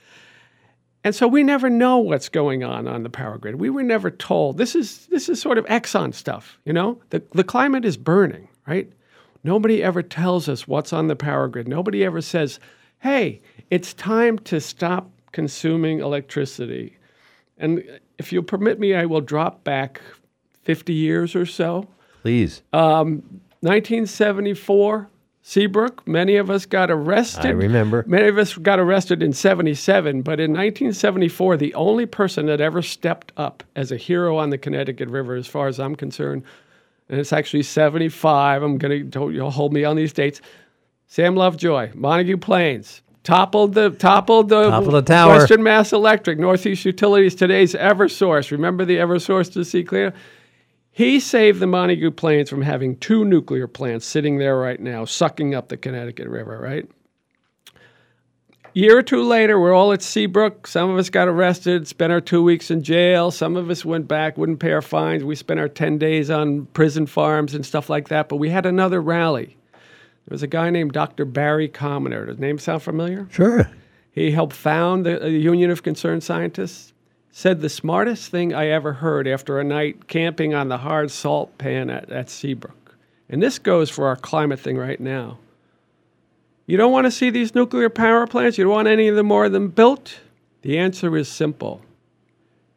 And 1.03 1.14
so 1.14 1.29
we 1.29 1.43
never 1.43 1.68
know 1.68 1.99
what's 1.99 2.31
going 2.31 2.64
on 2.64 2.89
on 2.89 3.03
the 3.03 3.11
power 3.11 3.37
grid. 3.39 3.57
We 3.57 3.70
were 3.70 3.83
never 3.83 4.11
told. 4.11 4.59
This 4.59 4.75
is 4.75 5.07
this 5.07 5.29
is 5.29 5.41
sort 5.41 5.59
of 5.59 5.66
Exxon 5.66 6.14
stuff, 6.14 6.59
you 6.64 6.72
know? 6.72 7.01
The 7.11 7.22
the 7.33 7.45
climate 7.45 7.85
is 7.85 7.97
burning, 7.97 8.49
right? 8.66 8.91
Nobody 9.43 9.83
ever 9.83 10.03
tells 10.03 10.49
us 10.49 10.66
what's 10.66 10.93
on 10.93 11.09
the 11.09 11.16
power 11.16 11.49
grid. 11.49 11.68
Nobody 11.68 12.05
ever 12.05 12.22
says, 12.22 12.59
"Hey, 13.05 13.41
it's 13.71 13.95
time 13.95 14.39
to 14.41 14.61
stop 14.61 15.09
consuming 15.31 16.01
electricity." 16.01 16.97
And 17.57 17.85
if 18.19 18.33
you'll 18.33 18.43
permit 18.43 18.81
me, 18.81 18.95
I 18.95 19.07
will 19.07 19.21
drop 19.21 19.63
back 19.63 20.01
50 20.63 20.93
years 20.93 21.37
or 21.37 21.47
so. 21.47 21.87
Please. 22.23 22.63
Um, 22.73 23.23
1974, 23.61 25.09
Seabrook. 25.43 26.07
Many 26.09 26.37
of 26.37 26.49
us 26.51 26.65
got 26.65 26.91
arrested. 26.91 27.47
I 27.47 27.51
remember. 27.51 28.03
Many 28.07 28.29
of 28.29 28.39
us 28.39 28.57
got 28.57 28.81
arrested 28.81 29.23
in 29.23 29.35
77, 29.35 30.23
but 30.23 30.41
in 30.41 30.53
1974, 30.53 31.59
the 31.59 31.75
only 31.75 32.07
person 32.07 32.47
that 32.47 32.63
ever 32.63 32.81
stepped 32.81 33.33
up 33.37 33.63
as 33.77 33.93
a 33.93 33.97
hero 33.99 34.39
on 34.39 34.51
the 34.51 34.59
Connecticut 34.59 35.09
River, 35.11 35.35
as 35.35 35.47
far 35.47 35.69
as 35.69 35.79
I'm 35.79 35.95
concerned, 35.95 36.45
and 37.11 37.21
it's 37.21 37.33
actually 37.33 37.63
75, 37.63 38.63
I'm 38.63 38.79
going 38.79 39.11
to, 39.11 39.31
you'll 39.31 39.51
hold 39.51 39.75
me 39.75 39.85
on 39.85 39.97
these 39.97 40.15
dates. 40.15 40.41
Sam 41.07 41.37
Lovejoy, 41.37 41.93
Montague 41.95 42.39
Plains, 42.39 43.03
toppled 43.23 43.75
the 43.75 43.91
toppled 43.91 44.49
the, 44.49 44.71
Toppled 44.71 44.95
the 44.95 45.03
tower. 45.03 45.35
Western 45.39 45.63
Mass 45.63 45.93
Electric, 45.93 46.39
Northeast 46.39 46.85
Utilities, 46.85 47.35
today's 47.35 47.75
EverSource. 47.75 48.51
Remember 48.51 48.85
the 48.85 48.97
EverSource 48.97 49.53
to 49.53 49.65
see 49.65 49.85
clear? 49.85 50.13
He 50.91 51.19
saved 51.19 51.59
the 51.59 51.67
Montague 51.67 52.13
Plains 52.13 52.49
from 52.49 52.63
having 52.63 52.97
two 52.97 53.25
nuclear 53.25 53.67
plants 53.67 54.07
sitting 54.07 54.39
there 54.39 54.57
right 54.57 54.79
now, 54.79 55.05
sucking 55.05 55.55
up 55.55 55.69
the 55.69 55.77
Connecticut 55.77 56.29
River, 56.29 56.59
right? 56.61 56.89
Year 58.75 58.99
or 58.99 59.03
two 59.03 59.23
later, 59.23 59.59
we're 59.61 59.73
all 59.73 59.93
at 59.93 60.03
Seabrook. 60.03 60.67
Some 60.67 60.91
of 60.91 60.99
us 60.99 61.09
got 61.09 61.29
arrested, 61.29 61.87
spent 61.87 62.13
our 62.13 62.21
two 62.21 62.43
weeks 62.43 62.73
in 62.73 62.83
jail. 62.83 63.31
Some 63.31 63.57
of 63.57 63.71
us 63.71 63.85
went 63.85 64.09
back, 64.09 64.37
wouldn't 64.37 64.59
pay 64.59 64.73
our 64.73 64.83
fines. 64.83 65.23
We 65.23 65.37
spent 65.37 65.61
our 65.61 65.69
10 65.69 65.99
days 65.99 66.29
on 66.29 66.67
prison 66.67 67.07
farms 67.07 67.55
and 67.55 67.65
stuff 67.65 67.89
like 67.89 68.09
that. 68.09 68.29
But 68.29 68.37
we 68.37 68.51
had 68.51 68.67
another 68.67 69.01
rally. 69.01 69.57
There 70.27 70.35
was 70.35 70.43
a 70.43 70.49
guy 70.49 70.70
named 70.70 70.93
Dr. 70.93 71.25
Barry 71.25 71.68
Commoner. 71.68 72.27
Does 72.27 72.39
name 72.39 72.59
sound 72.59 72.83
familiar? 72.83 73.29
Sure. 73.31 73.70
He 74.11 74.31
helped 74.31 74.55
found 74.55 75.05
the, 75.05 75.18
the 75.18 75.31
Union 75.31 75.70
of 75.70 75.83
Concerned 75.83 76.22
Scientists. 76.22 76.93
Said 77.31 77.61
the 77.61 77.68
smartest 77.68 78.31
thing 78.31 78.55
I 78.55 78.68
ever 78.68 78.93
heard 78.93 79.27
after 79.27 79.59
a 79.59 79.64
night 79.64 80.07
camping 80.07 80.55
on 80.55 80.68
the 80.68 80.79
hard 80.79 81.11
salt 81.11 81.59
pan 81.59 81.91
at, 81.91 82.09
at 82.11 82.31
Seabrook. 82.31 82.97
And 83.29 83.43
this 83.43 83.59
goes 83.59 83.91
for 83.91 84.07
our 84.07 84.14
climate 84.14 84.61
thing 84.61 84.79
right 84.79 85.01
now. 85.01 85.39
You 86.66 86.77
don't 86.77 86.93
want 86.93 87.07
to 87.07 87.11
see 87.11 87.31
these 87.31 87.55
nuclear 87.55 87.91
power 87.91 88.27
plants? 88.27 88.57
You 88.57 88.64
don't 88.64 88.72
want 88.72 88.89
any 88.89 89.09
of 89.09 89.16
them 89.16 89.27
more 89.27 89.47
of 89.47 89.53
them 89.53 89.68
built? 89.68 90.20
The 90.62 90.79
answer 90.79 91.16
is 91.16 91.29
simple 91.29 91.83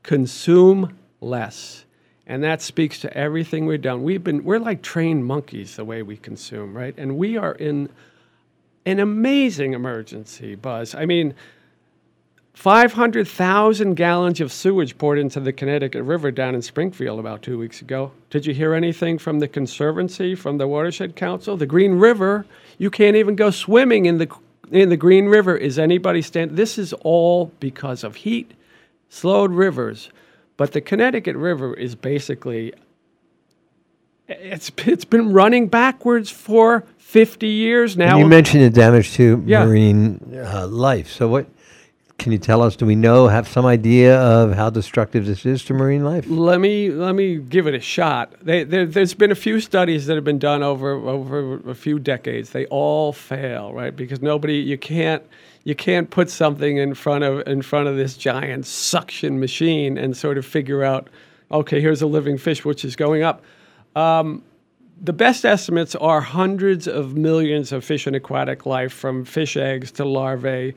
consume 0.04 0.98
less. 1.22 1.86
And 2.28 2.44
that 2.44 2.62
speaks 2.62 3.00
to 3.00 3.18
everything 3.18 3.66
we've 3.66 3.82
done. 3.82 4.04
We've 4.04 4.24
been 4.24 4.44
we're 4.44 4.60
like 4.60 4.82
trained 4.82 5.26
monkeys 5.26 5.78
the 5.78 5.86
way 5.86 6.04
we 6.04 6.18
consume, 6.18 6.76
right? 6.76 6.94
And 6.98 7.18
we 7.18 7.38
are 7.38 7.54
in 7.54 7.90
an 8.86 9.00
amazing 9.00 9.74
emergency, 9.74 10.56
Buzz. 10.56 10.94
I 10.94 11.06
mean, 11.06 11.34
500,000 12.54 13.94
gallons 13.94 14.42
of 14.42 14.52
sewage 14.52 14.98
poured 14.98 15.20
into 15.20 15.40
the 15.40 15.54
Connecticut 15.54 16.04
River 16.04 16.32
down 16.32 16.56
in 16.56 16.62
Springfield 16.62 17.20
about 17.20 17.44
two 17.44 17.58
weeks 17.58 17.82
ago. 17.82 18.12
Did 18.30 18.46
you 18.46 18.54
hear 18.54 18.74
anything 18.74 19.20
from 19.20 19.40
the 19.40 19.48
Conservancy, 19.48 20.36
from 20.36 20.58
the 20.58 20.68
Watershed 20.68 21.16
Council? 21.16 21.56
The 21.56 21.66
Green 21.66 21.94
River, 21.94 22.46
you 22.78 22.90
can't 22.90 23.16
even 23.16 23.36
go 23.36 23.52
swimming 23.52 24.06
in 24.06 24.18
the, 24.18 24.36
in 24.72 24.90
the 24.90 24.98
Green 24.98 25.28
River. 25.28 25.56
Is 25.56 25.78
anybody 25.78 26.22
standing? 26.22 26.56
This 26.56 26.78
is 26.78 26.94
all 26.94 27.52
because 27.60 28.04
of 28.04 28.16
heat, 28.16 28.52
slowed 29.08 29.52
rivers. 29.52 30.10
But 30.58 30.72
the 30.74 30.82
Connecticut 30.82 31.36
River 31.36 31.74
is 31.74 31.95
basically 31.95 32.74
it's 34.28 34.72
it's 34.86 35.05
been 35.05 35.32
running 35.32 35.68
backwards 35.68 36.30
for 36.30 36.84
50 36.97 37.47
years 37.47 37.95
now. 37.95 38.12
And 38.12 38.20
you 38.20 38.28
mentioned 38.28 38.64
the 38.64 38.70
damage 38.70 39.14
to 39.14 39.41
Yeah. 39.45 39.64
marine 39.66 40.20
uh, 40.36 40.68
life. 40.68 41.10
So 41.10 41.28
what 41.28 41.47
can 42.18 42.32
you 42.32 42.39
tell 42.39 42.64
us? 42.64 42.76
Do 42.76 42.86
we 42.88 42.95
know, 42.95 43.28
have 43.28 43.47
some 43.47 43.66
idea 43.68 44.20
of 44.20 44.53
how 44.55 44.72
destructive 44.72 45.28
this 45.28 45.45
is 45.45 45.64
to 45.66 45.74
marine 45.76 46.03
life? 46.03 46.26
Let 46.28 46.60
me 46.60 46.89
let 46.89 47.14
me 47.14 47.38
give 47.38 47.68
it 47.68 47.76
a 47.76 47.80
shot. 47.80 48.34
They, 48.41 48.64
there, 48.64 48.88
there's 48.88 49.14
been 49.14 49.32
a 49.32 49.36
few 49.36 49.62
studies 49.62 50.08
that 50.08 50.16
have 50.16 50.24
been 50.26 50.39
done 50.39 50.64
over 50.64 50.93
over 50.93 51.70
a 51.70 51.76
few 51.76 51.99
decades. 51.99 52.49
They 52.49 52.66
all 52.66 53.14
fail, 53.14 53.72
right? 53.72 53.95
Because 53.95 54.22
nobody 54.22 54.55
you 54.55 54.78
can't 54.80 55.24
you 55.68 55.76
can't 55.76 56.09
put 56.09 56.30
something 56.30 56.78
in 56.78 56.93
front 56.93 57.26
of 57.26 57.45
in 57.45 57.61
front 57.61 57.89
of 57.89 57.97
this 57.97 58.15
giant 58.15 58.65
suction 58.65 59.38
machine 59.38 59.97
and 59.97 60.15
sort 60.15 60.38
of 60.38 60.45
figure 60.45 60.82
out, 60.82 61.09
okay, 61.51 61.82
here's 61.82 62.01
a 62.01 62.07
living 62.07 62.38
fish 62.38 62.63
which 62.63 62.86
is 62.86 62.95
going 62.95 63.22
up. 63.22 63.43
Um, 63.93 64.43
the 65.01 65.11
best 65.11 65.43
estimates 65.43 65.93
are 65.95 66.22
hundreds 66.22 66.88
of 66.88 67.18
millions 67.18 67.74
of 67.74 67.84
fish 67.84 68.07
and 68.07 68.15
aquatic 68.15 68.65
life, 68.65 68.93
from 68.93 69.26
fish 69.26 69.57
eggs 69.57 69.91
to 69.91 70.05
larvae 70.05 70.74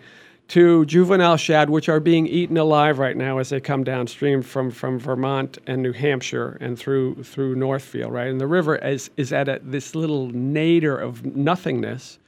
to 0.49 0.85
juvenile 0.87 1.37
shad, 1.37 1.71
which 1.71 1.89
are 1.89 2.01
being 2.01 2.27
eaten 2.27 2.57
alive 2.57 2.99
right 2.99 3.17
now 3.17 3.39
as 3.39 3.51
they 3.51 3.61
come 3.61 3.85
downstream 3.85 4.43
from, 4.43 4.73
from 4.73 4.99
Vermont 4.99 5.59
and 5.69 5.85
New 5.85 5.93
Hampshire 5.93 6.59
and 6.61 6.77
through 6.77 7.23
through 7.23 7.55
Northfield, 7.55 8.13
right? 8.13 8.27
And 8.27 8.41
the 8.41 8.49
river 8.49 8.75
is, 8.75 9.09
is 9.17 9.33
at 9.33 9.49
a, 9.49 9.61
this 9.63 9.95
little 9.95 10.33
nadir 10.33 10.97
of 10.97 11.25
nothingness. 11.25 12.19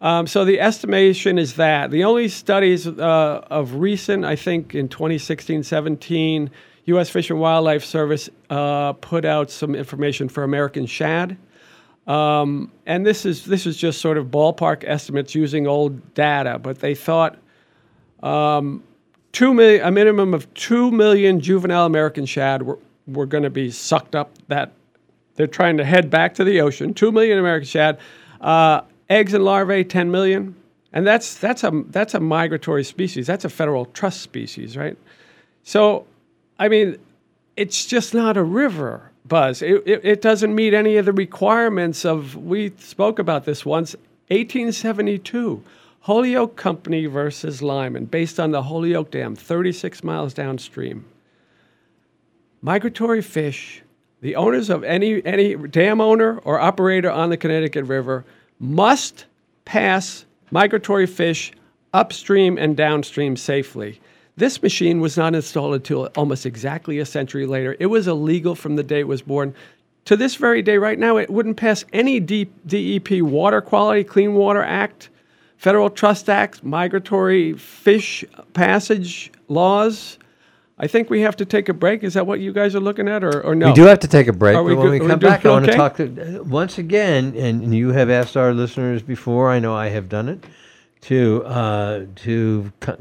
Um, 0.00 0.26
so 0.26 0.44
the 0.44 0.60
estimation 0.60 1.38
is 1.38 1.54
that 1.56 1.90
the 1.90 2.04
only 2.04 2.28
studies 2.28 2.86
uh, 2.86 3.44
of 3.50 3.74
recent, 3.74 4.24
I 4.24 4.36
think 4.36 4.74
in 4.74 4.88
2016 4.88 5.62
17, 5.62 6.50
U.S. 6.86 7.10
Fish 7.10 7.30
and 7.30 7.38
Wildlife 7.38 7.84
Service 7.84 8.30
uh, 8.48 8.94
put 8.94 9.24
out 9.24 9.50
some 9.50 9.74
information 9.74 10.28
for 10.28 10.42
American 10.42 10.86
shad. 10.86 11.36
Um, 12.06 12.72
and 12.86 13.06
this 13.06 13.26
is 13.26 13.44
this 13.44 13.66
is 13.66 13.76
just 13.76 14.00
sort 14.00 14.16
of 14.16 14.28
ballpark 14.28 14.84
estimates 14.84 15.34
using 15.34 15.66
old 15.66 16.14
data, 16.14 16.58
but 16.58 16.78
they 16.78 16.94
thought 16.94 17.38
um, 18.22 18.82
two 19.32 19.54
million, 19.54 19.86
a 19.86 19.90
minimum 19.90 20.34
of 20.34 20.52
two 20.54 20.90
million 20.90 21.40
juvenile 21.40 21.86
American 21.86 22.26
shad 22.26 22.62
were, 22.62 22.78
we're 23.06 23.26
going 23.26 23.44
to 23.44 23.50
be 23.50 23.70
sucked 23.70 24.14
up 24.14 24.32
that 24.48 24.72
they're 25.34 25.46
trying 25.46 25.76
to 25.76 25.84
head 25.84 26.10
back 26.10 26.34
to 26.34 26.44
the 26.44 26.60
ocean. 26.60 26.94
Two 26.94 27.12
million 27.12 27.38
American 27.38 27.66
shad, 27.66 27.98
uh, 28.40 28.80
eggs 29.10 29.34
and 29.34 29.44
larvae, 29.44 29.84
ten 29.84 30.10
million, 30.10 30.54
and 30.92 31.06
that's 31.06 31.34
that's 31.36 31.64
a 31.64 31.84
that's 31.88 32.14
a 32.14 32.20
migratory 32.20 32.84
species. 32.84 33.26
That's 33.26 33.44
a 33.44 33.50
federal 33.50 33.84
trust 33.86 34.22
species, 34.22 34.76
right? 34.76 34.96
So, 35.62 36.06
I 36.58 36.68
mean, 36.68 36.96
it's 37.56 37.84
just 37.84 38.14
not 38.14 38.38
a 38.38 38.42
river, 38.42 39.10
Buzz. 39.26 39.60
It, 39.60 39.82
it, 39.84 40.00
it 40.04 40.22
doesn't 40.22 40.54
meet 40.54 40.72
any 40.72 40.96
of 40.96 41.04
the 41.04 41.12
requirements 41.12 42.06
of. 42.06 42.36
We 42.36 42.72
spoke 42.78 43.18
about 43.18 43.44
this 43.44 43.66
once. 43.66 43.94
1872, 44.28 45.62
Holyoke 46.02 46.54
Company 46.54 47.06
versus 47.06 47.60
Lyman, 47.60 48.04
based 48.04 48.38
on 48.38 48.52
the 48.52 48.62
Holyoke 48.62 49.10
Dam, 49.10 49.34
36 49.34 50.04
miles 50.04 50.32
downstream. 50.32 51.04
Migratory 52.62 53.22
fish 53.22 53.82
the 54.20 54.36
owners 54.36 54.68
of 54.68 54.84
any, 54.84 55.24
any 55.24 55.56
dam 55.56 56.00
owner 56.00 56.38
or 56.38 56.60
operator 56.60 57.10
on 57.10 57.30
the 57.30 57.36
Connecticut 57.36 57.86
River 57.86 58.24
must 58.60 59.24
pass 59.64 60.26
migratory 60.50 61.06
fish 61.06 61.52
upstream 61.92 62.56
and 62.58 62.76
downstream 62.76 63.36
safely. 63.36 64.00
This 64.36 64.62
machine 64.62 65.00
was 65.00 65.16
not 65.16 65.34
installed 65.34 65.74
until 65.74 66.06
almost 66.16 66.46
exactly 66.46 66.98
a 66.98 67.04
century 67.04 67.46
later. 67.46 67.76
It 67.80 67.86
was 67.86 68.06
illegal 68.06 68.54
from 68.54 68.76
the 68.76 68.82
day 68.82 69.00
it 69.00 69.08
was 69.08 69.22
born. 69.22 69.54
To 70.06 70.16
this 70.16 70.36
very 70.36 70.62
day, 70.62 70.78
right 70.78 70.98
now, 70.98 71.16
it 71.16 71.30
wouldn't 71.30 71.56
pass 71.56 71.84
any 71.92 72.20
DEP 72.20 73.20
Water 73.22 73.60
Quality 73.60 74.04
Clean 74.04 74.32
Water 74.34 74.62
Act, 74.62 75.10
Federal 75.56 75.90
Trust 75.90 76.30
Act, 76.30 76.64
migratory 76.64 77.52
fish 77.54 78.24
passage 78.54 79.30
laws. 79.48 80.18
I 80.82 80.86
think 80.86 81.10
we 81.10 81.20
have 81.20 81.36
to 81.36 81.44
take 81.44 81.68
a 81.68 81.74
break. 81.74 82.02
Is 82.02 82.14
that 82.14 82.26
what 82.26 82.40
you 82.40 82.52
guys 82.54 82.74
are 82.74 82.80
looking 82.80 83.06
at, 83.06 83.22
or, 83.22 83.42
or 83.42 83.54
no? 83.54 83.66
We 83.66 83.72
do 83.74 83.84
have 83.84 83.98
to 84.00 84.08
take 84.08 84.28
a 84.28 84.32
break, 84.32 84.54
but 84.56 84.64
when 84.64 84.76
good- 84.76 84.90
we 84.90 84.98
come 84.98 85.08
we 85.08 85.14
back, 85.16 85.44
I 85.44 85.50
want 85.50 85.66
to 85.66 85.70
okay? 85.72 85.76
talk 85.76 85.96
to, 85.96 86.38
uh, 86.40 86.42
once 86.44 86.78
again, 86.78 87.34
and, 87.36 87.62
and 87.62 87.74
you 87.74 87.92
have 87.92 88.08
asked 88.08 88.34
our 88.36 88.54
listeners 88.54 89.02
before. 89.02 89.50
I 89.50 89.58
know 89.58 89.74
I 89.74 89.88
have 89.90 90.08
done 90.08 90.28
it 90.30 90.42
to 91.02 91.42
uh, 91.44 92.06
to 92.24 92.72
co- 92.80 92.96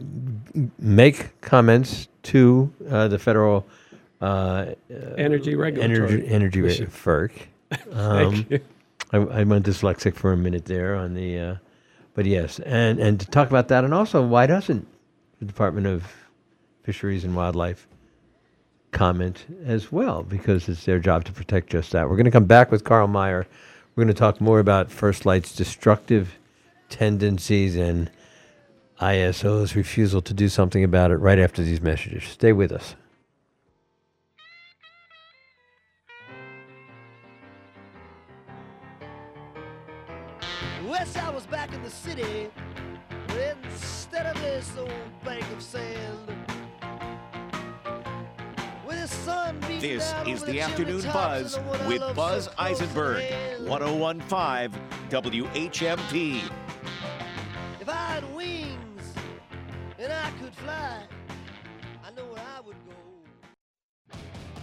make 0.78 1.40
comments 1.42 2.08
to 2.24 2.72
uh, 2.90 3.08
the 3.08 3.18
federal 3.18 3.66
uh, 4.22 4.74
Energy 5.18 5.56
regulatory. 5.56 6.26
energy 6.28 6.28
energy 6.28 6.62
re- 6.62 6.78
FERC. 6.86 7.32
Um, 7.94 8.46
you. 8.50 8.60
I, 9.14 9.18
I 9.18 9.44
went 9.44 9.66
dyslexic 9.66 10.16
for 10.16 10.32
a 10.34 10.38
minute 10.38 10.66
there 10.66 10.96
on 10.96 11.14
the, 11.14 11.40
uh, 11.40 11.56
but 12.16 12.26
yes, 12.26 12.60
and 12.60 13.00
and 13.00 13.20
to 13.20 13.28
talk 13.28 13.48
about 13.50 13.68
that, 13.70 13.84
and 13.84 13.94
also 13.94 14.22
why 14.26 14.48
doesn't 14.48 14.86
the 15.40 15.46
Department 15.46 15.88
of 15.88 16.04
Fisheries 16.90 17.24
and 17.24 17.36
Wildlife 17.36 17.88
comment 18.92 19.46
as 19.64 19.92
well? 19.92 20.24
Because 20.24 20.68
it's 20.68 20.86
their 20.86 20.98
job 20.98 21.24
to 21.26 21.32
protect 21.32 21.70
just 21.70 21.92
that. 21.92 22.10
We're 22.10 22.16
going 22.16 22.26
to 22.26 22.32
come 22.32 22.46
back 22.46 22.72
with 22.72 22.84
Karl 22.84 23.08
Meyer. 23.08 23.46
We're 23.96 24.06
going 24.06 24.16
to 24.16 24.20
talk 24.20 24.42
more 24.42 24.60
about 24.60 24.90
FirstLight's 24.90 25.56
destructive 25.56 26.40
tendencies 26.90 27.76
and 27.76 28.10
ISO's 29.00 29.76
refusal 29.76 30.24
to 30.24 30.34
do 30.34 30.50
something 30.50 30.84
about 30.84 31.12
it 31.12 31.18
right 31.18 31.38
after 31.38 31.62
these 31.62 31.80
messages. 31.80 32.24
Stay 32.24 32.54
with 32.54 32.72
us. 32.72 32.96
I 41.16 41.30
was 41.30 41.46
back 41.46 41.72
in 41.74 41.82
the 41.84 41.90
city 41.90 42.49
This 49.90 50.14
is 50.28 50.44
the 50.44 50.62
Afternoon 50.62 51.02
Buzz 51.02 51.56
and 51.56 51.66
the 51.66 51.70
one 51.70 51.82
I 51.82 51.88
with 51.88 52.16
Buzz 52.16 52.46
so 52.46 52.52
close 52.52 52.78
to 52.78 52.84
Eisenberg, 52.84 53.24
1015 53.68 54.82
WHMP. 55.10 56.44
If 57.82 57.90
I 57.90 57.94
had 57.94 58.36
wings 58.36 59.14
and 59.98 60.14
I 60.14 60.30
could 60.40 60.54
fly, 60.54 61.02
I 62.06 62.12
know 62.12 62.24
where 62.26 62.44
I 62.56 62.62
would 62.62 62.76
go. 62.86 64.18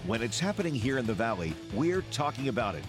When 0.06 0.22
it's 0.22 0.38
happening 0.38 0.76
here 0.76 0.96
in 0.96 1.06
the 1.06 1.14
Valley, 1.14 1.54
we're 1.74 2.02
talking 2.12 2.46
about 2.46 2.76
it. 2.76 2.84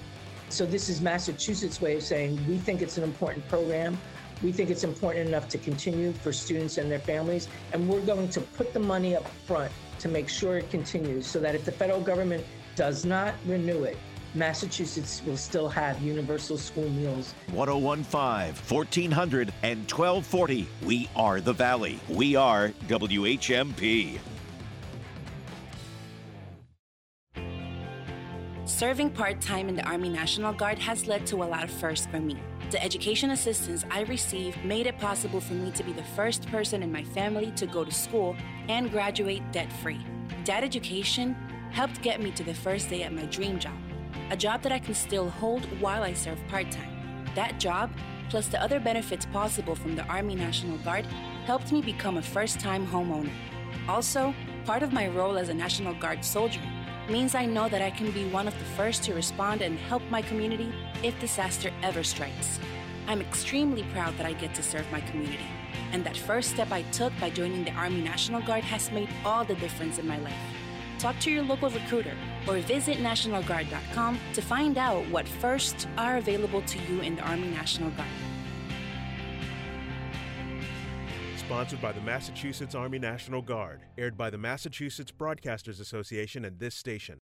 So 0.49 0.67
this 0.67 0.89
is 0.89 1.01
Massachusetts' 1.01 1.81
way 1.81 1.95
of 1.95 2.03
saying 2.03 2.39
we 2.47 2.59
think 2.59 2.83
it's 2.83 2.99
an 2.99 3.03
important 3.03 3.47
program. 3.47 3.97
We 4.43 4.51
think 4.51 4.69
it's 4.69 4.83
important 4.83 5.27
enough 5.27 5.49
to 5.49 5.57
continue 5.57 6.13
for 6.13 6.31
students 6.31 6.77
and 6.77 6.91
their 6.91 6.99
families, 6.99 7.47
and 7.73 7.89
we're 7.89 8.01
going 8.01 8.29
to 8.29 8.41
put 8.41 8.73
the 8.73 8.79
money 8.79 9.15
up 9.15 9.27
front 9.45 9.71
to 9.99 10.07
make 10.07 10.29
sure 10.29 10.57
it 10.57 10.69
continues 10.69 11.25
so 11.25 11.39
that 11.39 11.55
if 11.55 11.65
the 11.65 11.71
federal 11.71 12.01
government 12.01 12.45
does 12.75 13.03
not 13.03 13.33
renew 13.45 13.83
it, 13.83 13.97
Massachusetts 14.35 15.23
will 15.25 15.37
still 15.37 15.67
have 15.67 15.99
universal 16.01 16.57
school 16.57 16.87
meals 16.89 17.33
1015, 17.51 18.53
1400, 18.53 19.53
and 19.63 19.79
1240. 19.89 20.67
We 20.85 21.09
are 21.15 21.41
the 21.41 21.53
Valley. 21.53 21.99
We 22.07 22.35
are 22.35 22.69
WHMP. 22.87 24.19
Serving 28.65 29.09
part 29.09 29.41
time 29.41 29.69
in 29.69 29.75
the 29.75 29.83
Army 29.83 30.09
National 30.09 30.53
Guard 30.53 30.77
has 30.77 31.07
led 31.07 31.25
to 31.27 31.37
a 31.41 31.45
lot 31.45 31.63
of 31.63 31.71
firsts 31.71 32.05
for 32.05 32.19
me. 32.19 32.37
The 32.69 32.83
education 32.83 33.31
assistance 33.31 33.85
I 33.89 34.01
received 34.01 34.63
made 34.65 34.87
it 34.87 34.99
possible 34.99 35.39
for 35.39 35.53
me 35.53 35.71
to 35.71 35.83
be 35.83 35.93
the 35.93 36.03
first 36.03 36.47
person 36.47 36.83
in 36.83 36.91
my 36.91 37.01
family 37.01 37.51
to 37.55 37.65
go 37.65 37.85
to 37.85 37.91
school 37.91 38.35
and 38.67 38.91
graduate 38.91 39.41
debt 39.53 39.71
free. 39.71 40.05
That 40.43 40.65
education 40.65 41.33
helped 41.71 42.01
get 42.01 42.21
me 42.21 42.31
to 42.31 42.43
the 42.43 42.53
first 42.53 42.89
day 42.89 43.03
at 43.03 43.13
my 43.13 43.23
dream 43.27 43.57
job, 43.57 43.77
a 44.31 44.35
job 44.35 44.63
that 44.63 44.73
I 44.73 44.79
can 44.79 44.95
still 44.95 45.29
hold 45.29 45.63
while 45.79 46.03
I 46.03 46.11
serve 46.11 46.45
part 46.49 46.69
time. 46.69 47.25
That 47.35 47.57
job, 47.57 47.89
plus 48.29 48.49
the 48.49 48.61
other 48.61 48.81
benefits 48.81 49.25
possible 49.27 49.75
from 49.75 49.95
the 49.95 50.03
Army 50.03 50.35
National 50.35 50.77
Guard, 50.79 51.05
helped 51.45 51.71
me 51.71 51.81
become 51.81 52.17
a 52.17 52.21
first 52.21 52.59
time 52.59 52.85
homeowner. 52.85 53.31
Also, 53.87 54.33
part 54.65 54.83
of 54.83 54.91
my 54.91 55.07
role 55.07 55.37
as 55.37 55.47
a 55.47 55.53
National 55.53 55.93
Guard 55.93 56.25
soldier 56.25 56.61
means 57.09 57.35
I 57.35 57.45
know 57.45 57.69
that 57.69 57.81
I 57.81 57.89
can 57.89 58.11
be 58.11 58.27
one 58.29 58.47
of 58.47 58.57
the 58.57 58.65
first 58.75 59.03
to 59.03 59.13
respond 59.13 59.61
and 59.61 59.79
help 59.79 60.01
my 60.09 60.21
community 60.21 60.71
if 61.03 61.19
disaster 61.19 61.71
ever 61.83 62.03
strikes. 62.03 62.59
I'm 63.07 63.21
extremely 63.21 63.83
proud 63.93 64.17
that 64.17 64.25
I 64.25 64.33
get 64.33 64.53
to 64.55 64.63
serve 64.63 64.91
my 64.91 64.99
community, 65.01 65.45
and 65.91 66.03
that 66.05 66.17
first 66.17 66.49
step 66.51 66.71
I 66.71 66.81
took 66.91 67.13
by 67.19 67.29
joining 67.29 67.63
the 67.63 67.71
Army 67.71 68.01
National 68.01 68.41
Guard 68.41 68.63
has 68.65 68.91
made 68.91 69.09
all 69.23 69.45
the 69.45 69.55
difference 69.55 69.97
in 69.97 70.07
my 70.07 70.17
life. 70.17 70.33
Talk 70.99 71.17
to 71.19 71.31
your 71.31 71.43
local 71.43 71.69
recruiter 71.69 72.15
or 72.47 72.57
visit 72.59 72.97
NationalGuard.com 72.97 74.19
to 74.33 74.41
find 74.41 74.77
out 74.77 75.07
what 75.09 75.27
firsts 75.27 75.87
are 75.97 76.17
available 76.17 76.61
to 76.63 76.79
you 76.91 77.01
in 77.01 77.15
the 77.15 77.21
Army 77.21 77.47
National 77.47 77.91
Guard. 77.91 78.07
Sponsored 81.47 81.81
by 81.81 81.93
the 81.93 82.01
Massachusetts 82.01 82.75
Army 82.75 82.99
National 82.99 83.41
Guard. 83.41 83.79
Aired 83.97 84.17
by 84.17 84.29
the 84.29 84.37
Massachusetts 84.37 85.13
Broadcasters 85.17 85.79
Association 85.79 86.43
and 86.43 86.59
this 86.59 86.75
station. 86.75 87.21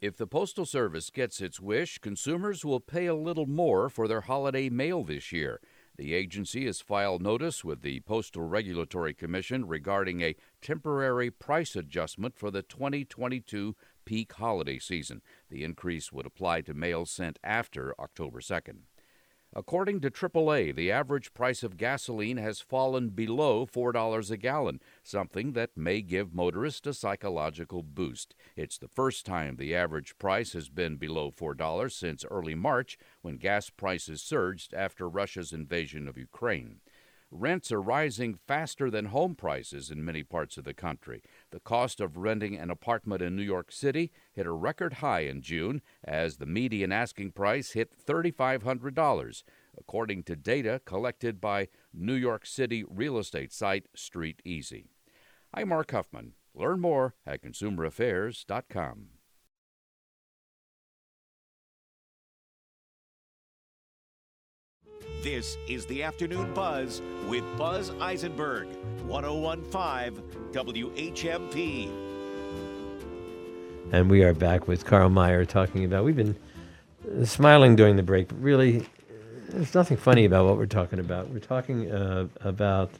If 0.00 0.16
the 0.16 0.26
Postal 0.26 0.66
Service 0.66 1.10
gets 1.10 1.40
its 1.40 1.60
wish, 1.60 1.98
consumers 1.98 2.64
will 2.64 2.78
pay 2.78 3.06
a 3.06 3.14
little 3.14 3.46
more 3.46 3.88
for 3.88 4.06
their 4.06 4.20
holiday 4.20 4.68
mail 4.68 5.02
this 5.02 5.32
year. 5.32 5.60
The 5.96 6.14
agency 6.14 6.66
has 6.66 6.80
filed 6.80 7.22
notice 7.22 7.64
with 7.64 7.82
the 7.82 8.00
Postal 8.00 8.42
Regulatory 8.42 9.14
Commission 9.14 9.66
regarding 9.66 10.20
a 10.20 10.36
temporary 10.60 11.30
price 11.30 11.74
adjustment 11.74 12.36
for 12.36 12.50
the 12.50 12.62
2022 12.62 13.74
peak 14.04 14.32
holiday 14.34 14.78
season. 14.78 15.22
The 15.50 15.64
increase 15.64 16.12
would 16.12 16.26
apply 16.26 16.60
to 16.62 16.74
mail 16.74 17.06
sent 17.06 17.38
after 17.42 17.94
October 17.98 18.40
2nd. 18.40 18.82
According 19.56 20.00
to 20.00 20.10
AAA, 20.10 20.74
the 20.74 20.90
average 20.90 21.32
price 21.32 21.62
of 21.62 21.76
gasoline 21.76 22.38
has 22.38 22.60
fallen 22.60 23.10
below 23.10 23.66
$4 23.66 24.30
a 24.30 24.36
gallon, 24.36 24.80
something 25.04 25.52
that 25.52 25.76
may 25.76 26.02
give 26.02 26.34
motorists 26.34 26.88
a 26.88 26.92
psychological 26.92 27.84
boost. 27.84 28.34
It's 28.56 28.78
the 28.78 28.88
first 28.88 29.24
time 29.24 29.54
the 29.54 29.72
average 29.72 30.18
price 30.18 30.54
has 30.54 30.68
been 30.68 30.96
below 30.96 31.30
$4 31.30 31.92
since 31.92 32.24
early 32.24 32.56
March 32.56 32.98
when 33.22 33.36
gas 33.36 33.70
prices 33.70 34.20
surged 34.20 34.74
after 34.74 35.08
Russia's 35.08 35.52
invasion 35.52 36.08
of 36.08 36.18
Ukraine. 36.18 36.80
Rents 37.30 37.72
are 37.72 37.82
rising 37.82 38.38
faster 38.46 38.90
than 38.90 39.06
home 39.06 39.34
prices 39.34 39.90
in 39.90 40.04
many 40.04 40.22
parts 40.22 40.56
of 40.56 40.64
the 40.64 40.74
country. 40.74 41.22
The 41.50 41.60
cost 41.60 42.00
of 42.00 42.16
renting 42.16 42.56
an 42.56 42.70
apartment 42.70 43.22
in 43.22 43.34
New 43.34 43.42
York 43.42 43.72
City 43.72 44.12
hit 44.32 44.46
a 44.46 44.52
record 44.52 44.94
high 44.94 45.20
in 45.20 45.42
June 45.42 45.82
as 46.04 46.36
the 46.36 46.46
median 46.46 46.92
asking 46.92 47.32
price 47.32 47.72
hit 47.72 47.92
$3,500, 48.06 49.42
according 49.76 50.22
to 50.24 50.36
data 50.36 50.80
collected 50.84 51.40
by 51.40 51.68
New 51.92 52.14
York 52.14 52.46
City 52.46 52.84
real 52.88 53.18
estate 53.18 53.52
site 53.52 53.86
StreetEasy. 53.96 54.84
I'm 55.52 55.70
Mark 55.70 55.90
Huffman. 55.90 56.34
Learn 56.54 56.80
more 56.80 57.14
at 57.26 57.42
consumeraffairs.com. 57.42 59.13
This 65.22 65.56
is 65.68 65.86
the 65.86 66.02
Afternoon 66.02 66.52
Buzz 66.54 67.00
with 67.28 67.44
Buzz 67.56 67.90
Eisenberg, 68.00 68.68
1015 69.06 70.22
WHMP. 70.52 71.90
And 73.92 74.10
we 74.10 74.22
are 74.22 74.34
back 74.34 74.68
with 74.68 74.84
Karl 74.84 75.08
Meyer 75.08 75.44
talking 75.44 75.84
about. 75.84 76.04
We've 76.04 76.16
been 76.16 76.36
smiling 77.24 77.76
during 77.76 77.96
the 77.96 78.02
break, 78.02 78.28
but 78.28 78.40
really, 78.40 78.86
there's 79.48 79.74
nothing 79.74 79.96
funny 79.96 80.24
about 80.24 80.46
what 80.46 80.56
we're 80.56 80.66
talking 80.66 80.98
about. 80.98 81.30
We're 81.30 81.38
talking 81.38 81.90
uh, 81.90 82.28
about 82.40 82.90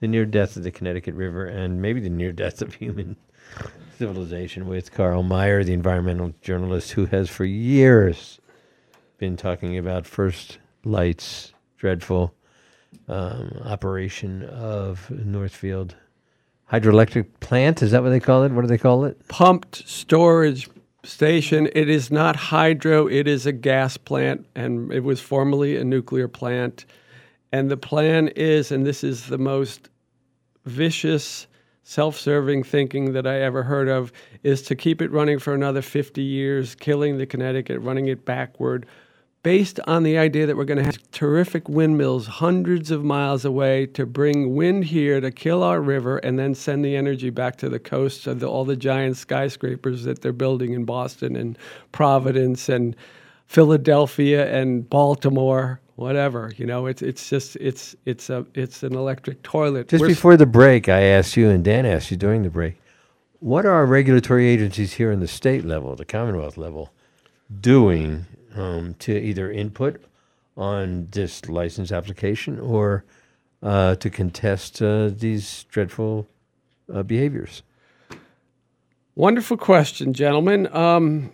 the 0.00 0.08
near 0.08 0.24
death 0.24 0.56
of 0.56 0.62
the 0.62 0.70
Connecticut 0.70 1.14
River 1.14 1.46
and 1.46 1.80
maybe 1.80 2.00
the 2.00 2.10
near 2.10 2.32
death 2.32 2.60
of 2.62 2.74
human 2.74 3.16
civilization 3.98 4.66
with 4.66 4.92
Karl 4.92 5.22
Meyer, 5.22 5.64
the 5.64 5.72
environmental 5.72 6.34
journalist 6.42 6.92
who 6.92 7.06
has 7.06 7.30
for 7.30 7.44
years 7.44 8.40
been 9.18 9.36
talking 9.36 9.78
about 9.78 10.06
first 10.06 10.58
lights 10.84 11.51
dreadful 11.82 12.32
um, 13.08 13.60
operation 13.64 14.44
of 14.44 15.10
Northfield 15.10 15.96
hydroelectric 16.70 17.26
plant. 17.40 17.82
Is 17.82 17.90
that 17.90 18.04
what 18.04 18.10
they 18.10 18.20
call 18.20 18.44
it? 18.44 18.52
What 18.52 18.60
do 18.62 18.68
they 18.68 18.78
call 18.78 19.04
it? 19.04 19.26
Pumped 19.26 19.88
storage 19.88 20.70
station. 21.02 21.68
It 21.74 21.90
is 21.90 22.08
not 22.08 22.36
hydro, 22.36 23.08
it 23.08 23.26
is 23.26 23.46
a 23.46 23.52
gas 23.52 23.96
plant, 23.96 24.46
and 24.54 24.92
it 24.92 25.02
was 25.02 25.20
formerly 25.20 25.76
a 25.76 25.82
nuclear 25.82 26.28
plant. 26.28 26.84
And 27.50 27.68
the 27.68 27.76
plan 27.76 28.28
is, 28.28 28.70
and 28.70 28.86
this 28.86 29.02
is 29.02 29.26
the 29.26 29.38
most 29.38 29.88
vicious, 30.64 31.48
self 31.82 32.16
serving 32.16 32.62
thinking 32.62 33.12
that 33.14 33.26
I 33.26 33.40
ever 33.40 33.64
heard 33.64 33.88
of, 33.88 34.12
is 34.44 34.62
to 34.62 34.76
keep 34.76 35.02
it 35.02 35.10
running 35.10 35.40
for 35.40 35.52
another 35.52 35.82
50 35.82 36.22
years, 36.22 36.76
killing 36.76 37.18
the 37.18 37.26
Connecticut, 37.26 37.80
running 37.80 38.06
it 38.06 38.24
backward 38.24 38.86
based 39.42 39.80
on 39.86 40.04
the 40.04 40.16
idea 40.16 40.46
that 40.46 40.56
we're 40.56 40.64
going 40.64 40.78
to 40.78 40.84
have 40.84 41.10
terrific 41.10 41.68
windmills 41.68 42.26
hundreds 42.26 42.90
of 42.90 43.02
miles 43.02 43.44
away 43.44 43.86
to 43.86 44.06
bring 44.06 44.54
wind 44.54 44.84
here 44.84 45.20
to 45.20 45.30
kill 45.30 45.62
our 45.62 45.80
river 45.80 46.18
and 46.18 46.38
then 46.38 46.54
send 46.54 46.84
the 46.84 46.94
energy 46.94 47.30
back 47.30 47.56
to 47.56 47.68
the 47.68 47.78
coast 47.78 48.26
of 48.26 48.40
the, 48.40 48.46
all 48.46 48.64
the 48.64 48.76
giant 48.76 49.16
skyscrapers 49.16 50.04
that 50.04 50.22
they're 50.22 50.32
building 50.32 50.72
in 50.72 50.84
Boston 50.84 51.34
and 51.34 51.58
Providence 51.90 52.68
and 52.68 52.94
Philadelphia 53.46 54.52
and 54.52 54.88
Baltimore. 54.88 55.80
Whatever 55.96 56.52
you 56.56 56.64
know, 56.64 56.86
it's 56.86 57.02
it's 57.02 57.28
just 57.28 57.54
it's 57.56 57.94
it's 58.06 58.30
a 58.30 58.46
it's 58.54 58.82
an 58.82 58.94
electric 58.94 59.42
toilet. 59.42 59.88
Just 59.88 60.00
We're- 60.00 60.14
before 60.14 60.38
the 60.38 60.46
break, 60.46 60.88
I 60.88 61.02
asked 61.02 61.36
you, 61.36 61.50
and 61.50 61.62
Dan 61.62 61.84
asked 61.84 62.10
you 62.10 62.16
during 62.16 62.42
the 62.42 62.50
break, 62.50 62.80
what 63.40 63.66
are 63.66 63.72
our 63.72 63.86
regulatory 63.86 64.46
agencies 64.48 64.94
here 64.94 65.12
in 65.12 65.20
the 65.20 65.28
state 65.28 65.66
level, 65.66 65.94
the 65.94 66.06
Commonwealth 66.06 66.56
level, 66.56 66.92
doing 67.60 68.24
um, 68.54 68.94
to 69.00 69.16
either 69.16 69.50
input 69.50 70.02
on 70.56 71.08
this 71.10 71.48
license 71.48 71.92
application 71.92 72.58
or 72.60 73.04
uh, 73.62 73.94
to 73.96 74.10
contest 74.10 74.82
uh, 74.82 75.08
these 75.08 75.64
dreadful 75.64 76.26
uh, 76.92 77.02
behaviors? 77.02 77.62
Wonderful 79.14 79.56
question, 79.56 80.12
gentlemen. 80.14 80.74
Um, 80.74 81.32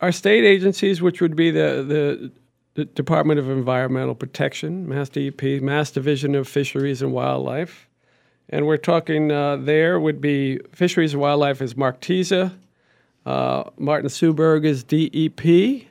our 0.00 0.12
state 0.12 0.44
agencies, 0.44 1.00
which 1.00 1.20
would 1.20 1.36
be 1.36 1.50
the, 1.50 1.84
the, 1.86 2.32
the 2.74 2.84
Department 2.84 3.38
of 3.38 3.48
Environmental 3.48 4.14
Protection, 4.14 4.88
Mass 4.88 5.08
DEP, 5.08 5.62
Mass 5.62 5.90
Division 5.90 6.34
of 6.34 6.48
Fisheries 6.48 7.00
and 7.00 7.12
Wildlife, 7.12 7.88
and 8.48 8.66
we're 8.66 8.76
talking 8.76 9.30
uh, 9.30 9.56
there 9.56 10.00
would 10.00 10.20
be 10.20 10.58
Fisheries 10.72 11.14
and 11.14 11.22
Wildlife 11.22 11.62
is 11.62 11.76
Mark 11.76 12.00
Tisa, 12.00 12.52
uh, 13.24 13.64
Martin 13.78 14.08
Suuberg 14.08 14.64
is 14.64 14.82
DEP. 14.82 15.88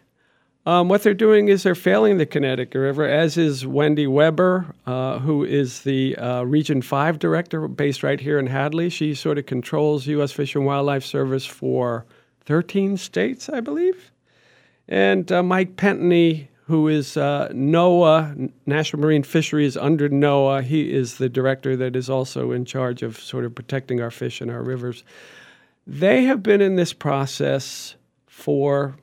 Um, 0.64 0.89
what 0.89 1.01
they're 1.01 1.16
doing 1.16 1.47
is 1.47 1.64
they're 1.64 1.74
failing 1.74 2.20
the 2.20 2.26
Connecticut 2.28 2.80
River, 2.80 3.07
as 3.07 3.36
is 3.36 3.66
Wendy 3.66 4.05
Weber, 4.05 4.76
uh, 4.86 5.18
who 5.18 5.43
is 5.43 5.82
the 5.82 6.16
uh, 6.18 6.43
Region 6.43 6.84
5 6.84 7.18
director 7.18 7.68
based 7.68 8.03
right 8.03 8.20
here 8.20 8.38
in 8.38 8.45
Hadley. 8.45 8.89
She 8.89 9.16
sort 9.16 9.39
of 9.39 9.47
controls 9.47 10.05
U.S. 10.05 10.32
Fish 10.32 10.53
and 10.53 10.66
Wildlife 10.66 11.03
Service 11.03 11.47
for 11.47 12.05
13 12.45 12.97
states, 12.97 13.49
I 13.49 13.59
believe. 13.59 14.12
And 14.88 15.32
uh, 15.32 15.41
Mike 15.41 15.78
Pentony, 15.78 16.47
who 16.66 16.88
is 16.88 17.18
uh, 17.18 17.49
NOAA, 17.51 18.51
National 18.68 19.01
Marine 19.01 19.24
Fisheries 19.24 19.76
under 19.76 20.09
NOAA, 20.09 20.64
he 20.64 20.93
is 20.93 21.18
the 21.18 21.30
director 21.30 21.76
that 21.78 21.95
is 21.95 22.07
also 22.07 22.51
in 22.51 22.66
charge 22.66 23.01
of 23.01 23.20
sort 23.20 23.45
of 23.45 23.55
protecting 23.55 23.99
our 23.99 24.12
fish 24.12 24.41
and 24.41 24.51
our 24.51 24.62
rivers. 24.62 25.03
They 25.88 26.26
have 26.26 26.43
been 26.43 26.62
in 26.62 26.76
this 26.76 26.93
process 26.93 27.95
for 28.28 28.95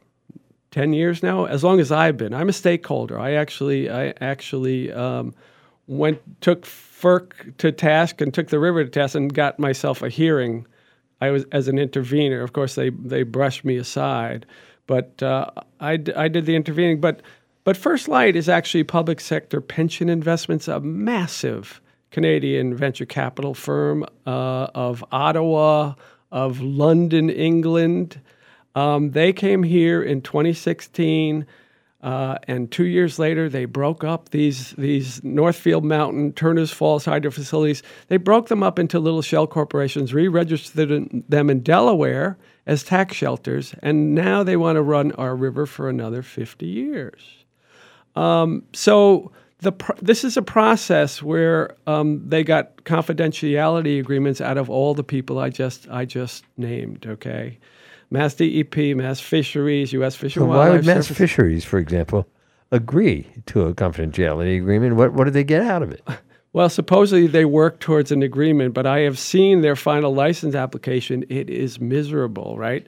10 0.70 0.92
years 0.92 1.22
now? 1.22 1.44
As 1.44 1.64
long 1.64 1.80
as 1.80 1.90
i've 1.90 2.16
been. 2.16 2.34
I'm 2.34 2.48
a 2.48 2.52
stakeholder. 2.52 3.18
I 3.18 3.32
actually 3.32 3.90
i 3.90 4.12
actually 4.20 4.92
um, 4.92 5.34
went 5.86 6.20
took 6.40 6.62
FERC 6.62 7.56
to 7.58 7.72
task 7.72 8.20
and 8.20 8.32
took 8.32 8.48
the 8.48 8.58
river 8.58 8.84
to 8.84 8.90
task 8.90 9.14
and 9.14 9.32
got 9.32 9.58
myself 9.58 10.02
a 10.02 10.08
hearing. 10.08 10.66
I 11.20 11.30
was 11.30 11.44
as 11.52 11.68
an 11.68 11.78
intervener. 11.78 12.42
Of 12.42 12.52
course 12.52 12.74
they 12.74 12.90
they 12.90 13.22
brushed 13.22 13.64
me 13.64 13.76
aside. 13.76 14.46
But 14.86 15.22
uh, 15.22 15.50
I, 15.80 16.02
I 16.16 16.28
did 16.28 16.46
the 16.46 16.56
intervening. 16.56 17.00
But 17.00 17.22
but 17.64 17.76
FirstLight 17.76 18.34
is 18.34 18.48
actually 18.48 18.84
public 18.84 19.20
sector 19.20 19.60
pension 19.60 20.08
investments 20.08 20.68
a 20.68 20.80
massive 20.80 21.82
canadian 22.10 22.74
venture 22.74 23.04
capital 23.04 23.54
firm 23.54 24.04
uh, 24.26 24.68
of 24.74 25.04
ottawa 25.12 25.94
of 26.32 26.60
london 26.60 27.28
england 27.30 28.20
um, 28.74 29.10
they 29.12 29.32
came 29.32 29.62
here 29.62 30.02
in 30.02 30.22
2016, 30.22 31.46
uh, 32.00 32.38
and 32.46 32.70
two 32.70 32.84
years 32.84 33.18
later, 33.18 33.48
they 33.48 33.64
broke 33.64 34.04
up 34.04 34.28
these 34.28 34.70
these 34.72 35.22
Northfield 35.24 35.84
Mountain, 35.84 36.32
Turners 36.32 36.70
Falls 36.70 37.04
hydro 37.04 37.32
facilities. 37.32 37.82
They 38.06 38.18
broke 38.18 38.48
them 38.48 38.62
up 38.62 38.78
into 38.78 39.00
little 39.00 39.22
shell 39.22 39.48
corporations, 39.48 40.14
re-registered 40.14 41.24
them 41.28 41.50
in 41.50 41.60
Delaware 41.60 42.38
as 42.66 42.84
tax 42.84 43.16
shelters, 43.16 43.74
and 43.82 44.14
now 44.14 44.44
they 44.44 44.56
want 44.56 44.76
to 44.76 44.82
run 44.82 45.10
our 45.12 45.34
river 45.34 45.66
for 45.66 45.88
another 45.88 46.22
50 46.22 46.66
years. 46.66 47.44
Um, 48.14 48.62
so 48.72 49.32
the 49.60 49.72
this 50.00 50.22
is 50.22 50.36
a 50.36 50.42
process 50.42 51.20
where 51.20 51.74
um, 51.88 52.22
they 52.28 52.44
got 52.44 52.76
confidentiality 52.84 53.98
agreements 53.98 54.40
out 54.40 54.56
of 54.56 54.70
all 54.70 54.94
the 54.94 55.02
people 55.02 55.38
I 55.38 55.50
just 55.50 55.88
I 55.88 56.04
just 56.04 56.44
named. 56.56 57.06
Okay. 57.06 57.58
Mass 58.10 58.34
DEP, 58.34 58.96
Mass 58.96 59.20
Fisheries, 59.20 59.92
U.S. 59.92 60.14
Fish 60.14 60.36
and 60.36 60.42
So 60.42 60.46
and 60.46 60.54
why 60.54 60.70
would 60.70 60.86
Mass 60.86 61.06
Service. 61.06 61.18
Fisheries, 61.18 61.64
for 61.64 61.78
example, 61.78 62.26
agree 62.70 63.26
to 63.46 63.62
a 63.62 63.74
confidentiality 63.74 64.58
agreement? 64.58 64.96
What 64.96 65.12
what 65.12 65.24
did 65.24 65.34
they 65.34 65.44
get 65.44 65.62
out 65.62 65.82
of 65.82 65.92
it? 65.92 66.02
Well, 66.54 66.70
supposedly 66.70 67.26
they 67.26 67.44
work 67.44 67.78
towards 67.78 68.10
an 68.10 68.22
agreement, 68.22 68.72
but 68.72 68.86
I 68.86 69.00
have 69.00 69.18
seen 69.18 69.60
their 69.60 69.76
final 69.76 70.14
license 70.14 70.54
application. 70.54 71.24
It 71.28 71.50
is 71.50 71.78
miserable, 71.78 72.56
right? 72.56 72.86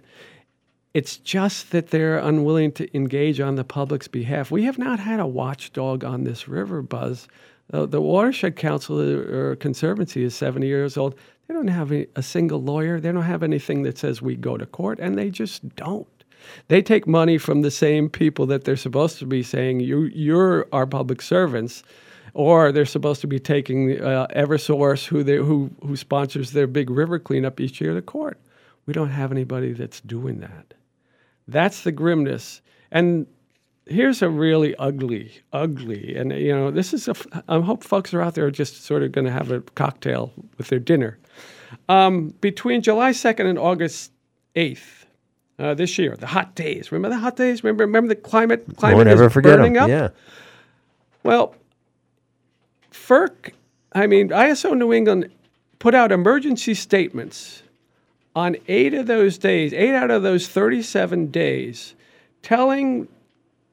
It's 0.94 1.18
just 1.18 1.70
that 1.70 1.90
they're 1.90 2.18
unwilling 2.18 2.72
to 2.72 2.96
engage 2.96 3.38
on 3.38 3.56
the 3.56 3.62
public's 3.62 4.08
behalf. 4.08 4.50
We 4.50 4.64
have 4.64 4.78
not 4.78 4.98
had 4.98 5.20
a 5.20 5.26
watchdog 5.26 6.04
on 6.04 6.24
this 6.24 6.48
river, 6.48 6.80
Buzz. 6.80 7.28
Uh, 7.72 7.86
the 7.86 8.00
Watershed 8.00 8.56
Council 8.56 9.00
or 9.00 9.56
Conservancy 9.56 10.24
is 10.24 10.34
70 10.34 10.66
years 10.66 10.96
old. 10.96 11.14
They 11.46 11.54
don't 11.54 11.68
have 11.68 11.92
a, 11.92 12.06
a 12.16 12.22
single 12.22 12.62
lawyer. 12.62 13.00
They 13.00 13.12
don't 13.12 13.22
have 13.22 13.42
anything 13.42 13.82
that 13.82 13.98
says 13.98 14.22
we 14.22 14.36
go 14.36 14.56
to 14.56 14.66
court, 14.66 14.98
and 15.00 15.16
they 15.16 15.30
just 15.30 15.74
don't. 15.76 16.06
They 16.68 16.82
take 16.82 17.06
money 17.06 17.38
from 17.38 17.62
the 17.62 17.70
same 17.70 18.08
people 18.08 18.46
that 18.46 18.64
they're 18.64 18.76
supposed 18.76 19.18
to 19.18 19.26
be 19.26 19.42
saying 19.42 19.80
you 19.80 20.02
you're 20.04 20.66
our 20.72 20.86
public 20.86 21.20
servants, 21.20 21.82
or 22.34 22.72
they're 22.72 22.86
supposed 22.86 23.20
to 23.22 23.26
be 23.26 23.38
taking 23.38 24.00
uh, 24.00 24.26
EverSource, 24.34 25.06
who 25.06 25.22
they, 25.22 25.36
who 25.36 25.70
who 25.82 25.96
sponsors 25.96 26.52
their 26.52 26.66
big 26.66 26.88
river 26.88 27.18
cleanup 27.18 27.60
each 27.60 27.80
year, 27.80 27.94
to 27.94 28.02
court. 28.02 28.38
We 28.86 28.94
don't 28.94 29.10
have 29.10 29.30
anybody 29.32 29.72
that's 29.72 30.00
doing 30.00 30.40
that. 30.40 30.74
That's 31.46 31.82
the 31.82 31.92
grimness. 31.92 32.62
And 32.90 33.26
here's 33.90 34.22
a 34.22 34.30
really 34.30 34.74
ugly, 34.76 35.32
ugly, 35.52 36.16
and 36.16 36.32
you 36.32 36.54
know, 36.54 36.70
this 36.70 36.94
is 36.94 37.08
a. 37.08 37.14
I 37.48 37.60
hope 37.60 37.84
folks 37.84 38.14
are 38.14 38.22
out 38.22 38.34
there 38.34 38.50
just 38.50 38.84
sort 38.84 39.02
of 39.02 39.12
going 39.12 39.26
to 39.26 39.30
have 39.32 39.50
a 39.50 39.60
cocktail 39.60 40.32
with 40.56 40.68
their 40.68 40.78
dinner. 40.78 41.18
Um, 41.88 42.34
between 42.40 42.82
July 42.82 43.10
2nd 43.10 43.46
and 43.48 43.58
August 43.58 44.12
8th 44.56 45.04
uh, 45.58 45.74
this 45.74 45.98
year, 45.98 46.16
the 46.16 46.26
hot 46.26 46.54
days. 46.54 46.90
Remember 46.90 47.14
the 47.14 47.20
hot 47.20 47.36
days? 47.36 47.62
Remember, 47.62 47.84
remember 47.84 48.08
the 48.08 48.20
climate? 48.20 48.64
Climate 48.76 48.96
Won't 48.96 49.08
ever 49.08 49.30
forget 49.30 49.58
burning 49.58 49.76
up. 49.76 49.88
yeah. 49.88 50.08
Well, 51.22 51.54
FERC 52.92 53.52
I 53.92 54.06
mean, 54.06 54.28
ISO 54.28 54.76
New 54.76 54.92
England 54.92 55.30
put 55.78 55.94
out 55.94 56.12
emergency 56.12 56.74
statements 56.74 57.62
on 58.36 58.56
eight 58.68 58.94
of 58.94 59.06
those 59.06 59.38
days, 59.38 59.72
eight 59.72 59.94
out 59.94 60.10
of 60.10 60.22
those 60.22 60.46
37 60.46 61.30
days, 61.30 61.94
telling 62.42 63.08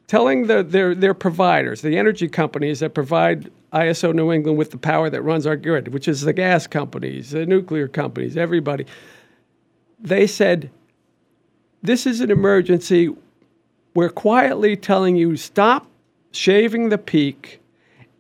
telling 0.08 0.48
the, 0.48 0.64
their 0.64 0.96
their 0.96 1.14
providers, 1.14 1.82
the 1.82 1.98
energy 1.98 2.28
companies 2.28 2.80
that 2.80 2.94
provide 2.94 3.52
ISO 3.74 4.14
New 4.14 4.32
England 4.32 4.58
with 4.58 4.72
the 4.72 4.78
power 4.78 5.10
that 5.10 5.22
runs 5.22 5.46
our 5.46 5.58
grid, 5.58 5.90
which 5.90 6.08
is 6.08 6.22
the 6.22 6.34
gas 6.34 6.66
companies, 6.66 7.32
the 7.32 7.46
nuclear 7.46 7.88
companies, 7.88 8.38
everybody. 8.38 8.86
They 10.00 10.28
said, 10.28 10.70
"This 11.82 12.06
is 12.06 12.22
an 12.22 12.32
emergency. 12.32 13.14
We're 13.94 14.10
quietly 14.10 14.76
telling 14.76 15.16
you 15.16 15.36
stop 15.36 15.88
shaving 16.32 16.90
the 16.90 16.98
peak 16.98 17.60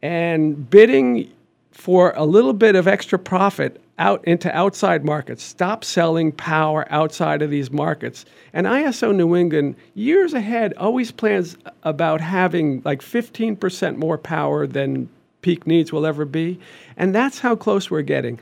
and 0.01 0.69
bidding 0.69 1.31
for 1.71 2.13
a 2.15 2.25
little 2.25 2.53
bit 2.53 2.75
of 2.75 2.88
extra 2.88 3.19
profit 3.19 3.79
out 3.99 4.23
into 4.25 4.55
outside 4.55 5.03
markets. 5.03 5.43
Stop 5.43 5.83
selling 5.83 6.31
power 6.31 6.85
outside 6.91 7.41
of 7.41 7.49
these 7.49 7.71
markets. 7.71 8.25
And 8.53 8.67
ISO 8.67 9.15
New 9.15 9.35
England, 9.35 9.75
years 9.95 10.33
ahead, 10.33 10.73
always 10.77 11.11
plans 11.11 11.57
about 11.83 12.21
having 12.21 12.81
like 12.85 13.01
15% 13.01 13.97
more 13.97 14.17
power 14.17 14.67
than 14.67 15.09
peak 15.41 15.65
needs 15.65 15.91
will 15.91 16.05
ever 16.05 16.25
be. 16.25 16.59
And 16.95 17.13
that's 17.13 17.39
how 17.39 17.55
close 17.55 17.89
we're 17.89 18.01
getting. 18.01 18.39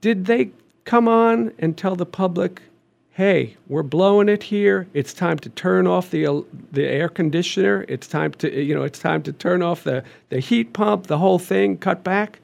Did 0.00 0.26
they 0.26 0.50
come 0.84 1.08
on 1.08 1.52
and 1.58 1.76
tell 1.76 1.96
the 1.96 2.06
public, 2.06 2.62
hey, 3.12 3.56
we're 3.68 3.82
blowing 3.82 4.28
it 4.28 4.42
here. 4.42 4.86
It's 4.94 5.12
time 5.12 5.38
to 5.40 5.48
turn 5.50 5.86
off 5.86 6.10
the 6.10 6.44
the 6.72 6.86
air 6.86 7.08
conditioner. 7.08 7.84
It's 7.88 8.06
time 8.06 8.32
to 8.34 8.62
you 8.62 8.74
know 8.74 8.82
it's 8.82 8.98
time 8.98 9.22
to 9.24 9.32
turn 9.32 9.62
off 9.62 9.84
the 9.84 10.02
the 10.30 10.40
heat 10.40 10.72
pump. 10.72 11.06
The 11.06 11.18
whole 11.18 11.38
thing 11.38 11.76
cut 11.76 12.02
back. 12.02 12.40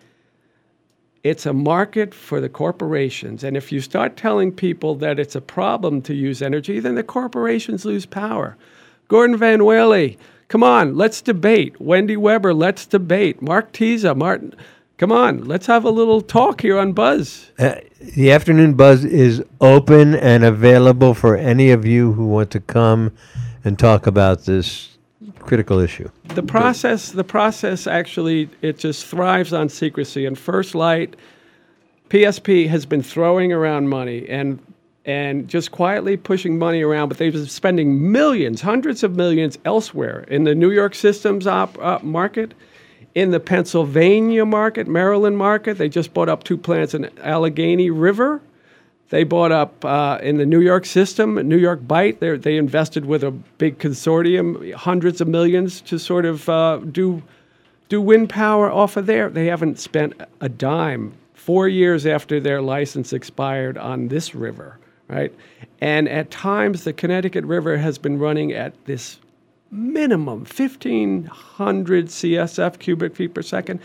It's 1.28 1.44
a 1.44 1.52
market 1.52 2.14
for 2.14 2.40
the 2.40 2.48
corporations. 2.48 3.42
And 3.42 3.56
if 3.56 3.72
you 3.72 3.80
start 3.80 4.16
telling 4.16 4.52
people 4.52 4.94
that 4.96 5.18
it's 5.18 5.34
a 5.34 5.40
problem 5.40 6.00
to 6.02 6.14
use 6.14 6.40
energy, 6.40 6.78
then 6.78 6.94
the 6.94 7.02
corporations 7.02 7.84
lose 7.84 8.06
power. 8.06 8.56
Gordon 9.08 9.36
Van 9.36 9.58
Welie, 9.58 10.18
come 10.46 10.62
on, 10.62 10.96
let's 10.96 11.20
debate. 11.20 11.80
Wendy 11.80 12.16
Weber, 12.16 12.54
let's 12.54 12.86
debate. 12.86 13.42
Mark 13.42 13.72
Tisa, 13.72 14.16
Martin, 14.16 14.54
come 14.98 15.10
on, 15.10 15.44
let's 15.44 15.66
have 15.66 15.84
a 15.84 15.90
little 15.90 16.20
talk 16.20 16.60
here 16.60 16.78
on 16.78 16.92
Buzz. 16.92 17.50
Uh, 17.58 17.74
the 18.14 18.30
afternoon 18.30 18.74
buzz 18.74 19.04
is 19.04 19.42
open 19.60 20.14
and 20.14 20.44
available 20.44 21.12
for 21.12 21.36
any 21.36 21.70
of 21.70 21.84
you 21.84 22.12
who 22.12 22.26
want 22.26 22.52
to 22.52 22.60
come 22.60 23.10
and 23.64 23.80
talk 23.80 24.06
about 24.06 24.44
this 24.44 24.95
critical 25.40 25.78
issue. 25.78 26.10
The 26.24 26.42
process, 26.42 27.10
the 27.10 27.24
process 27.24 27.86
actually, 27.86 28.48
it 28.62 28.78
just 28.78 29.06
thrives 29.06 29.52
on 29.52 29.68
secrecy. 29.68 30.26
And 30.26 30.36
FirstLight, 30.36 31.14
PSP 32.10 32.68
has 32.68 32.86
been 32.86 33.02
throwing 33.02 33.52
around 33.52 33.88
money 33.88 34.28
and 34.28 34.60
and 35.04 35.46
just 35.46 35.70
quietly 35.70 36.16
pushing 36.16 36.58
money 36.58 36.82
around, 36.82 37.08
but 37.08 37.18
they've 37.18 37.32
been 37.32 37.46
spending 37.46 38.10
millions, 38.10 38.60
hundreds 38.60 39.04
of 39.04 39.14
millions 39.14 39.56
elsewhere 39.64 40.24
in 40.26 40.42
the 40.42 40.54
New 40.54 40.72
York 40.72 40.96
systems 40.96 41.46
op, 41.46 41.78
uh, 41.78 42.00
market, 42.02 42.54
in 43.14 43.30
the 43.30 43.38
Pennsylvania 43.38 44.44
market, 44.44 44.88
Maryland 44.88 45.38
market. 45.38 45.78
They 45.78 45.88
just 45.88 46.12
bought 46.12 46.28
up 46.28 46.42
two 46.42 46.58
plants 46.58 46.92
in 46.92 47.08
Allegheny 47.20 47.88
River. 47.88 48.42
They 49.08 49.22
bought 49.22 49.52
up 49.52 49.84
uh, 49.84 50.18
in 50.20 50.38
the 50.38 50.46
New 50.46 50.60
York 50.60 50.84
system, 50.84 51.34
New 51.48 51.58
York 51.58 51.86
Bight. 51.86 52.18
They 52.20 52.56
invested 52.56 53.04
with 53.04 53.22
a 53.22 53.30
big 53.30 53.78
consortium, 53.78 54.74
hundreds 54.74 55.20
of 55.20 55.28
millions 55.28 55.80
to 55.82 55.98
sort 55.98 56.24
of 56.24 56.48
uh, 56.48 56.78
do 56.78 57.22
do 57.88 58.00
wind 58.00 58.28
power 58.28 58.68
off 58.70 58.96
of 58.96 59.06
there. 59.06 59.30
They 59.30 59.46
haven't 59.46 59.78
spent 59.78 60.20
a 60.40 60.48
dime 60.48 61.12
four 61.34 61.68
years 61.68 62.04
after 62.04 62.40
their 62.40 62.60
license 62.60 63.12
expired 63.12 63.78
on 63.78 64.08
this 64.08 64.34
river, 64.34 64.78
right? 65.06 65.32
And 65.80 66.08
at 66.08 66.32
times, 66.32 66.82
the 66.82 66.92
Connecticut 66.92 67.44
River 67.44 67.76
has 67.76 67.98
been 67.98 68.18
running 68.18 68.52
at 68.52 68.72
this 68.86 69.20
minimum 69.70 70.40
1,500 70.40 72.06
CSF 72.06 72.78
cubic 72.80 73.14
feet 73.14 73.34
per 73.34 73.42
second. 73.42 73.78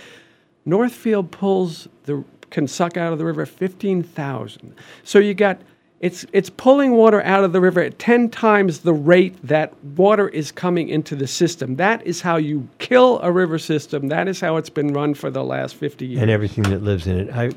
Northfield 0.66 1.30
pulls 1.30 1.88
the 2.06 2.24
can 2.52 2.68
suck 2.68 2.98
out 2.98 3.12
of 3.12 3.20
the 3.20 3.26
river 3.26 3.46
15,000. 3.46 4.76
So 5.04 5.20
you 5.20 5.34
got 5.34 5.60
it's 6.02 6.26
it's 6.34 6.50
pulling 6.50 6.94
water 6.94 7.22
out 7.24 7.44
of 7.44 7.54
the 7.54 7.62
river 7.62 7.80
at 7.80 8.00
10 8.00 8.30
times 8.30 8.80
the 8.80 8.94
rate 8.94 9.36
that 9.44 9.72
water 9.84 10.28
is 10.30 10.52
coming 10.52 10.90
into 10.90 11.16
the 11.16 11.28
system. 11.28 11.76
That 11.76 12.06
is 12.06 12.22
how 12.22 12.38
you 12.38 12.68
kill 12.80 13.20
a 13.22 13.32
river 13.32 13.60
system. 13.60 14.08
That 14.08 14.28
is 14.28 14.40
how 14.42 14.58
it's 14.58 14.70
been 14.70 14.94
run 14.94 15.14
for 15.14 15.30
the 15.30 15.44
last 15.44 15.76
50 15.76 16.08
years. 16.08 16.22
And 16.22 16.32
everything 16.32 16.64
that 16.66 16.82
lives 16.82 17.06
in 17.06 17.20
it. 17.20 17.30
I, 17.32 17.52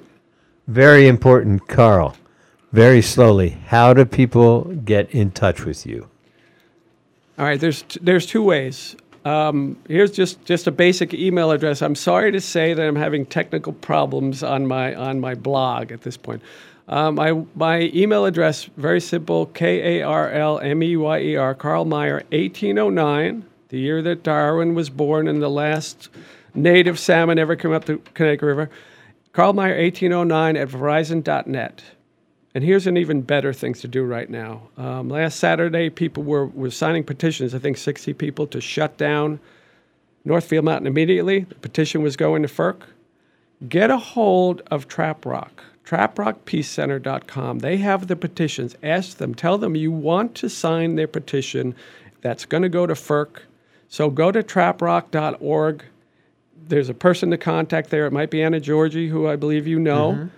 very 0.68 1.08
important, 1.08 1.68
Karl. 1.68 2.16
Very 2.72 3.00
slowly. 3.00 3.50
How 3.66 3.94
do 3.94 4.04
people 4.04 4.64
get 4.64 5.10
in 5.10 5.30
touch 5.30 5.64
with 5.64 5.86
you? 5.86 6.08
All 7.38 7.46
right, 7.46 7.58
there's 7.58 7.82
t- 7.82 8.00
there's 8.02 8.26
two 8.26 8.42
ways. 8.42 8.94
Um, 9.24 9.78
here's 9.88 10.10
just, 10.10 10.44
just 10.44 10.66
a 10.66 10.70
basic 10.70 11.14
email 11.14 11.50
address. 11.50 11.80
I'm 11.80 11.94
sorry 11.94 12.32
to 12.32 12.40
say 12.40 12.74
that 12.74 12.86
I'm 12.86 12.96
having 12.96 13.24
technical 13.24 13.72
problems 13.72 14.42
on 14.42 14.66
my 14.66 14.94
on 14.94 15.20
my 15.20 15.34
blog 15.34 15.92
at 15.92 16.02
this 16.02 16.16
point. 16.16 16.42
Um, 16.88 17.14
my 17.14 17.32
my 17.54 17.90
email 17.94 18.26
address 18.26 18.64
very 18.76 19.00
simple: 19.00 19.46
K 19.46 20.00
A 20.00 20.02
R 20.02 20.30
L 20.30 20.58
M 20.58 20.82
E 20.82 20.96
Y 20.96 21.20
E 21.20 21.36
R 21.36 21.54
Karl 21.54 21.86
Meyer 21.86 22.22
1809, 22.30 23.44
the 23.70 23.78
year 23.78 24.02
that 24.02 24.22
Darwin 24.22 24.74
was 24.74 24.90
born 24.90 25.26
and 25.26 25.40
the 25.40 25.48
last 25.48 26.10
native 26.54 26.98
salmon 26.98 27.38
ever 27.38 27.56
came 27.56 27.72
up 27.72 27.86
the 27.86 27.96
Connecticut 28.12 28.46
River. 28.46 28.70
Karl 29.32 29.54
Meyer 29.54 29.80
1809 29.82 30.56
at 30.56 30.68
Verizon.net. 30.68 31.82
And 32.54 32.62
here's 32.62 32.86
an 32.86 32.96
even 32.96 33.22
better 33.22 33.52
thing 33.52 33.74
to 33.74 33.88
do 33.88 34.04
right 34.04 34.30
now. 34.30 34.68
Um, 34.76 35.08
last 35.08 35.40
Saturday, 35.40 35.90
people 35.90 36.22
were, 36.22 36.46
were 36.46 36.70
signing 36.70 37.02
petitions, 37.02 37.52
I 37.52 37.58
think 37.58 37.76
60 37.76 38.14
people, 38.14 38.46
to 38.48 38.60
shut 38.60 38.96
down 38.96 39.40
Northfield 40.24 40.64
Mountain 40.64 40.86
immediately. 40.86 41.40
The 41.40 41.56
petition 41.56 42.02
was 42.02 42.16
going 42.16 42.42
to 42.42 42.48
FERC. 42.48 42.82
Get 43.68 43.90
a 43.90 43.98
hold 43.98 44.62
of 44.70 44.86
Trap 44.86 45.26
Rock, 45.26 45.64
traprockpeacecenter.com. 45.84 47.58
They 47.58 47.78
have 47.78 48.06
the 48.06 48.16
petitions. 48.16 48.76
Ask 48.84 49.16
them, 49.16 49.34
tell 49.34 49.58
them 49.58 49.74
you 49.74 49.90
want 49.90 50.36
to 50.36 50.48
sign 50.48 50.94
their 50.94 51.08
petition 51.08 51.74
that's 52.20 52.44
going 52.44 52.62
to 52.62 52.68
go 52.68 52.86
to 52.86 52.94
FERC. 52.94 53.40
So 53.88 54.10
go 54.10 54.30
to 54.30 54.42
traprock.org. 54.42 55.84
There's 56.66 56.88
a 56.88 56.94
person 56.94 57.30
to 57.30 57.36
contact 57.36 57.90
there. 57.90 58.06
It 58.06 58.12
might 58.12 58.30
be 58.30 58.42
Anna 58.42 58.60
Georgie, 58.60 59.08
who 59.08 59.28
I 59.28 59.36
believe 59.36 59.66
you 59.66 59.80
know. 59.80 60.12
Mm-hmm. 60.12 60.28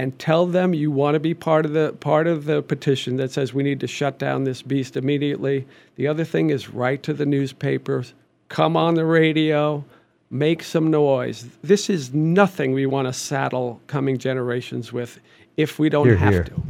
And 0.00 0.18
tell 0.18 0.46
them 0.46 0.72
you 0.72 0.90
want 0.90 1.14
to 1.16 1.20
be 1.20 1.34
part 1.34 1.66
of 1.66 1.74
the 1.74 1.92
part 2.00 2.26
of 2.26 2.46
the 2.46 2.62
petition 2.62 3.18
that 3.18 3.32
says 3.32 3.52
we 3.52 3.62
need 3.62 3.80
to 3.80 3.86
shut 3.86 4.18
down 4.18 4.44
this 4.44 4.62
beast 4.62 4.96
immediately. 4.96 5.66
The 5.96 6.06
other 6.06 6.24
thing 6.24 6.48
is 6.48 6.70
write 6.70 7.02
to 7.02 7.12
the 7.12 7.26
newspapers, 7.26 8.14
come 8.48 8.78
on 8.78 8.94
the 8.94 9.04
radio, 9.04 9.84
make 10.30 10.62
some 10.62 10.90
noise. 10.90 11.46
This 11.62 11.90
is 11.90 12.14
nothing 12.14 12.72
we 12.72 12.86
want 12.86 13.08
to 13.08 13.12
saddle 13.12 13.78
coming 13.88 14.16
generations 14.16 14.90
with 14.90 15.20
if 15.58 15.78
we 15.78 15.90
don't 15.90 16.06
Here, 16.06 16.16
have 16.16 16.32
here. 16.32 16.44
to. 16.44 16.62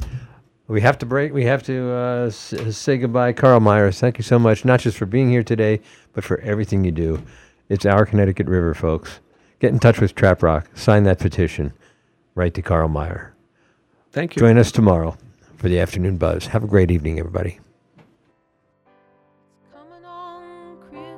We 0.67 0.81
have 0.81 0.99
to 0.99 1.07
break. 1.07 1.33
We 1.33 1.45
have 1.45 1.63
to 1.65 1.93
uh, 1.93 2.27
s- 2.27 2.53
say 2.77 2.99
goodbye, 2.99 3.33
Karl 3.35 3.61
Myers. 3.61 4.01
Thank 4.01 4.19
you 4.19 4.25
so 4.25 4.41
much, 4.41 4.65
not 4.65 4.81
just 4.81 4.99
for 4.99 5.07
being 5.07 5.31
here 5.31 5.45
today, 5.45 5.81
but 6.15 6.25
for 6.25 6.41
everything 6.41 6.85
you 6.85 6.91
do. 6.91 7.23
It's 7.69 7.87
our 7.87 8.05
Connecticut 8.07 8.49
River, 8.49 8.75
folks. 8.75 9.21
Get 9.61 9.73
in 9.73 9.79
touch 9.79 10.01
with 10.01 10.17
Trap 10.17 10.43
Rock. 10.43 10.69
Sign 10.77 11.05
that 11.05 11.21
petition. 11.21 11.73
Write 12.35 12.55
to 12.55 12.63
Karl 12.63 12.89
Meyer. 12.89 13.35
Thank 14.13 14.37
you. 14.37 14.41
Join 14.41 14.59
us 14.59 14.73
tomorrow 14.73 15.17
for 15.57 15.69
the 15.69 15.79
afternoon 15.79 16.17
buzz. 16.17 16.47
Have 16.47 16.65
a 16.65 16.67
great 16.67 16.91
evening, 16.91 17.19
everybody. 17.19 17.59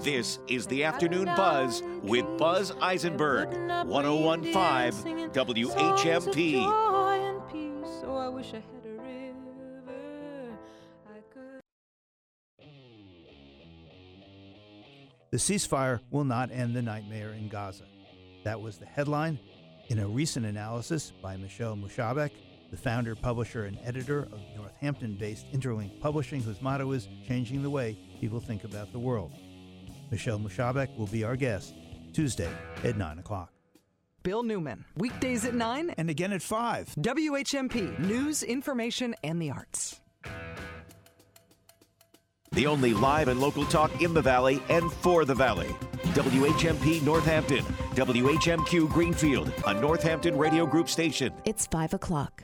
This 0.02 0.40
is 0.48 0.66
the 0.66 0.82
Afternoon 0.82 1.26
Buzz 1.26 1.80
with 2.02 2.26
Buzz 2.36 2.72
Eisenberg, 2.80 3.50
1015 3.86 5.30
WHMP. 5.30 6.64
So 8.00 8.16
I 8.16 8.28
wish 8.28 8.48
I 8.52 8.56
had 8.56 8.84
a 8.84 8.88
river 9.00 10.58
I 11.06 11.20
could. 11.32 11.60
The 15.30 15.36
ceasefire 15.36 16.00
will 16.10 16.24
not 16.24 16.50
end 16.50 16.74
the 16.74 16.82
nightmare 16.82 17.30
in 17.34 17.48
Gaza. 17.48 17.84
That 18.42 18.60
was 18.60 18.78
the 18.78 18.86
headline 18.86 19.38
in 19.88 19.98
a 19.98 20.06
recent 20.06 20.46
analysis 20.46 21.12
by 21.22 21.36
Michel 21.36 21.76
Moushabeck, 21.76 22.30
the 22.70 22.76
founder, 22.76 23.14
publisher, 23.14 23.64
and 23.64 23.78
editor 23.84 24.20
of 24.20 24.40
Northampton 24.56 25.14
based 25.14 25.50
Interlink 25.52 26.00
Publishing, 26.00 26.40
whose 26.40 26.60
motto 26.60 26.92
is 26.92 27.08
changing 27.26 27.62
the 27.62 27.70
way 27.70 27.98
people 28.20 28.40
think 28.40 28.64
about 28.64 28.92
the 28.92 28.98
world. 28.98 29.32
Michel 30.10 30.38
Moushabeck 30.38 30.96
will 30.98 31.06
be 31.06 31.24
our 31.24 31.36
guest 31.36 31.74
Tuesday 32.12 32.50
at 32.84 32.96
9 32.96 33.18
o'clock. 33.18 33.52
Bill 34.22 34.42
Newman, 34.42 34.84
weekdays 34.96 35.44
at 35.44 35.54
9 35.54 35.94
and 35.96 36.10
again 36.10 36.32
at 36.32 36.42
5. 36.42 36.94
WHMP, 37.00 37.98
news, 37.98 38.42
information, 38.42 39.14
and 39.24 39.40
the 39.40 39.50
arts. 39.50 40.01
The 42.52 42.66
only 42.66 42.92
live 42.92 43.28
and 43.28 43.40
local 43.40 43.64
talk 43.64 44.02
in 44.02 44.12
the 44.12 44.20
Valley 44.20 44.62
and 44.68 44.92
for 44.92 45.24
the 45.24 45.34
Valley. 45.34 45.74
WHMP 46.14 47.02
Northampton, 47.02 47.64
WHMQ 47.94 48.90
Greenfield, 48.90 49.52
a 49.66 49.72
Northampton 49.72 50.36
Radio 50.36 50.66
Group 50.66 50.88
station. 50.88 51.32
It's 51.46 51.66
5 51.66 51.94
o'clock. 51.94 52.40